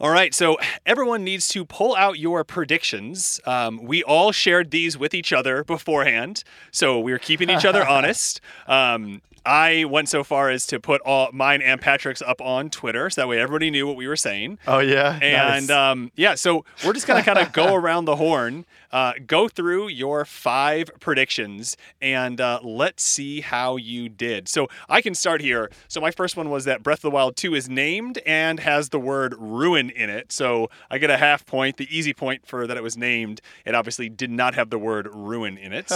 All 0.00 0.10
right, 0.10 0.34
so 0.34 0.56
everyone 0.86 1.22
needs 1.22 1.46
to 1.48 1.66
pull 1.66 1.94
out 1.94 2.18
your 2.18 2.42
predictions. 2.44 3.40
Um, 3.44 3.84
we 3.84 4.02
all 4.02 4.32
shared 4.32 4.70
these 4.70 4.96
with 4.98 5.12
each 5.12 5.32
other 5.34 5.62
beforehand, 5.62 6.42
so 6.72 6.98
we're 6.98 7.18
keeping 7.18 7.50
each 7.50 7.66
other 7.66 7.86
honest. 7.88 8.40
Um, 8.66 9.20
I 9.44 9.84
went 9.84 10.08
so 10.08 10.22
far 10.24 10.50
as 10.50 10.66
to 10.68 10.78
put 10.80 11.00
all 11.02 11.30
mine 11.32 11.62
and 11.62 11.80
Patrick's 11.80 12.22
up 12.22 12.40
on 12.40 12.70
Twitter, 12.70 13.10
so 13.10 13.20
that 13.22 13.28
way 13.28 13.38
everybody 13.40 13.70
knew 13.70 13.86
what 13.86 13.96
we 13.96 14.06
were 14.06 14.16
saying. 14.16 14.58
Oh 14.66 14.78
yeah. 14.78 15.18
And 15.20 15.68
Nice. 15.68 15.70
um, 15.70 16.12
yeah, 16.14 16.34
so 16.34 16.64
we're 16.84 16.92
just 16.92 17.06
gonna 17.06 17.22
kind 17.24 17.38
of 17.38 17.52
go 17.52 17.74
around 17.74 18.04
the 18.04 18.16
horn, 18.16 18.64
uh, 18.92 19.14
go 19.26 19.48
through 19.48 19.88
your 19.88 20.24
five 20.24 20.90
predictions, 21.00 21.76
and 22.00 22.40
uh, 22.40 22.60
let's 22.62 23.02
see 23.02 23.40
how 23.40 23.76
you 23.76 24.08
did. 24.08 24.48
So 24.48 24.68
I 24.88 25.00
can 25.00 25.14
start 25.14 25.40
here. 25.40 25.70
So 25.88 26.00
my 26.00 26.10
first 26.10 26.36
one 26.36 26.50
was 26.50 26.64
that 26.66 26.82
Breath 26.82 26.98
of 26.98 27.02
the 27.02 27.10
Wild 27.10 27.36
2 27.36 27.54
is 27.54 27.68
named 27.68 28.18
and 28.26 28.60
has 28.60 28.90
the 28.90 29.00
word 29.00 29.34
ruin 29.38 29.88
in 29.90 30.10
it. 30.10 30.30
So 30.30 30.68
I 30.90 30.98
get 30.98 31.10
a 31.10 31.16
half 31.16 31.46
point. 31.46 31.78
The 31.78 31.88
easy 31.96 32.12
point 32.12 32.46
for 32.46 32.66
that 32.66 32.76
it 32.76 32.82
was 32.82 32.96
named. 32.96 33.40
It 33.64 33.74
obviously 33.74 34.08
did 34.10 34.30
not 34.30 34.54
have 34.54 34.68
the 34.70 34.78
word 34.78 35.08
ruin 35.10 35.56
in 35.56 35.72
it. 35.72 35.90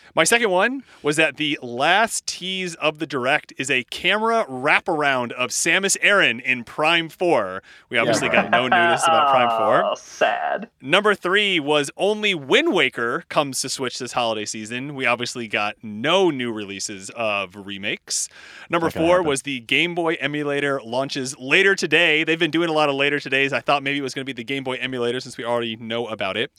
my 0.14 0.24
second 0.24 0.50
one 0.50 0.84
was 1.02 1.16
that 1.16 1.36
the 1.38 1.58
last 1.60 2.24
tease 2.26 2.61
of 2.76 2.98
the 2.98 3.06
direct 3.06 3.52
is 3.58 3.70
a 3.70 3.84
camera 3.84 4.44
wraparound 4.48 5.32
of 5.32 5.50
Samus 5.50 5.96
Aran 6.00 6.40
in 6.40 6.64
Prime 6.64 7.08
4. 7.08 7.62
We 7.90 7.98
obviously 7.98 8.28
got 8.28 8.50
no 8.50 8.62
news 8.62 9.02
about 9.02 9.30
Prime 9.30 9.48
4. 9.58 9.84
Oh, 9.84 9.94
sad. 9.94 10.70
Number 10.80 11.14
three 11.14 11.58
was 11.58 11.90
only 11.96 12.34
Wind 12.34 12.72
Waker 12.72 13.24
comes 13.28 13.60
to 13.62 13.68
Switch 13.68 13.98
this 13.98 14.12
holiday 14.12 14.44
season. 14.44 14.94
We 14.94 15.04
obviously 15.06 15.48
got 15.48 15.74
no 15.82 16.30
new 16.30 16.52
releases 16.52 17.10
of 17.10 17.56
remakes. 17.56 18.28
Number 18.70 18.90
four 18.90 19.22
was 19.22 19.42
the 19.42 19.60
Game 19.60 19.94
Boy 19.94 20.14
emulator 20.20 20.80
launches 20.82 21.36
later 21.38 21.74
today. 21.74 22.24
They've 22.24 22.38
been 22.38 22.50
doing 22.50 22.68
a 22.68 22.72
lot 22.72 22.88
of 22.88 22.94
later 22.94 23.18
todays. 23.18 23.52
I 23.52 23.60
thought 23.60 23.82
maybe 23.82 23.98
it 23.98 24.02
was 24.02 24.14
going 24.14 24.24
to 24.24 24.32
be 24.32 24.32
the 24.32 24.44
Game 24.44 24.64
Boy 24.64 24.76
emulator 24.76 25.20
since 25.20 25.36
we 25.36 25.44
already 25.44 25.76
know 25.76 26.06
about 26.06 26.36
it. 26.36 26.52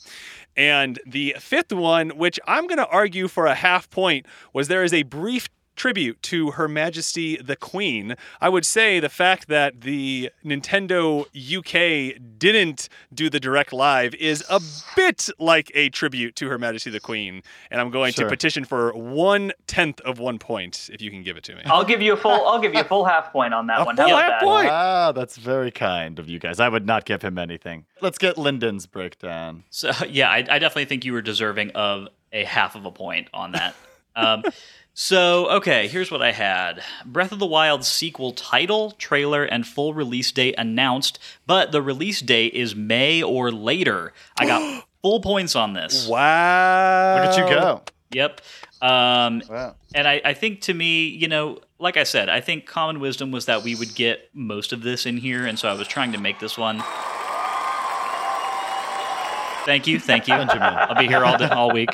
And 0.56 1.00
the 1.06 1.34
fifth 1.38 1.72
one, 1.72 2.10
which 2.10 2.38
I'm 2.46 2.66
going 2.66 2.78
to 2.78 2.86
argue 2.86 3.26
for 3.28 3.46
a 3.46 3.54
half 3.54 3.90
point, 3.90 4.26
was 4.52 4.68
there 4.68 4.84
is 4.84 4.92
a 4.92 5.02
brief 5.02 5.48
tribute 5.76 6.22
to 6.22 6.52
Her 6.52 6.68
Majesty 6.68 7.36
the 7.36 7.56
Queen. 7.56 8.16
I 8.40 8.48
would 8.48 8.64
say 8.66 9.00
the 9.00 9.08
fact 9.08 9.48
that 9.48 9.80
the 9.82 10.30
Nintendo 10.44 11.26
UK 11.34 12.18
didn't 12.38 12.88
do 13.12 13.28
the 13.30 13.40
direct 13.40 13.72
live 13.72 14.14
is 14.14 14.44
a 14.50 14.60
bit 14.96 15.28
like 15.38 15.70
a 15.74 15.88
tribute 15.90 16.36
to 16.36 16.48
Her 16.48 16.58
Majesty 16.58 16.90
the 16.90 17.00
Queen. 17.00 17.42
And 17.70 17.80
I'm 17.80 17.90
going 17.90 18.12
Sure. 18.12 18.24
to 18.24 18.30
petition 18.30 18.64
for 18.64 18.92
one 18.92 19.52
tenth 19.66 20.00
of 20.02 20.18
one 20.18 20.38
point 20.38 20.90
if 20.92 21.00
you 21.02 21.10
can 21.10 21.22
give 21.22 21.36
it 21.36 21.44
to 21.44 21.54
me. 21.54 21.62
I'll 21.66 21.84
give 21.84 22.00
you 22.02 22.12
a 22.12 22.16
full. 22.16 22.46
I'll 22.46 22.60
give 22.60 22.74
you 22.74 22.80
a 22.80 22.84
full 22.84 23.04
half 23.04 23.32
point 23.32 23.54
on 23.54 23.66
that 23.68 23.80
A 23.80 23.84
one. 23.84 23.96
full 23.96 24.06
How 24.08 24.10
about 24.14 24.22
half 24.32 24.40
that? 24.40 24.46
point? 24.46 24.68
Ah, 24.70 25.12
that's 25.12 25.36
very 25.36 25.70
kind 25.70 26.18
of 26.18 26.28
you 26.28 26.38
guys. 26.38 26.60
I 26.60 26.68
would 26.68 26.86
not 26.86 27.04
give 27.04 27.22
him 27.22 27.38
anything. 27.38 27.84
Let's 28.00 28.18
get 28.18 28.38
Lyndon's 28.38 28.86
breakdown. 28.86 29.64
So 29.70 29.90
yeah, 30.08 30.30
I, 30.30 30.36
I 30.38 30.58
definitely 30.58 30.84
think 30.86 31.04
you 31.04 31.12
were 31.12 31.22
deserving 31.22 31.70
of 31.72 32.08
a 32.32 32.44
half 32.44 32.74
of 32.74 32.84
a 32.84 32.90
point 32.92 33.28
on 33.34 33.52
that. 33.52 33.74
Um, 34.16 34.44
so 34.94 35.48
okay, 35.50 35.88
here's 35.88 36.10
what 36.10 36.22
I 36.22 36.32
had: 36.32 36.82
Breath 37.04 37.32
of 37.32 37.38
the 37.40 37.46
Wild 37.46 37.84
sequel 37.84 38.32
title, 38.32 38.92
trailer, 38.92 39.44
and 39.44 39.66
full 39.66 39.92
release 39.92 40.30
date 40.32 40.54
announced, 40.56 41.18
but 41.46 41.72
the 41.72 41.82
release 41.82 42.20
date 42.20 42.54
is 42.54 42.74
May 42.76 43.22
or 43.22 43.50
later. 43.50 44.12
I 44.38 44.46
got 44.46 44.84
full 45.02 45.20
points 45.20 45.56
on 45.56 45.72
this. 45.74 46.06
Wow. 46.08 47.16
Look 47.16 47.24
at 47.30 47.36
you 47.38 47.44
go. 47.54 47.82
Yep. 48.12 48.40
Um, 48.80 49.42
Wow. 49.48 49.74
and 49.94 50.06
I, 50.06 50.20
I 50.24 50.34
think 50.34 50.60
to 50.62 50.74
me, 50.74 51.06
you 51.06 51.26
know, 51.26 51.58
like 51.78 51.96
I 51.96 52.04
said, 52.04 52.28
I 52.28 52.40
think 52.40 52.66
common 52.66 53.00
wisdom 53.00 53.30
was 53.30 53.46
that 53.46 53.62
we 53.62 53.74
would 53.74 53.94
get 53.94 54.28
most 54.34 54.72
of 54.72 54.82
this 54.82 55.06
in 55.06 55.16
here, 55.16 55.46
and 55.46 55.58
so 55.58 55.68
I 55.68 55.72
was 55.72 55.88
trying 55.88 56.12
to 56.12 56.18
make 56.20 56.38
this 56.38 56.56
one. 56.58 56.82
Thank 59.64 59.86
you, 59.86 59.98
thank 59.98 60.28
you, 60.28 60.34
Benjamin. 60.34 60.62
I'll 60.62 60.94
be 60.94 61.06
here 61.06 61.24
all 61.24 61.38
day, 61.38 61.48
all 61.48 61.72
week. 61.72 61.90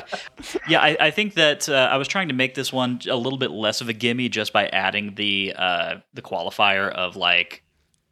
Yeah, 0.67 0.79
I, 0.81 0.97
I 0.99 1.11
think 1.11 1.35
that 1.35 1.69
uh, 1.69 1.89
I 1.91 1.97
was 1.97 2.07
trying 2.07 2.27
to 2.27 2.33
make 2.33 2.55
this 2.55 2.71
one 2.71 2.99
a 3.09 3.15
little 3.15 3.39
bit 3.39 3.51
less 3.51 3.81
of 3.81 3.89
a 3.89 3.93
gimme 3.93 4.29
just 4.29 4.53
by 4.53 4.67
adding 4.67 5.15
the 5.15 5.53
uh, 5.55 5.95
the 6.13 6.21
qualifier 6.21 6.89
of 6.91 7.15
like 7.15 7.63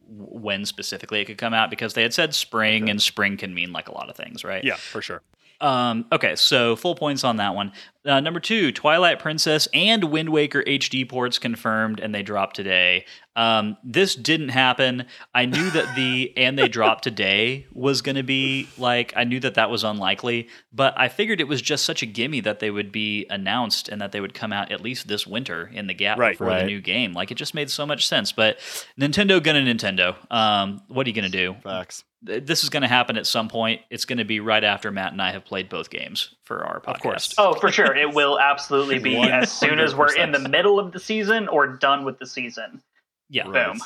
when 0.07 0.65
specifically 0.65 1.21
it 1.21 1.25
could 1.25 1.37
come 1.37 1.53
out 1.53 1.69
because 1.69 1.93
they 1.93 2.01
had 2.01 2.13
said 2.13 2.33
spring, 2.33 2.89
and 2.89 3.01
spring 3.01 3.37
can 3.37 3.53
mean 3.53 3.71
like 3.71 3.89
a 3.89 3.93
lot 3.93 4.09
of 4.09 4.15
things, 4.15 4.43
right? 4.43 4.63
Yeah, 4.63 4.75
for 4.75 5.01
sure. 5.01 5.21
Um, 5.61 6.05
okay, 6.11 6.35
so 6.35 6.75
full 6.75 6.95
points 6.95 7.23
on 7.23 7.37
that 7.37 7.53
one. 7.53 7.73
Uh, 8.05 8.21
number 8.21 8.39
two, 8.39 8.71
Twilight 8.71 9.19
Princess 9.19 9.67
and 9.73 10.05
Wind 10.05 10.29
Waker 10.29 10.63
HD 10.63 11.07
ports 11.07 11.37
confirmed, 11.37 11.99
and 11.99 12.15
they 12.15 12.23
dropped 12.23 12.55
today. 12.55 13.05
Um, 13.39 13.77
this 13.85 14.15
didn't 14.15 14.49
happen. 14.49 15.05
I 15.33 15.45
knew 15.45 15.69
that 15.69 15.95
the 15.95 16.33
and 16.35 16.59
they 16.59 16.67
dropped 16.67 17.05
today 17.05 17.67
was 17.71 18.01
going 18.01 18.17
to 18.17 18.23
be 18.23 18.67
like 18.77 19.13
I 19.15 19.23
knew 19.23 19.39
that 19.39 19.53
that 19.55 19.69
was 19.69 19.85
unlikely, 19.85 20.49
but 20.73 20.93
I 20.97 21.07
figured 21.07 21.39
it 21.39 21.47
was 21.47 21.61
just 21.61 21.85
such 21.85 22.03
a 22.03 22.05
gimme 22.05 22.41
that 22.41 22.59
they 22.59 22.69
would 22.69 22.91
be 22.91 23.25
announced 23.29 23.87
and 23.87 24.01
that 24.01 24.11
they 24.11 24.19
would 24.19 24.33
come 24.33 24.51
out 24.51 24.73
at 24.73 24.81
least 24.81 25.07
this 25.07 25.25
winter 25.25 25.71
in 25.73 25.87
the 25.87 25.93
gap 25.93 26.17
Right. 26.19 26.37
before 26.37 26.53
the 26.53 26.65
new 26.65 26.81
game. 26.81 27.13
Like 27.13 27.31
it 27.31 27.35
just 27.35 27.53
made 27.53 27.69
so 27.69 27.85
much 27.85 28.05
sense. 28.05 28.33
But 28.33 28.59
Nintendo 28.99 29.41
gonna 29.41 29.61
Nintendo. 29.61 30.15
Um, 30.29 30.81
what 30.89 31.07
are 31.07 31.09
you 31.09 31.15
gonna 31.15 31.29
do? 31.29 31.55
Facts. 31.63 32.03
this 32.21 32.63
is 32.63 32.69
going 32.69 32.81
to 32.81 32.87
happen 32.89 33.15
at 33.15 33.25
some 33.25 33.47
point. 33.47 33.79
It's 33.89 34.03
going 34.03 34.17
to 34.17 34.25
be 34.25 34.41
right 34.41 34.61
after 34.65 34.91
Matt 34.91 35.13
and 35.13 35.21
I 35.21 35.31
have 35.31 35.45
played 35.45 35.69
both 35.69 35.89
games 35.89 36.35
for 36.43 36.65
our 36.65 36.81
podcast. 36.81 36.95
Of 36.95 37.01
course. 37.01 37.35
Oh, 37.37 37.53
for 37.53 37.71
sure. 37.71 37.95
It 37.95 38.13
will 38.13 38.37
absolutely 38.37 38.99
be 38.99 39.15
as 39.21 39.49
soon 39.49 39.79
as 39.79 39.95
we're 39.95 40.13
in 40.13 40.33
the 40.33 40.49
middle 40.49 40.81
of 40.81 40.91
the 40.91 40.99
season 40.99 41.47
or 41.47 41.65
done 41.67 42.03
with 42.03 42.19
the 42.19 42.25
season. 42.27 42.81
Yeah, 43.29 43.47
Right. 43.47 43.67
Boom. 43.67 43.79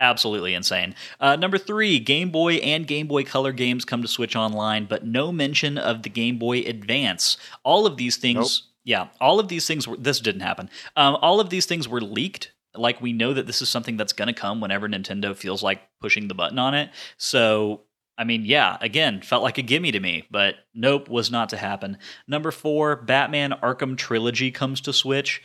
absolutely 0.00 0.54
insane. 0.54 0.94
Uh, 1.20 1.36
number 1.36 1.58
three, 1.58 1.98
Game 1.98 2.30
Boy 2.30 2.54
and 2.54 2.86
Game 2.86 3.06
Boy 3.06 3.24
Color 3.24 3.52
games 3.52 3.84
come 3.84 4.02
to 4.02 4.08
Switch 4.08 4.36
Online, 4.36 4.84
but 4.86 5.04
no 5.06 5.32
mention 5.32 5.76
of 5.78 6.02
the 6.02 6.08
Game 6.10 6.38
Boy 6.38 6.60
Advance. 6.60 7.36
All 7.64 7.86
of 7.86 7.96
these 7.96 8.16
things, 8.16 8.68
yeah, 8.84 9.08
all 9.20 9.40
of 9.40 9.48
these 9.48 9.66
things 9.66 9.86
were. 9.88 9.96
This 9.96 10.20
didn't 10.20 10.42
happen. 10.42 10.70
Um, 10.96 11.16
all 11.20 11.40
of 11.40 11.50
these 11.50 11.66
things 11.66 11.88
were 11.88 12.00
leaked. 12.00 12.52
Like 12.74 13.00
we 13.00 13.12
know 13.12 13.32
that 13.34 13.46
this 13.46 13.60
is 13.62 13.68
something 13.68 13.96
that's 13.96 14.12
going 14.12 14.28
to 14.28 14.34
come 14.34 14.60
whenever 14.60 14.88
Nintendo 14.88 15.34
feels 15.34 15.62
like 15.62 15.80
pushing 16.00 16.28
the 16.28 16.34
button 16.34 16.58
on 16.58 16.74
it. 16.74 16.90
So. 17.16 17.82
I 18.20 18.24
mean, 18.24 18.44
yeah, 18.44 18.76
again, 18.80 19.20
felt 19.22 19.44
like 19.44 19.58
a 19.58 19.62
gimme 19.62 19.92
to 19.92 20.00
me, 20.00 20.26
but 20.28 20.56
nope, 20.74 21.08
was 21.08 21.30
not 21.30 21.50
to 21.50 21.56
happen. 21.56 21.98
Number 22.26 22.50
four, 22.50 22.96
Batman 22.96 23.52
Arkham 23.62 23.96
Trilogy 23.96 24.50
comes 24.50 24.80
to 24.80 24.92
Switch. 24.92 25.40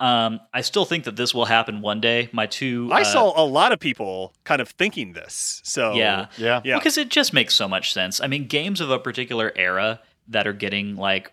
Um, 0.00 0.40
I 0.52 0.60
still 0.60 0.84
think 0.84 1.04
that 1.04 1.16
this 1.16 1.34
will 1.34 1.44
happen 1.44 1.80
one 1.80 2.00
day. 2.00 2.28
My 2.32 2.46
two, 2.46 2.90
I 2.92 3.02
uh, 3.02 3.04
saw 3.04 3.42
a 3.42 3.44
lot 3.44 3.72
of 3.72 3.80
people 3.80 4.32
kind 4.44 4.60
of 4.60 4.68
thinking 4.70 5.12
this. 5.12 5.60
So 5.64 5.94
Yeah. 5.94 6.26
Yeah. 6.36 6.60
Yeah. 6.64 6.78
because 6.78 6.98
it 6.98 7.08
just 7.08 7.32
makes 7.32 7.54
so 7.54 7.68
much 7.68 7.92
sense. 7.92 8.20
I 8.20 8.26
mean, 8.26 8.46
games 8.46 8.80
of 8.80 8.90
a 8.90 8.98
particular 8.98 9.52
era 9.56 10.00
that 10.28 10.46
are 10.46 10.52
getting 10.52 10.96
like 10.96 11.32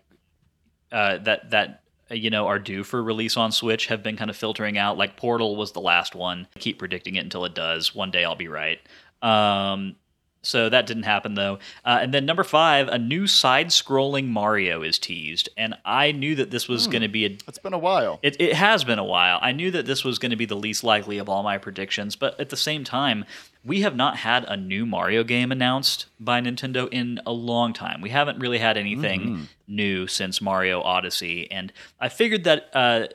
uh, 0.92 1.18
that 1.18 1.50
that 1.50 1.82
uh, 2.10 2.14
you 2.14 2.30
know 2.30 2.46
are 2.46 2.58
due 2.58 2.84
for 2.84 3.02
release 3.02 3.36
on 3.36 3.50
Switch 3.52 3.86
have 3.86 4.02
been 4.02 4.16
kind 4.16 4.30
of 4.30 4.36
filtering 4.36 4.78
out. 4.78 4.96
Like 4.96 5.16
Portal 5.16 5.56
was 5.56 5.72
the 5.72 5.80
last 5.80 6.14
one. 6.14 6.46
I 6.54 6.58
keep 6.58 6.78
predicting 6.78 7.16
it 7.16 7.24
until 7.24 7.44
it 7.44 7.54
does. 7.54 7.94
One 7.94 8.10
day 8.10 8.24
I'll 8.24 8.36
be 8.36 8.48
right. 8.48 8.80
Um, 9.22 9.96
so 10.44 10.68
that 10.68 10.86
didn't 10.86 11.02
happen 11.04 11.34
though. 11.34 11.58
Uh, 11.84 11.98
and 12.02 12.14
then 12.14 12.24
number 12.24 12.44
five, 12.44 12.88
a 12.88 12.98
new 12.98 13.26
side-scrolling 13.26 14.28
Mario 14.28 14.82
is 14.82 14.98
teased, 14.98 15.48
and 15.56 15.74
I 15.84 16.12
knew 16.12 16.34
that 16.36 16.50
this 16.50 16.68
was 16.68 16.86
going 16.86 17.02
to 17.02 17.08
be 17.08 17.24
a 17.26 17.30
It's 17.48 17.58
been 17.58 17.72
a 17.72 17.78
while. 17.78 18.18
it, 18.22 18.36
it 18.40 18.54
has 18.54 18.84
been 18.84 18.98
a 18.98 19.04
while. 19.04 19.38
I 19.42 19.52
knew 19.52 19.70
that 19.72 19.86
this 19.86 20.04
was 20.04 20.18
going 20.18 20.30
to 20.30 20.36
be 20.36 20.46
the 20.46 20.54
least 20.56 20.84
likely 20.84 21.18
of 21.18 21.28
all 21.28 21.42
my 21.42 21.58
predictions, 21.58 22.16
but 22.16 22.38
at 22.38 22.50
the 22.50 22.56
same 22.56 22.84
time, 22.84 23.24
we 23.64 23.80
have 23.80 23.96
not 23.96 24.18
had 24.18 24.44
a 24.44 24.56
new 24.56 24.84
Mario 24.84 25.24
game 25.24 25.50
announced 25.50 26.06
by 26.20 26.40
Nintendo 26.40 26.88
in 26.92 27.18
a 27.24 27.32
long 27.32 27.72
time. 27.72 28.00
We 28.00 28.10
haven't 28.10 28.38
really 28.38 28.58
had 28.58 28.76
anything 28.76 29.48
new 29.66 30.06
since 30.06 30.40
Mario 30.42 30.82
Odyssey, 30.82 31.50
and 31.50 31.72
I 32.00 32.08
figured 32.08 32.44
that. 32.44 32.70
Uh, 32.74 33.06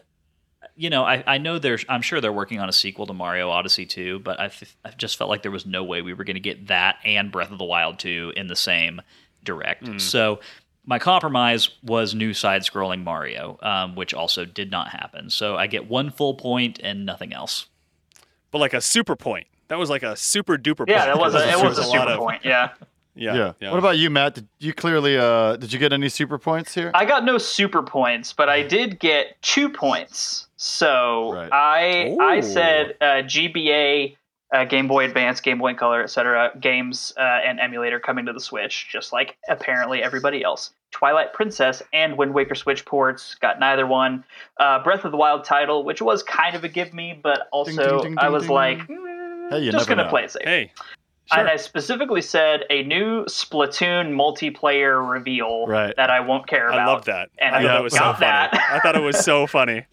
you 0.80 0.90
know, 0.90 1.04
I, 1.04 1.24
I 1.28 1.38
know 1.40 1.60
there's, 1.60 1.84
I'm 1.90 2.02
sure 2.02 2.22
they're 2.22 2.32
working 2.32 2.60
on 2.60 2.70
a 2.70 2.74
sequel 2.74 3.06
to 3.08 3.14
Mario 3.14 3.50
Odyssey 3.50 3.86
2, 3.86 4.20
but 4.20 4.40
I, 4.40 4.46
f- 4.46 4.78
I 4.86 4.92
just 4.92 5.18
felt 5.18 5.30
like 5.30 5.42
there 5.42 5.52
was 5.52 5.66
no 5.66 5.84
way 5.84 6.02
we 6.02 6.14
were 6.14 6.24
going 6.24 6.36
to 6.36 6.40
get 6.40 6.68
that 6.68 6.96
and 7.04 7.32
Breath 7.32 7.52
of 7.52 7.58
the 7.58 7.66
Wild 7.66 8.00
2 8.00 8.34
in 8.38 8.48
the 8.48 8.56
same 8.56 9.02
direct. 9.44 10.00
So 10.02 10.40
my 10.86 10.98
compromise 10.98 11.70
was 11.84 12.16
new 12.16 12.34
side 12.34 12.62
scrolling 12.62 13.04
Mario, 13.04 13.60
um, 13.62 13.96
which 13.96 14.14
also 14.14 14.46
did 14.46 14.72
not 14.72 14.88
happen. 14.90 15.30
So 15.30 15.58
I 15.58 15.68
get 15.68 15.90
one 15.90 16.12
full 16.12 16.34
point 16.36 16.80
and 16.82 17.06
nothing 17.06 17.34
else. 17.34 17.68
but 18.52 18.60
like 18.60 18.74
a 18.74 18.80
super 18.82 19.18
point. 19.18 19.48
That 19.68 19.78
was 19.78 19.90
like 19.90 20.02
a 20.04 20.16
super 20.16 20.58
duper 20.58 20.78
point. 20.78 20.90
Yeah, 20.92 21.06
that 21.08 21.20
was 21.20 21.36
a, 21.36 21.40
because 21.40 21.54
it 21.54 21.58
there 21.60 21.70
was 21.70 21.78
a 21.78 21.82
lot 21.82 21.92
super 21.92 22.12
of- 22.14 22.20
point. 22.20 22.46
Yeah. 23.20 23.54
Yeah, 23.60 23.70
What 23.72 23.80
about 23.80 23.98
you, 23.98 24.10
Matt? 24.10 24.36
Did 24.36 24.48
you 24.60 24.74
clearly 24.74 25.18
uh 25.18 25.56
did 25.58 25.72
you 25.74 25.80
get 25.80 25.94
any 25.94 26.10
super 26.10 26.38
points 26.40 26.74
here? 26.74 26.92
I 26.94 27.06
got 27.06 27.26
no 27.26 27.38
super 27.38 27.84
points, 27.84 28.34
but 28.34 28.50
I 28.50 28.64
did 28.64 29.00
get 29.00 29.42
two 29.42 29.70
points. 29.70 30.48
So 30.58 31.34
Right. 31.34 31.50
I 31.52 32.18
I 32.20 32.40
said 32.42 32.96
uh, 33.02 33.06
GBA, 33.24 34.16
uh, 34.54 34.66
Game 34.66 34.88
Boy 34.88 35.06
Advance, 35.06 35.40
Game 35.42 35.58
Boy 35.60 35.74
Color, 35.74 36.04
etc. 36.04 36.52
games 36.60 37.14
uh, 37.18 37.22
and 37.22 37.60
emulator 37.60 38.00
coming 38.00 38.26
to 38.26 38.34
the 38.34 38.40
Switch, 38.40 38.88
just 38.92 39.14
like 39.14 39.38
apparently 39.50 40.02
everybody 40.04 40.44
else. 40.44 40.72
Twilight 40.92 41.34
Princess 41.34 41.84
and 41.94 42.18
Wind 42.18 42.34
Waker 42.34 42.56
Switch 42.56 42.84
ports 42.84 43.36
got 43.36 43.60
neither 43.60 43.86
one. 43.86 44.24
Uh, 44.60 44.82
Breath 44.84 45.06
of 45.06 45.12
the 45.12 45.18
Wild 45.18 45.44
title, 45.44 45.84
which 45.84 46.02
was 46.02 46.24
kind 46.24 46.56
of 46.56 46.64
a 46.64 46.68
give 46.68 46.94
me, 46.96 47.20
but 47.22 47.48
also 47.52 48.02
ding, 48.02 48.18
I 48.18 48.24
ding, 48.24 48.34
was 48.34 48.44
ding. 48.44 48.52
like, 48.52 48.80
Hey, 49.52 49.60
you 49.60 49.72
just 49.72 49.88
never 49.88 49.96
gonna 49.98 50.04
know. 50.06 50.10
play 50.10 50.24
it 50.24 50.32
safe. 50.32 50.44
Hey, 50.44 50.72
And. 51.38 51.48
I 51.50 51.56
specifically 51.58 52.22
said 52.22 52.66
a 52.70 52.84
new 52.84 53.26
Splatoon 53.26 54.12
multiplayer 54.14 55.08
reveal 55.10 55.68
Right. 55.68 55.96
that 55.96 56.10
I 56.10 56.20
won't 56.20 56.48
care 56.48 56.68
about. 56.70 56.80
I 56.80 56.86
love 56.86 57.06
that. 57.06 57.30
And 57.38 57.56
I 57.56 57.60
I 57.60 57.62
thought 57.64 57.68
that 57.74 57.84
was 57.84 57.94
so 57.94 58.00
got 58.00 58.20
funny. 58.20 58.26
that. 58.32 58.54
I 58.72 58.80
thought 58.80 58.96
it 58.96 59.02
was 59.04 59.20
so 59.24 59.48
funny. 59.58 59.86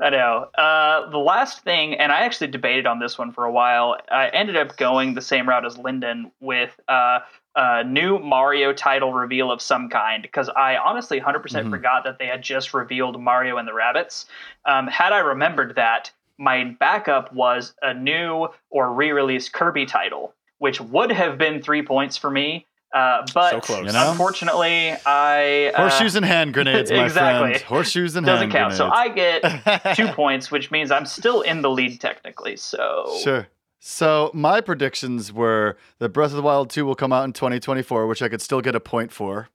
I 0.00 0.10
know. 0.10 0.48
Uh, 0.56 1.10
the 1.10 1.18
last 1.18 1.62
thing, 1.64 1.94
and 1.94 2.10
I 2.12 2.20
actually 2.20 2.46
debated 2.48 2.86
on 2.86 2.98
this 3.00 3.18
one 3.18 3.32
for 3.32 3.44
a 3.44 3.52
while. 3.52 3.96
I 4.10 4.28
ended 4.28 4.56
up 4.56 4.76
going 4.76 5.14
the 5.14 5.20
same 5.22 5.48
route 5.48 5.66
as 5.66 5.76
Lyndon 5.76 6.30
with 6.40 6.78
uh, 6.88 7.20
a 7.56 7.84
new 7.84 8.18
Mario 8.18 8.72
title 8.72 9.12
reveal 9.12 9.50
of 9.50 9.60
some 9.60 9.88
kind 9.88 10.22
because 10.22 10.48
I 10.50 10.76
honestly 10.76 11.20
100% 11.20 11.42
Mhm. 11.66 11.70
forgot 11.70 12.04
that 12.04 12.18
they 12.18 12.26
had 12.26 12.40
just 12.42 12.72
revealed 12.72 13.20
Mario 13.20 13.56
and 13.58 13.66
the 13.68 13.74
Rabbits. 13.74 14.26
Um, 14.64 14.86
had 14.86 15.12
I 15.12 15.18
remembered 15.18 15.74
that, 15.76 16.10
my 16.38 16.64
backup 16.78 17.32
was 17.32 17.74
a 17.82 17.92
new 17.92 18.48
or 18.70 18.92
re-released 18.92 19.52
Kirby 19.52 19.86
title, 19.86 20.32
which 20.58 20.80
would 20.80 21.10
have 21.12 21.38
been 21.38 21.62
three 21.62 21.82
points 21.82 22.16
for 22.16 22.30
me. 22.30 22.66
Uh, 22.94 23.26
but 23.34 23.50
So 23.50 23.60
close. 23.60 23.86
You 23.86 23.92
know? 23.92 24.10
unfortunately, 24.12 24.92
I 25.04 25.72
uh, 25.74 25.76
Horseshoes 25.76 26.14
and 26.16 26.24
hand 26.24 26.54
grenades, 26.54 26.90
my 26.90 27.04
exactly. 27.04 27.50
friend. 27.50 27.62
Horseshoes 27.64 28.16
and 28.16 28.24
doesn't 28.24 28.50
hand 28.50 28.72
count. 28.72 28.74
So 28.74 28.88
I 28.88 29.08
get 29.08 29.94
two 29.96 30.08
points, 30.08 30.50
which 30.50 30.70
means 30.70 30.90
I'm 30.90 31.04
still 31.04 31.42
in 31.42 31.60
the 31.62 31.68
lead 31.70 32.00
technically. 32.00 32.56
So 32.56 33.18
Sure. 33.22 33.48
So 33.80 34.30
my 34.34 34.60
predictions 34.62 35.32
were 35.32 35.76
that 35.98 36.08
Breath 36.08 36.30
of 36.30 36.36
the 36.36 36.42
Wild 36.42 36.70
2 36.70 36.84
will 36.86 36.94
come 36.96 37.12
out 37.12 37.24
in 37.24 37.32
2024, 37.32 38.06
which 38.06 38.22
I 38.22 38.28
could 38.28 38.40
still 38.42 38.60
get 38.60 38.74
a 38.74 38.80
point 38.80 39.12
for. 39.12 39.48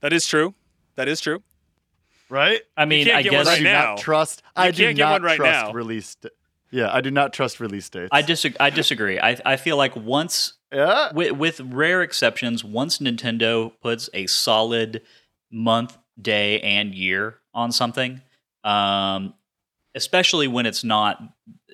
That 0.00 0.12
is 0.12 0.26
true. 0.26 0.54
That 0.96 1.08
is 1.08 1.20
true. 1.20 1.42
Right? 2.28 2.60
I 2.76 2.84
mean, 2.84 3.06
can't 3.06 3.16
I 3.16 3.22
get 3.22 3.32
one 3.32 3.40
guess 3.44 3.46
I 3.48 3.50
right 3.52 3.58
do 3.58 3.64
now. 3.64 3.84
not 3.90 3.98
trust. 3.98 4.42
I 4.54 4.70
do 4.70 4.84
can't 4.84 4.96
get 4.96 5.02
not 5.04 5.12
one 5.12 5.22
right 5.22 5.36
trust 5.36 5.66
now. 5.68 5.72
release. 5.72 6.14
da- 6.16 6.28
yeah, 6.74 6.90
I 6.92 7.00
do 7.00 7.10
not 7.12 7.32
trust 7.32 7.60
release 7.60 7.88
dates. 7.88 8.08
I 8.10 8.22
disagree. 8.22 8.56
I 8.58 8.70
disagree. 8.70 9.20
I 9.20 9.38
I 9.44 9.56
feel 9.56 9.76
like 9.76 9.94
once 9.94 10.54
yeah. 10.72 11.12
with, 11.12 11.32
with 11.32 11.60
rare 11.60 12.02
exceptions, 12.02 12.64
once 12.64 12.98
Nintendo 12.98 13.72
puts 13.80 14.10
a 14.12 14.26
solid 14.26 15.02
month, 15.52 15.96
day, 16.20 16.60
and 16.60 16.92
year 16.92 17.38
on 17.54 17.70
something, 17.70 18.20
um, 18.64 19.34
especially 19.94 20.48
when 20.48 20.66
it's 20.66 20.82
not, 20.82 21.22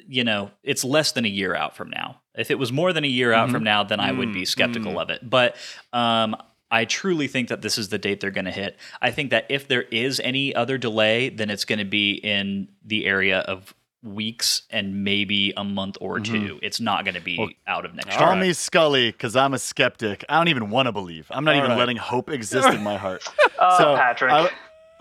you 0.07 0.23
know, 0.23 0.51
it's 0.63 0.85
less 0.85 1.13
than 1.13 1.25
a 1.25 1.29
year 1.29 1.55
out 1.55 1.75
from 1.75 1.89
now. 1.89 2.21
If 2.35 2.51
it 2.51 2.59
was 2.59 2.71
more 2.71 2.93
than 2.93 3.05
a 3.05 3.09
year 3.09 3.33
out 3.33 3.49
Mhm. 3.49 3.53
from 3.53 3.65
now, 3.65 3.83
then 3.83 4.01
I 4.01 4.13
would 4.13 4.35
be 4.35 4.43
Mm, 4.43 4.49
skeptical 4.49 4.93
mm. 4.93 5.03
of 5.03 5.11
it. 5.11 5.29
But 5.29 5.57
um, 5.95 6.37
I 6.71 6.85
truly 6.85 7.27
think 7.27 7.49
that 7.49 7.63
this 7.63 7.79
is 7.79 7.89
the 7.89 7.99
date 7.99 8.21
they're 8.21 8.31
going 8.31 8.45
to 8.45 8.51
hit. 8.53 8.77
I 9.01 9.11
think 9.11 9.31
that 9.31 9.47
if 9.49 9.67
there 9.67 9.83
is 9.83 10.21
any 10.21 10.55
other 10.55 10.77
delay, 10.79 11.31
then 11.31 11.49
it's 11.49 11.65
going 11.65 11.79
to 11.81 11.85
be 11.87 12.13
in 12.13 12.69
the 12.85 13.07
area 13.07 13.41
of 13.41 13.75
weeks 14.03 14.63
and 14.71 15.05
maybe 15.05 15.53
a 15.57 15.65
month 15.65 15.97
or 16.01 16.21
two. 16.21 16.59
It's 16.63 16.81
not 16.81 17.05
going 17.05 17.15
to 17.17 17.21
be 17.21 17.37
Well, 17.39 17.51
out 17.67 17.85
of 17.85 17.95
next 17.95 18.07
All 18.07 18.13
year. 18.13 18.19
Call 18.21 18.29
right. 18.37 18.41
me 18.41 18.53
Scully 18.53 19.11
because 19.13 19.37
I'm 19.37 19.53
a 19.55 19.59
skeptic. 19.59 20.25
I 20.29 20.39
don't 20.39 20.49
even 20.49 20.71
want 20.71 20.87
to 20.87 20.93
believe. 20.93 21.27
I'm 21.31 21.45
not 21.45 21.55
All 21.55 21.59
even 21.59 21.71
right. 21.73 21.79
letting 21.79 21.97
hope 21.99 22.31
exist 22.31 22.69
in 22.69 22.83
my 22.83 22.97
heart. 22.97 23.23
oh, 23.59 23.79
so 23.79 23.97
Patrick, 23.97 24.33
I- 24.33 24.51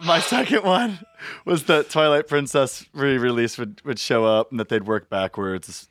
my 0.01 0.19
second 0.19 0.63
one 0.63 0.99
was 1.45 1.63
that 1.65 1.89
Twilight 1.89 2.27
Princess 2.27 2.85
re-release 2.93 3.57
would, 3.57 3.81
would 3.83 3.99
show 3.99 4.25
up 4.25 4.51
and 4.51 4.59
that 4.59 4.69
they'd 4.69 4.85
work 4.87 5.09
backwards. 5.09 5.89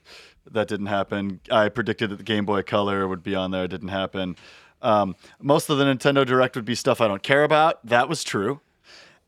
That 0.51 0.67
didn't 0.69 0.87
happen. 0.87 1.41
I 1.51 1.69
predicted 1.69 2.09
that 2.11 2.17
the 2.17 2.23
Game 2.25 2.47
Boy 2.47 2.63
Color 2.63 3.07
would 3.07 3.23
be 3.23 3.35
on 3.35 3.51
there. 3.51 3.65
It 3.65 3.69
didn't 3.69 3.89
happen. 3.89 4.37
Um, 4.81 5.15
most 5.43 5.69
of 5.69 5.77
the 5.77 5.85
Nintendo 5.85 6.25
Direct 6.27 6.57
would 6.57 6.65
be 6.65 6.75
stuff 6.75 7.01
I 7.03 7.09
don't 7.09 7.23
care 7.23 7.45
about. 7.45 7.85
That 7.87 8.09
was 8.09 8.25
true. 8.25 8.61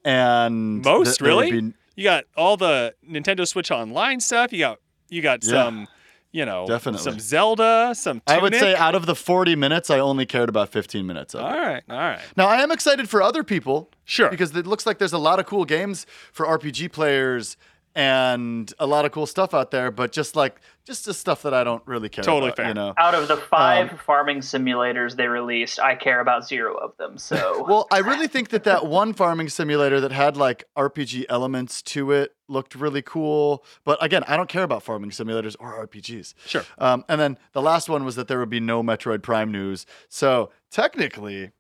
And 0.05 0.83
Most 0.83 1.07
th- 1.07 1.18
there 1.18 1.37
would 1.37 1.51
really? 1.53 1.74
You 2.01 2.05
got 2.05 2.24
all 2.34 2.57
the 2.57 2.94
Nintendo 3.07 3.46
Switch 3.46 3.70
Online 3.70 4.20
stuff. 4.20 4.55
You 4.55 4.61
got 4.61 4.78
you 5.11 5.20
got 5.20 5.44
Yeah. 5.44 5.51
some, 5.51 5.88
you 6.32 6.46
know, 6.46 6.66
Definitely. 6.66 7.03
some 7.03 7.20
Zelda, 7.20 7.92
some. 7.94 8.22
I 8.26 8.38
would 8.38 8.55
say 8.55 8.74
out 8.74 8.94
of 8.94 9.05
the 9.05 9.14
40 9.14 9.55
minutes, 9.55 9.90
I 9.90 9.98
only 9.98 10.24
cared 10.24 10.48
about 10.48 10.70
15 10.70 11.07
minutes 11.07 11.34
of 11.34 11.40
it. 11.40 11.44
All 11.44 11.51
right, 11.59 11.82
all 11.90 11.98
right, 11.98 12.20
Now 12.38 12.46
I 12.48 12.62
am 12.62 12.70
excited 12.70 13.11
for 13.11 13.20
other 13.20 13.44
people 13.44 13.90
sure. 14.07 14.30
because 14.30 14.57
it 14.57 14.66
looks 14.66 14.86
like 14.86 14.96
there's 14.96 15.12
a 15.12 15.18
lot 15.18 15.40
of 15.40 15.44
cool 15.44 15.66
games 15.66 16.07
for 16.32 16.46
RPG 16.46 16.88
players 16.90 17.59
and 18.01 18.72
a 18.78 18.86
lot 18.86 19.05
of 19.05 19.12
cool 19.12 19.26
stuff 19.26 19.53
out 19.53 19.70
there, 19.70 19.90
but 19.90 20.11
just 20.11 20.34
like 20.34 20.59
just 20.86 21.05
the 21.05 21.12
stuff 21.12 21.42
that 21.42 21.53
I 21.53 21.64
don't 21.64 21.82
really 21.86 22.09
care 22.09 22.24
Totally 22.24 22.48
about, 22.48 22.57
fair. 22.57 22.68
you 22.68 22.74
know. 22.74 22.94
out 22.96 23.14
of 23.14 23.28
the 23.28 23.36
five 23.36 23.90
um, 23.92 23.98
farming 23.98 24.38
simulators 24.38 25.16
they 25.16 25.26
released, 25.26 25.78
I 25.78 25.96
care 25.96 26.20
about 26.20 26.48
zero 26.48 26.74
of 26.76 26.96
them. 26.96 27.18
So 27.18 27.62
Well, 27.68 27.86
I 27.92 27.98
really 27.98 28.26
think 28.34 28.48
that 28.48 28.64
that 28.64 28.86
one 28.86 29.12
farming 29.12 29.51
simulator 29.51 30.01
that 30.01 30.12
had 30.12 30.38
like 30.38 30.64
RPG 30.78 31.26
elements 31.28 31.82
to 31.82 32.11
it 32.11 32.34
looked 32.48 32.74
really 32.74 33.03
cool. 33.03 33.66
But 33.84 34.03
again, 34.03 34.24
I 34.26 34.38
don't 34.38 34.48
care 34.48 34.62
about 34.64 34.82
farming 34.82 35.11
simulators 35.11 35.55
or 35.61 35.86
RPGs. 35.86 36.32
Sure. 36.46 36.64
Um, 36.78 37.05
and 37.07 37.20
then 37.20 37.36
the 37.53 37.61
last 37.61 37.90
one 37.90 38.07
was 38.07 38.16
that 38.16 38.28
there 38.28 38.38
would 38.38 38.48
be 38.48 38.61
no 38.61 38.82
Metroid 38.82 39.22
Prime 39.22 39.53
news. 39.53 39.84
So 40.09 40.51
technically, 40.70 41.51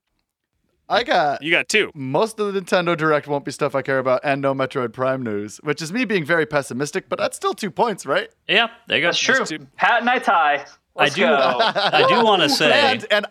I 0.90 1.02
got 1.04 1.42
You 1.42 1.50
got 1.50 1.68
two. 1.68 1.90
most 1.94 2.38
of 2.40 2.52
the 2.52 2.60
Nintendo 2.60 2.96
Direct 2.96 3.26
won't 3.28 3.44
be 3.44 3.52
stuff 3.52 3.74
I 3.74 3.82
care 3.82 3.98
about, 3.98 4.20
and 4.24 4.42
no 4.42 4.54
Metroid 4.54 4.92
Prime 4.92 5.22
news, 5.22 5.58
which 5.62 5.80
is 5.80 5.92
me 5.92 6.04
being 6.04 6.24
very 6.24 6.46
pessimistic. 6.46 7.08
But 7.08 7.18
that's 7.18 7.36
still 7.36 7.54
two 7.54 7.70
points, 7.70 8.04
right? 8.04 8.28
Yeah, 8.48 8.68
there 8.88 8.98
you 8.98 9.02
go. 9.02 9.08
that's 9.08 9.18
true. 9.18 9.44
too- 9.44 9.66
Pat 9.76 10.00
and 10.00 10.10
I 10.10 10.18
tie. 10.18 10.66
Let's 10.96 11.14
do- 11.14 11.22
go. 11.22 11.36
I 11.62 12.04
do 12.08 12.24
want 12.24 12.42
to 12.42 12.48
say, 12.60 12.72
And 12.92 13.06
and 13.10 13.26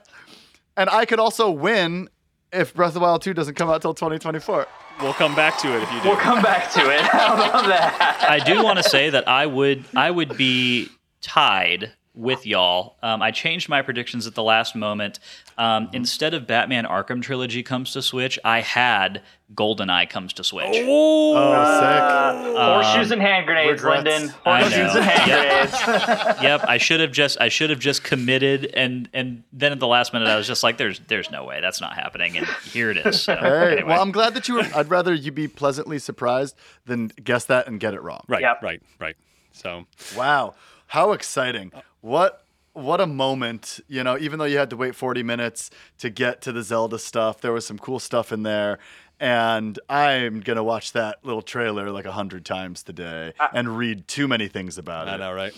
and 0.78 0.90
I 0.90 1.06
could 1.06 1.20
also 1.20 1.52
win 1.52 2.10
if 2.54 2.74
Breath 2.74 2.90
of 2.90 2.94
the 2.96 3.00
Wild 3.02 3.22
2 3.22 3.34
doesn't 3.34 3.56
come 3.56 3.70
out 3.70 3.82
till 3.82 3.94
2024. 3.94 4.66
We'll 5.02 5.14
come 5.14 5.36
back 5.36 5.58
to 5.60 5.68
it 5.78 5.84
if 5.84 5.92
you 5.92 6.02
do. 6.02 6.08
we'll 6.10 6.18
come 6.18 6.42
back 6.42 6.72
to 6.72 6.90
it. 6.90 7.02
How 7.02 7.34
about 7.36 7.68
that? 7.68 8.26
I 8.28 8.40
do 8.40 8.64
want 8.64 8.78
to 8.78 8.84
say 8.84 9.10
that 9.12 9.28
I 9.28 9.46
would 9.46 9.84
I 9.96 10.10
would 10.10 10.36
be 10.38 10.90
tied 11.22 11.92
with 12.16 12.46
y'all. 12.46 12.98
Um, 13.04 13.22
I 13.22 13.32
changed 13.32 13.70
my 13.70 13.82
predictions 13.82 14.28
at 14.28 14.36
the 14.36 14.44
last 14.44 14.76
moment. 14.76 15.20
Um, 15.58 15.90
instead 15.94 16.34
of 16.34 16.48
Batman 16.48 16.86
Arkham 16.86 17.22
Trilogy 17.22 17.64
comes 17.64 17.94
to 17.94 18.02
Switch, 18.02 18.38
I 18.44 18.62
had 18.62 19.22
GoldenEye 19.54 20.10
comes 20.10 20.34
to 20.34 20.44
Switch. 20.44 20.66
Oh, 20.88 21.36
Uh, 21.36 22.74
horseshoes 22.76 23.12
and 23.12 23.22
hand 23.22 23.46
grenades, 23.46 23.82
regrets. 23.84 24.06
Lyndon. 24.06 24.34
I 24.46 24.62
Horseshoes 24.62 24.94
know. 24.96 25.00
and 25.02 25.10
hand 25.10 25.30
Yeah. 25.30 25.86
grenades. 25.86 26.42
yep, 26.42 26.62
I 26.68 26.78
should 26.78 27.00
have 27.00 27.12
just 27.12 27.40
I 27.40 27.50
should 27.50 27.70
have 27.70 27.80
just 27.80 28.04
committed 28.04 28.66
and 28.74 29.08
and 29.14 29.44
then 29.54 29.72
at 29.72 29.80
the 29.80 29.88
last 29.88 30.12
minute 30.14 30.28
I 30.28 30.36
was 30.36 30.48
just 30.48 30.64
like 30.64 30.78
there's 30.78 31.00
there's 31.08 31.32
no 31.32 31.46
way 31.46 31.62
that's 31.62 31.80
not 31.82 31.94
happening 31.94 32.38
and 32.38 32.48
here 32.72 32.90
it 32.92 32.98
is. 32.98 33.22
So, 33.22 33.36
Hey, 33.36 33.72
anyway. 33.74 33.84
well, 33.90 34.02
I'm 34.02 34.12
glad 34.12 34.34
that 34.34 34.48
you 34.48 34.56
were. 34.56 34.68
I'd 34.76 34.90
rather 34.90 35.14
you 35.14 35.32
be 35.32 35.48
pleasantly 35.48 36.00
surprised 36.00 36.56
than 36.86 37.08
guess 37.24 37.46
that 37.46 37.68
and 37.68 37.80
get 37.80 37.94
it 37.94 38.02
wrong. 38.02 38.24
right, 38.28 38.42
Yep. 38.42 38.64
right, 38.64 38.82
right. 39.00 39.16
So 39.52 39.86
Wow, 40.16 40.56
how 40.88 41.12
exciting! 41.12 41.72
What 42.02 42.44
what 42.74 43.02
a 43.02 43.08
moment! 43.08 43.80
You 43.88 44.04
know, 44.04 44.18
even 44.18 44.40
though 44.40 44.46
you 44.46 44.58
had 44.58 44.70
to 44.70 44.78
wait 44.78 44.96
40 44.96 45.24
minutes 45.24 45.70
to 45.98 46.10
get 46.10 46.42
to 46.42 46.52
the 46.52 46.64
Zelda 46.64 47.00
stuff, 47.00 47.42
there 47.42 47.52
was 47.52 47.66
some 47.66 47.78
cool 47.78 48.00
stuff 48.00 48.32
in 48.32 48.44
there. 48.44 48.80
And 49.20 49.78
I'm 49.90 50.40
gonna 50.40 50.64
watch 50.64 50.94
that 50.94 51.18
little 51.24 51.42
trailer 51.42 51.92
like 51.92 52.06
a 52.06 52.12
hundred 52.14 52.46
times 52.46 52.84
today 52.84 53.34
and 53.54 53.78
read 53.78 54.08
too 54.08 54.28
many 54.30 54.48
things 54.48 54.78
about 54.78 55.10
I 55.10 55.16
it. 55.16 55.18
know, 55.18 55.34
right? 55.34 55.54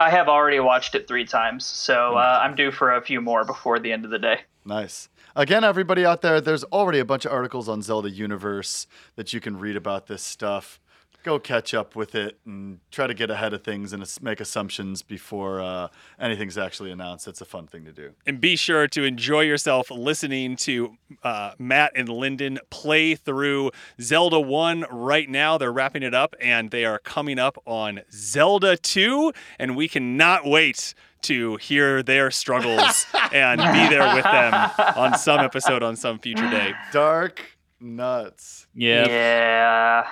I 0.00 0.10
have 0.10 0.28
already 0.28 0.60
watched 0.60 0.94
it 0.94 1.06
three 1.08 1.24
times, 1.24 1.64
so 1.64 2.16
uh, 2.16 2.40
I'm 2.42 2.54
due 2.54 2.70
for 2.70 2.94
a 2.94 3.00
few 3.00 3.20
more 3.20 3.44
before 3.44 3.78
the 3.78 3.92
end 3.92 4.04
of 4.04 4.10
the 4.10 4.18
day. 4.18 4.40
Nice. 4.64 5.08
Again, 5.36 5.64
everybody 5.64 6.04
out 6.04 6.22
there, 6.22 6.40
there's 6.40 6.64
already 6.64 6.98
a 6.98 7.04
bunch 7.04 7.24
of 7.24 7.32
articles 7.32 7.68
on 7.68 7.80
Zelda 7.80 8.10
Universe 8.10 8.86
that 9.14 9.32
you 9.32 9.40
can 9.40 9.58
read 9.58 9.76
about 9.76 10.06
this 10.06 10.22
stuff. 10.22 10.80
Go 11.26 11.40
catch 11.40 11.74
up 11.74 11.96
with 11.96 12.14
it 12.14 12.38
and 12.46 12.78
try 12.92 13.08
to 13.08 13.12
get 13.12 13.32
ahead 13.32 13.52
of 13.52 13.64
things 13.64 13.92
and 13.92 14.08
make 14.22 14.38
assumptions 14.38 15.02
before 15.02 15.60
uh, 15.60 15.88
anything's 16.20 16.56
actually 16.56 16.92
announced. 16.92 17.26
It's 17.26 17.40
a 17.40 17.44
fun 17.44 17.66
thing 17.66 17.84
to 17.84 17.90
do. 17.90 18.12
And 18.26 18.40
be 18.40 18.54
sure 18.54 18.86
to 18.86 19.02
enjoy 19.02 19.40
yourself 19.40 19.90
listening 19.90 20.54
to 20.58 20.96
uh, 21.24 21.54
Matt 21.58 21.90
and 21.96 22.08
Lyndon 22.08 22.60
play 22.70 23.16
through 23.16 23.72
Zelda 24.00 24.38
1 24.38 24.84
right 24.88 25.28
now. 25.28 25.58
They're 25.58 25.72
wrapping 25.72 26.04
it 26.04 26.14
up 26.14 26.36
and 26.40 26.70
they 26.70 26.84
are 26.84 27.00
coming 27.00 27.40
up 27.40 27.60
on 27.66 28.02
Zelda 28.12 28.76
2. 28.76 29.32
And 29.58 29.74
we 29.74 29.88
cannot 29.88 30.46
wait 30.46 30.94
to 31.22 31.56
hear 31.56 32.04
their 32.04 32.30
struggles 32.30 33.04
and 33.32 33.58
be 33.58 33.88
there 33.96 34.14
with 34.14 34.22
them 34.22 34.54
on 34.96 35.18
some 35.18 35.40
episode 35.40 35.82
on 35.82 35.96
some 35.96 36.20
future 36.20 36.48
day. 36.48 36.72
Dark 36.92 37.42
nuts. 37.80 38.68
yeah, 38.76 39.08
Yeah. 39.08 40.06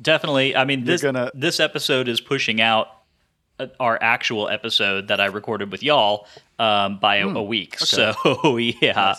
Definitely. 0.00 0.56
I 0.56 0.64
mean, 0.64 0.84
this 0.84 1.02
gonna- 1.02 1.30
this 1.34 1.60
episode 1.60 2.08
is 2.08 2.20
pushing 2.20 2.60
out 2.60 2.88
uh, 3.58 3.66
our 3.78 3.98
actual 4.00 4.48
episode 4.48 5.08
that 5.08 5.20
I 5.20 5.26
recorded 5.26 5.70
with 5.70 5.82
y'all 5.82 6.26
um, 6.58 6.98
by 6.98 7.16
a, 7.16 7.28
a 7.28 7.42
week. 7.42 7.78
So 7.78 8.56
yeah, 8.56 9.14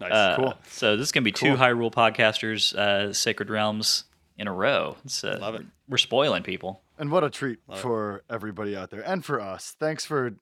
Nice. 0.00 0.12
Uh, 0.12 0.36
Cool. 0.36 0.54
So 0.68 0.96
this 0.96 1.06
is 1.08 1.12
gonna 1.12 1.24
be 1.24 1.32
two 1.32 1.54
Hyrule 1.56 1.92
podcasters, 1.92 2.74
uh, 2.74 3.12
Sacred 3.12 3.50
Realms 3.50 4.04
in 4.38 4.46
a 4.46 4.52
row. 4.52 4.96
It's, 5.04 5.24
uh, 5.24 5.38
Love 5.40 5.54
it. 5.56 5.66
We're 5.88 5.96
spoiling 5.98 6.42
people. 6.42 6.82
And 6.98 7.10
what 7.10 7.24
a 7.24 7.30
treat 7.30 7.58
Love 7.68 7.78
it. 7.78 7.82
for 7.82 8.22
everybody 8.30 8.76
out 8.76 8.90
there 8.90 9.02
and 9.02 9.24
for 9.24 9.40
us. 9.40 9.74
Thanks 9.78 10.04
for 10.04 10.34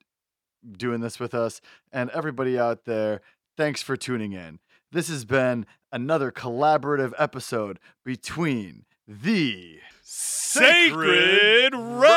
doing 0.77 1.01
this 1.01 1.19
with 1.19 1.33
us. 1.33 1.61
And 1.91 2.09
everybody 2.11 2.57
out 2.59 2.85
there, 2.85 3.21
thanks 3.57 3.81
for 3.81 3.95
tuning 3.97 4.33
in. 4.33 4.59
This 4.91 5.07
has 5.09 5.25
been 5.25 5.65
another 5.91 6.31
collaborative 6.31 7.13
episode 7.17 7.79
between 8.03 8.85
the 9.07 9.79
Sacred 10.01 11.73
Realms 11.75 12.13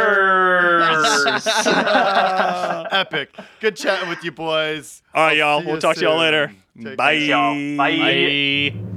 Epic. 2.93 3.37
Good 3.61 3.77
chatting 3.77 4.09
with 4.09 4.25
you 4.25 4.33
boys. 4.33 5.03
All 5.15 5.25
right, 5.25 5.37
y'all. 5.37 5.63
We'll 5.65 5.75
you 5.75 5.81
talk 5.81 5.97
to 5.97 6.03
y'all 6.03 6.19
later. 6.19 6.55
Take 6.83 6.97
Bye. 6.97 7.19
care. 7.19 7.27
Y'all. 7.27 7.77
Bye. 7.77 8.71
Bye. 8.73 8.90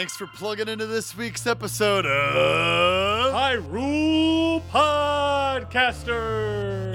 Thanks 0.00 0.16
for 0.16 0.26
plugging 0.26 0.68
into 0.68 0.86
this 0.86 1.14
week's 1.14 1.46
episode 1.46 2.06
of. 2.06 3.34
Hyrule 3.34 4.62
Podcaster. 4.70 6.16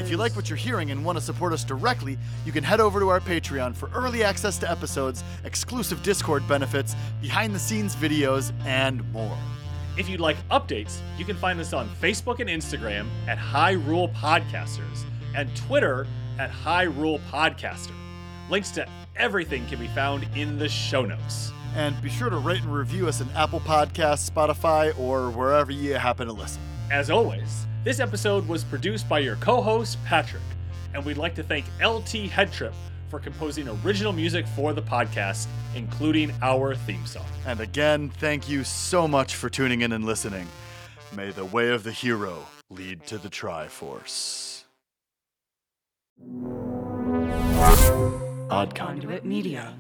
If 0.02 0.10
you 0.10 0.18
like 0.18 0.36
what 0.36 0.50
you're 0.50 0.58
hearing 0.58 0.90
and 0.90 1.06
want 1.06 1.16
to 1.16 1.24
support 1.24 1.54
us 1.54 1.64
directly, 1.64 2.18
you 2.48 2.52
can 2.52 2.64
head 2.64 2.80
over 2.80 3.00
to 3.00 3.10
our 3.10 3.20
Patreon 3.20 3.76
for 3.76 3.92
early 3.94 4.24
access 4.24 4.58
to 4.58 4.68
episodes, 4.72 5.24
exclusive 5.44 6.02
Discord 6.02 6.48
benefits, 6.48 6.96
behind 7.22 7.54
the 7.54 7.60
scenes 7.60 7.96
videos, 7.96 8.52
and 8.66 9.08
more. 9.14 9.38
If 10.00 10.10
you'd 10.10 10.20
like 10.20 10.38
updates, 10.50 10.98
you 11.16 11.26
can 11.26 11.38
find 11.38 11.60
us 11.60 11.74
on 11.74 11.88
Facebook 12.02 12.40
and 12.40 12.50
Instagram 12.50 13.06
at 13.28 13.38
Hyrule 13.38 14.12
Podcasters 14.16 15.04
and 15.36 15.56
Twitter 15.56 16.08
at 16.40 16.50
Hyrule 16.50 17.20
Podcaster. 17.30 17.94
Links 18.50 18.72
to 18.72 18.88
everything 19.16 19.64
can 19.68 19.78
be 19.78 19.90
found 19.90 20.26
in 20.36 20.58
the 20.58 20.68
show 20.68 21.04
notes. 21.04 21.52
And 21.76 22.02
be 22.02 22.10
sure 22.10 22.30
to 22.30 22.38
rate 22.38 22.62
and 22.62 22.74
review 22.74 23.08
us 23.08 23.20
in 23.20 23.30
Apple 23.32 23.60
Podcasts, 23.60 24.30
Spotify, 24.30 24.98
or 24.98 25.30
wherever 25.30 25.72
you 25.72 25.96
happen 25.96 26.28
to 26.28 26.34
listen. 26.34 26.62
As 26.90 27.10
always, 27.10 27.66
this 27.84 28.00
episode 28.00 28.48
was 28.48 28.64
produced 28.64 29.10
by 29.10 29.20
your 29.20 29.36
co 29.36 29.62
host, 29.62 29.98
Patrick, 30.06 30.42
and 30.94 31.06
we'd 31.06 31.18
like 31.18 31.36
to 31.36 31.44
thank 31.44 31.66
LT 31.84 32.30
Headtrip 32.30 32.74
for 33.10 33.20
composing 33.20 33.68
original 33.84 34.14
music 34.14 34.48
for 34.48 34.74
the 34.74 34.82
podcast, 34.82 35.48
including 35.76 36.32
our 36.42 36.76
theme 36.76 37.06
song. 37.06 37.26
And 37.46 37.60
again, 37.60 38.10
thank 38.10 38.50
you 38.50 38.64
so 38.64 39.08
much 39.08 39.36
for 39.36 39.50
tuning 39.50 39.82
in 39.82 39.92
and 39.92 40.06
listening. 40.06 40.48
May 41.16 41.32
the 41.32 41.46
way 41.46 41.70
of 41.72 41.84
the 41.84 41.92
hero 41.92 42.46
lead 42.70 43.06
to 43.08 43.18
the 43.18 43.30
Triforce. 43.30 44.64
Odd 48.50 48.74
Conduit. 48.74 48.76
Conduit 48.76 49.26
Media. 49.26 49.74